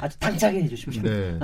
아주 0.00 0.18
당차게 0.18 0.62
해 0.62 0.68
주십시오. 0.68 1.02
네. 1.02 1.38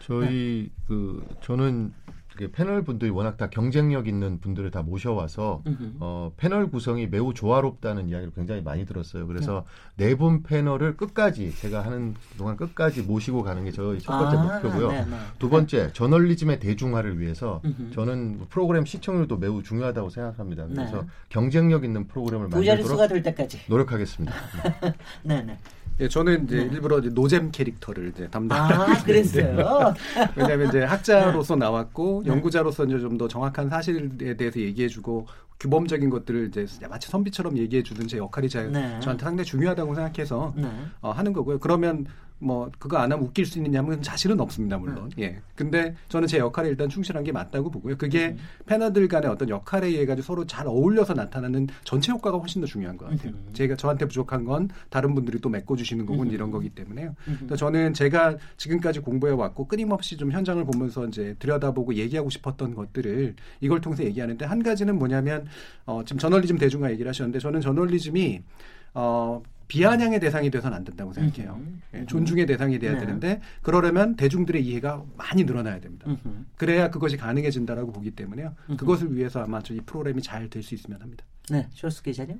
저희 0.00 0.70
그 0.86 1.26
저는 1.42 1.92
그 2.06 2.12
패널 2.52 2.82
분들이 2.82 3.10
워낙 3.10 3.36
다 3.36 3.48
경쟁력 3.50 4.06
있는 4.08 4.38
분들을 4.40 4.70
다 4.70 4.82
모셔와서. 4.82 5.62
어, 6.00 6.32
패널 6.36 6.70
구성이 6.70 7.06
매우 7.06 7.32
조화롭다는 7.34 8.08
이야기를 8.08 8.32
굉장히 8.34 8.62
많이 8.62 8.84
들었어요. 8.86 9.26
그래서 9.26 9.64
네 9.96 10.14
분 10.14 10.42
패널을 10.42 10.96
끝까지 10.96 11.54
제가 11.56 11.84
하는 11.84 12.14
동안 12.38 12.56
끝까지 12.56 13.02
모시고 13.02 13.42
가는 13.42 13.64
게 13.64 13.70
저희 13.72 13.98
첫 14.00 14.18
번째 14.18 14.36
아, 14.36 14.42
목표고요. 14.42 14.90
네, 14.92 15.04
네. 15.04 15.16
두 15.38 15.48
번째 15.50 15.92
저널리즘의 15.92 16.60
대중화를 16.60 17.18
위해서 17.20 17.60
음흠. 17.64 17.90
저는 17.92 18.40
프로그램 18.48 18.84
시청률도 18.86 19.36
매우 19.38 19.62
중요하다고 19.62 20.08
생각합니다. 20.10 20.66
그래서 20.66 21.02
네. 21.02 21.06
경쟁력 21.28 21.84
있는 21.84 22.06
프로그램을 22.06 22.48
만들도록. 22.48 22.98
노력하겠습니다. 23.68 24.34
네, 25.24 25.42
네. 25.42 25.58
예, 25.98 26.08
저는 26.08 26.44
이제 26.44 26.56
네. 26.56 26.74
일부러 26.74 26.98
이제 26.98 27.08
노잼 27.08 27.50
캐릭터를 27.52 28.08
이제 28.08 28.28
담당하고 28.28 28.92
아, 28.92 29.02
그랬어요. 29.02 29.94
왜냐하면 30.36 30.68
이제 30.68 30.82
학자로서 30.82 31.56
나왔고 31.56 32.24
연구자로서 32.26 32.84
이제 32.84 32.98
좀 33.00 33.16
더 33.16 33.26
정확한 33.28 33.70
사실에 33.70 34.36
대해서 34.36 34.60
얘기해주고 34.60 35.26
규범적인 35.58 36.10
것들을 36.10 36.48
이제 36.48 36.66
마치 36.86 37.08
선비처럼 37.08 37.56
얘기해주는 37.56 38.06
제 38.08 38.18
역할이 38.18 38.46
제, 38.46 38.64
네. 38.64 39.00
저한테 39.00 39.24
상당히 39.24 39.44
중요하다고 39.46 39.94
생각해서 39.94 40.52
네. 40.54 40.70
어, 41.00 41.12
하는 41.12 41.32
거고요. 41.32 41.58
그러면 41.60 42.04
뭐 42.38 42.70
그거 42.78 42.98
안 42.98 43.10
하면 43.10 43.24
웃길 43.24 43.46
수 43.46 43.58
있느냐면 43.58 44.02
자신은 44.02 44.38
없습니다 44.40 44.76
물론 44.76 45.10
네. 45.16 45.24
예 45.24 45.40
근데 45.54 45.94
저는 46.08 46.28
제 46.28 46.38
역할에 46.38 46.68
일단 46.68 46.88
충실한 46.88 47.24
게 47.24 47.32
맞다고 47.32 47.70
보고요 47.70 47.96
그게 47.96 48.28
음. 48.28 48.38
패널들 48.66 49.08
간의 49.08 49.30
어떤 49.30 49.48
역할에 49.48 49.86
의해 49.86 50.04
가지고 50.04 50.26
서로 50.26 50.46
잘 50.46 50.66
어울려서 50.66 51.14
나타나는 51.14 51.68
전체 51.84 52.12
효과가 52.12 52.36
훨씬 52.36 52.60
더 52.60 52.66
중요한 52.66 52.98
것 52.98 53.08
같아요 53.08 53.32
음. 53.32 53.48
제가 53.54 53.76
저한테 53.76 54.06
부족한 54.06 54.44
건 54.44 54.68
다른 54.90 55.14
분들이 55.14 55.40
또 55.40 55.48
메꿔주시는 55.48 56.04
거군 56.04 56.28
음. 56.28 56.32
이런 56.32 56.50
거기 56.50 56.68
때문에요 56.68 57.14
음. 57.28 57.56
저는 57.56 57.94
제가 57.94 58.36
지금까지 58.58 59.00
공부해 59.00 59.32
왔고 59.32 59.66
끊임없이 59.66 60.18
좀 60.18 60.30
현장을 60.30 60.62
보면서 60.64 61.06
이제 61.06 61.36
들여다보고 61.38 61.94
얘기하고 61.94 62.28
싶었던 62.28 62.74
것들을 62.74 63.34
이걸 63.60 63.80
통해서 63.80 64.04
얘기하는데 64.04 64.44
한 64.44 64.62
가지는 64.62 64.98
뭐냐면 64.98 65.46
어 65.86 66.02
지금 66.04 66.18
저널리즘 66.18 66.58
대중화 66.58 66.90
얘기를 66.90 67.08
하셨는데 67.08 67.38
저는 67.38 67.62
저널리즘이 67.62 68.42
어 68.92 69.42
비아냥의 69.68 70.20
대상이 70.20 70.50
돼서는 70.50 70.76
안 70.76 70.84
된다고 70.84 71.12
생각해요. 71.12 71.56
음. 71.58 71.82
예, 71.94 72.06
존중의 72.06 72.46
대상이 72.46 72.78
돼야 72.78 72.92
네. 72.92 72.98
되는데 73.00 73.40
그러려면 73.62 74.14
대중들의 74.16 74.64
이해가 74.64 75.02
많이 75.16 75.44
늘어나야 75.44 75.80
됩니다. 75.80 76.06
음. 76.08 76.46
그래야 76.56 76.90
그것이 76.90 77.16
가능해진다라고 77.16 77.92
보기 77.92 78.12
때문에요. 78.12 78.54
음. 78.70 78.76
그것을 78.76 79.14
위해서 79.16 79.42
아마 79.42 79.60
이 79.70 79.80
프로그램이 79.84 80.22
잘 80.22 80.48
될 80.48 80.62
수 80.62 80.74
있으면 80.74 81.00
합니다. 81.02 81.24
네, 81.50 81.68
쇼스 81.72 82.02
기자님. 82.02 82.38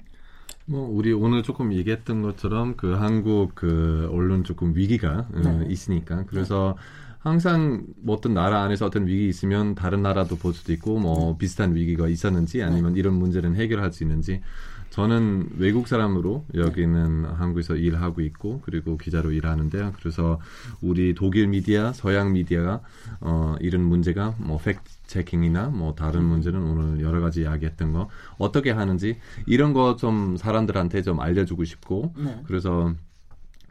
뭐 0.66 0.88
우리 0.88 1.12
오늘 1.12 1.42
조금 1.42 1.72
얘기했던 1.72 2.22
것처럼 2.22 2.76
그 2.76 2.92
한국 2.94 3.54
그 3.54 4.08
언론 4.12 4.42
조금 4.44 4.74
위기가 4.74 5.26
어, 5.32 5.40
네. 5.40 5.48
어, 5.48 5.62
있으니까 5.68 6.24
그래서 6.26 6.76
네. 6.76 6.82
항상 7.26 7.84
뭐 7.96 8.14
어떤 8.16 8.34
나라 8.34 8.62
안에서 8.62 8.86
어떤 8.86 9.06
위기 9.08 9.28
있으면 9.28 9.74
다른 9.74 10.00
나라도 10.02 10.36
볼 10.36 10.54
수도 10.54 10.72
있고 10.72 10.98
뭐 11.00 11.32
네. 11.32 11.38
비슷한 11.38 11.74
위기가 11.74 12.06
있었는지 12.08 12.62
아니면 12.62 12.92
네. 12.94 13.00
이런 13.00 13.14
문제는 13.14 13.56
해결할 13.56 13.92
수 13.92 14.04
있는지 14.04 14.42
저는 14.90 15.50
외국 15.58 15.88
사람으로 15.88 16.44
여기는 16.54 17.24
한국에서 17.24 17.74
일하고 17.74 18.20
있고 18.20 18.60
그리고 18.64 18.96
기자로 18.96 19.32
일하는데요. 19.32 19.92
그래서 19.98 20.40
우리 20.80 21.14
독일 21.14 21.48
미디어, 21.48 21.92
서양 21.92 22.32
미디어가 22.32 22.80
어, 23.20 23.56
이런 23.60 23.82
문제가 23.82 24.36
뭐 24.38 24.58
팩트 24.58 24.88
체킹이나 25.08 25.70
뭐 25.70 25.94
다른 25.96 26.22
문제는 26.24 26.62
오늘 26.62 27.02
여러 27.02 27.20
가지 27.20 27.42
이야기했던 27.42 27.92
거 27.92 28.08
어떻게 28.38 28.70
하는지 28.70 29.18
이런 29.46 29.72
거 29.72 29.96
좀 29.96 30.36
사람들한테 30.36 31.02
좀 31.02 31.20
알려주고 31.20 31.64
싶고 31.64 32.14
네. 32.16 32.40
그래서 32.46 32.94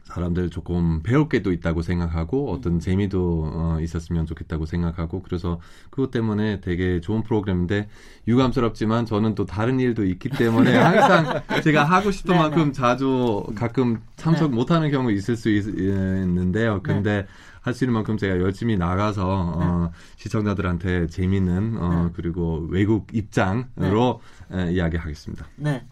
사람들 0.06 0.50
조금 0.50 1.02
배울 1.02 1.28
게도 1.28 1.52
있다고 1.52 1.82
생각하고 1.82 2.52
어떤 2.52 2.74
음. 2.74 2.80
재미도 2.80 3.50
어, 3.52 3.78
있었으면 3.80 4.24
좋겠다고 4.24 4.64
생각하고 4.64 5.20
그래서 5.22 5.60
그것 5.90 6.12
때문에 6.12 6.60
되게 6.60 7.00
좋은 7.00 7.22
프로그램인데 7.24 7.88
유감스럽지만 8.28 9.04
저는 9.04 9.34
또 9.34 9.44
다른 9.46 9.80
일도 9.80 10.04
있기 10.04 10.28
때문에 10.28 10.74
항상 10.78 11.42
제가 11.62 11.84
하고 11.84 12.12
싶은 12.12 12.34
네, 12.34 12.40
만큼 12.40 12.66
네. 12.66 12.72
자주 12.72 13.44
가끔 13.56 14.00
참석 14.14 14.50
네. 14.50 14.56
못하는 14.56 14.90
경우 14.92 15.10
있을 15.10 15.36
수 15.36 15.50
있, 15.50 15.66
는데요 15.66 16.80
근데 16.82 17.22
네. 17.22 17.26
할수 17.60 17.82
있는 17.82 17.94
만큼 17.94 18.16
제가 18.16 18.38
열심히 18.38 18.76
나가서 18.76 19.28
어, 19.28 19.90
네. 19.92 19.98
시청자들한테 20.18 21.08
재미있는 21.08 21.78
어, 21.78 22.04
네. 22.04 22.10
그리고 22.14 22.64
외국 22.70 23.08
입장으로 23.12 24.20
에, 24.52 24.70
이야기하겠습니다. 24.70 25.46
네. 25.56 25.84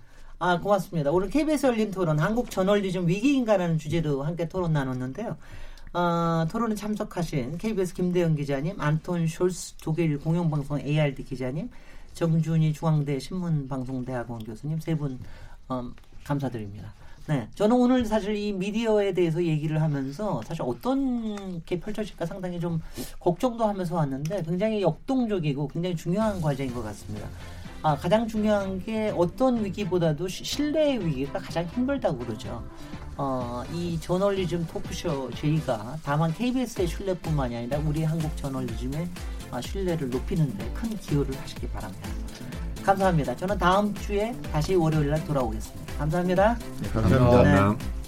아, 0.46 0.60
고맙습니다. 0.60 1.10
오늘 1.10 1.30
KBS 1.30 1.68
열린 1.68 1.90
토론 1.90 2.18
한국 2.18 2.50
저널리즘 2.50 3.08
위기인가라는 3.08 3.78
주제로 3.78 4.22
함께 4.24 4.46
토론 4.46 4.74
나눴는데요. 4.74 5.38
어, 5.94 6.46
토론에 6.50 6.74
참석하신 6.74 7.56
KBS 7.56 7.94
김대영 7.94 8.34
기자님, 8.34 8.78
안톤 8.78 9.24
숄스 9.24 9.76
독일 9.82 10.18
공영방송 10.18 10.80
ARD 10.80 11.24
기자님, 11.24 11.70
정준희 12.12 12.74
중앙대 12.74 13.18
신문방송대학원 13.20 14.44
교수님 14.44 14.80
세분 14.80 15.18
어, 15.70 15.90
감사드립니다. 16.24 16.92
네, 17.26 17.48
저는 17.54 17.74
오늘 17.74 18.04
사실 18.04 18.36
이 18.36 18.52
미디어에 18.52 19.14
대해서 19.14 19.42
얘기를 19.42 19.80
하면서 19.80 20.42
사실 20.44 20.60
어떤 20.60 21.64
게 21.64 21.80
펼쳐질까 21.80 22.26
상당히 22.26 22.60
좀 22.60 22.82
걱정도 23.18 23.64
하면서 23.64 23.94
왔는데 23.94 24.42
굉장히 24.42 24.82
역동적이고 24.82 25.68
굉장히 25.68 25.96
중요한 25.96 26.42
과정인 26.42 26.74
것 26.74 26.82
같습니다. 26.82 27.26
아, 27.84 27.94
가장 27.94 28.26
중요한 28.26 28.82
게 28.82 29.12
어떤 29.14 29.62
위기보다도 29.62 30.26
신뢰의 30.26 31.04
위기가 31.04 31.38
가장 31.38 31.66
힘들다고 31.66 32.16
그러죠. 32.16 32.64
어, 33.18 33.62
이 33.74 34.00
저널리즘 34.00 34.66
토크쇼 34.72 35.30
저희가 35.32 35.98
다만 36.02 36.32
KBS의 36.32 36.88
신뢰뿐만이 36.88 37.54
아니라 37.54 37.78
우리 37.84 38.02
한국 38.02 38.34
저널리즘의 38.38 39.06
아, 39.50 39.60
신뢰를 39.60 40.08
높이는 40.08 40.56
데 40.56 40.64
큰 40.72 40.96
기여를 40.96 41.38
하시기 41.38 41.68
바랍니다. 41.68 42.08
감사합니다. 42.82 43.36
저는 43.36 43.58
다음 43.58 43.94
주에 43.96 44.34
다시 44.50 44.74
월요일 44.74 45.10
날 45.10 45.22
돌아오겠습니다. 45.26 45.94
감사합니다. 45.98 46.58
네, 46.80 46.88
감사합니다. 46.88 47.42
네. 47.70 48.03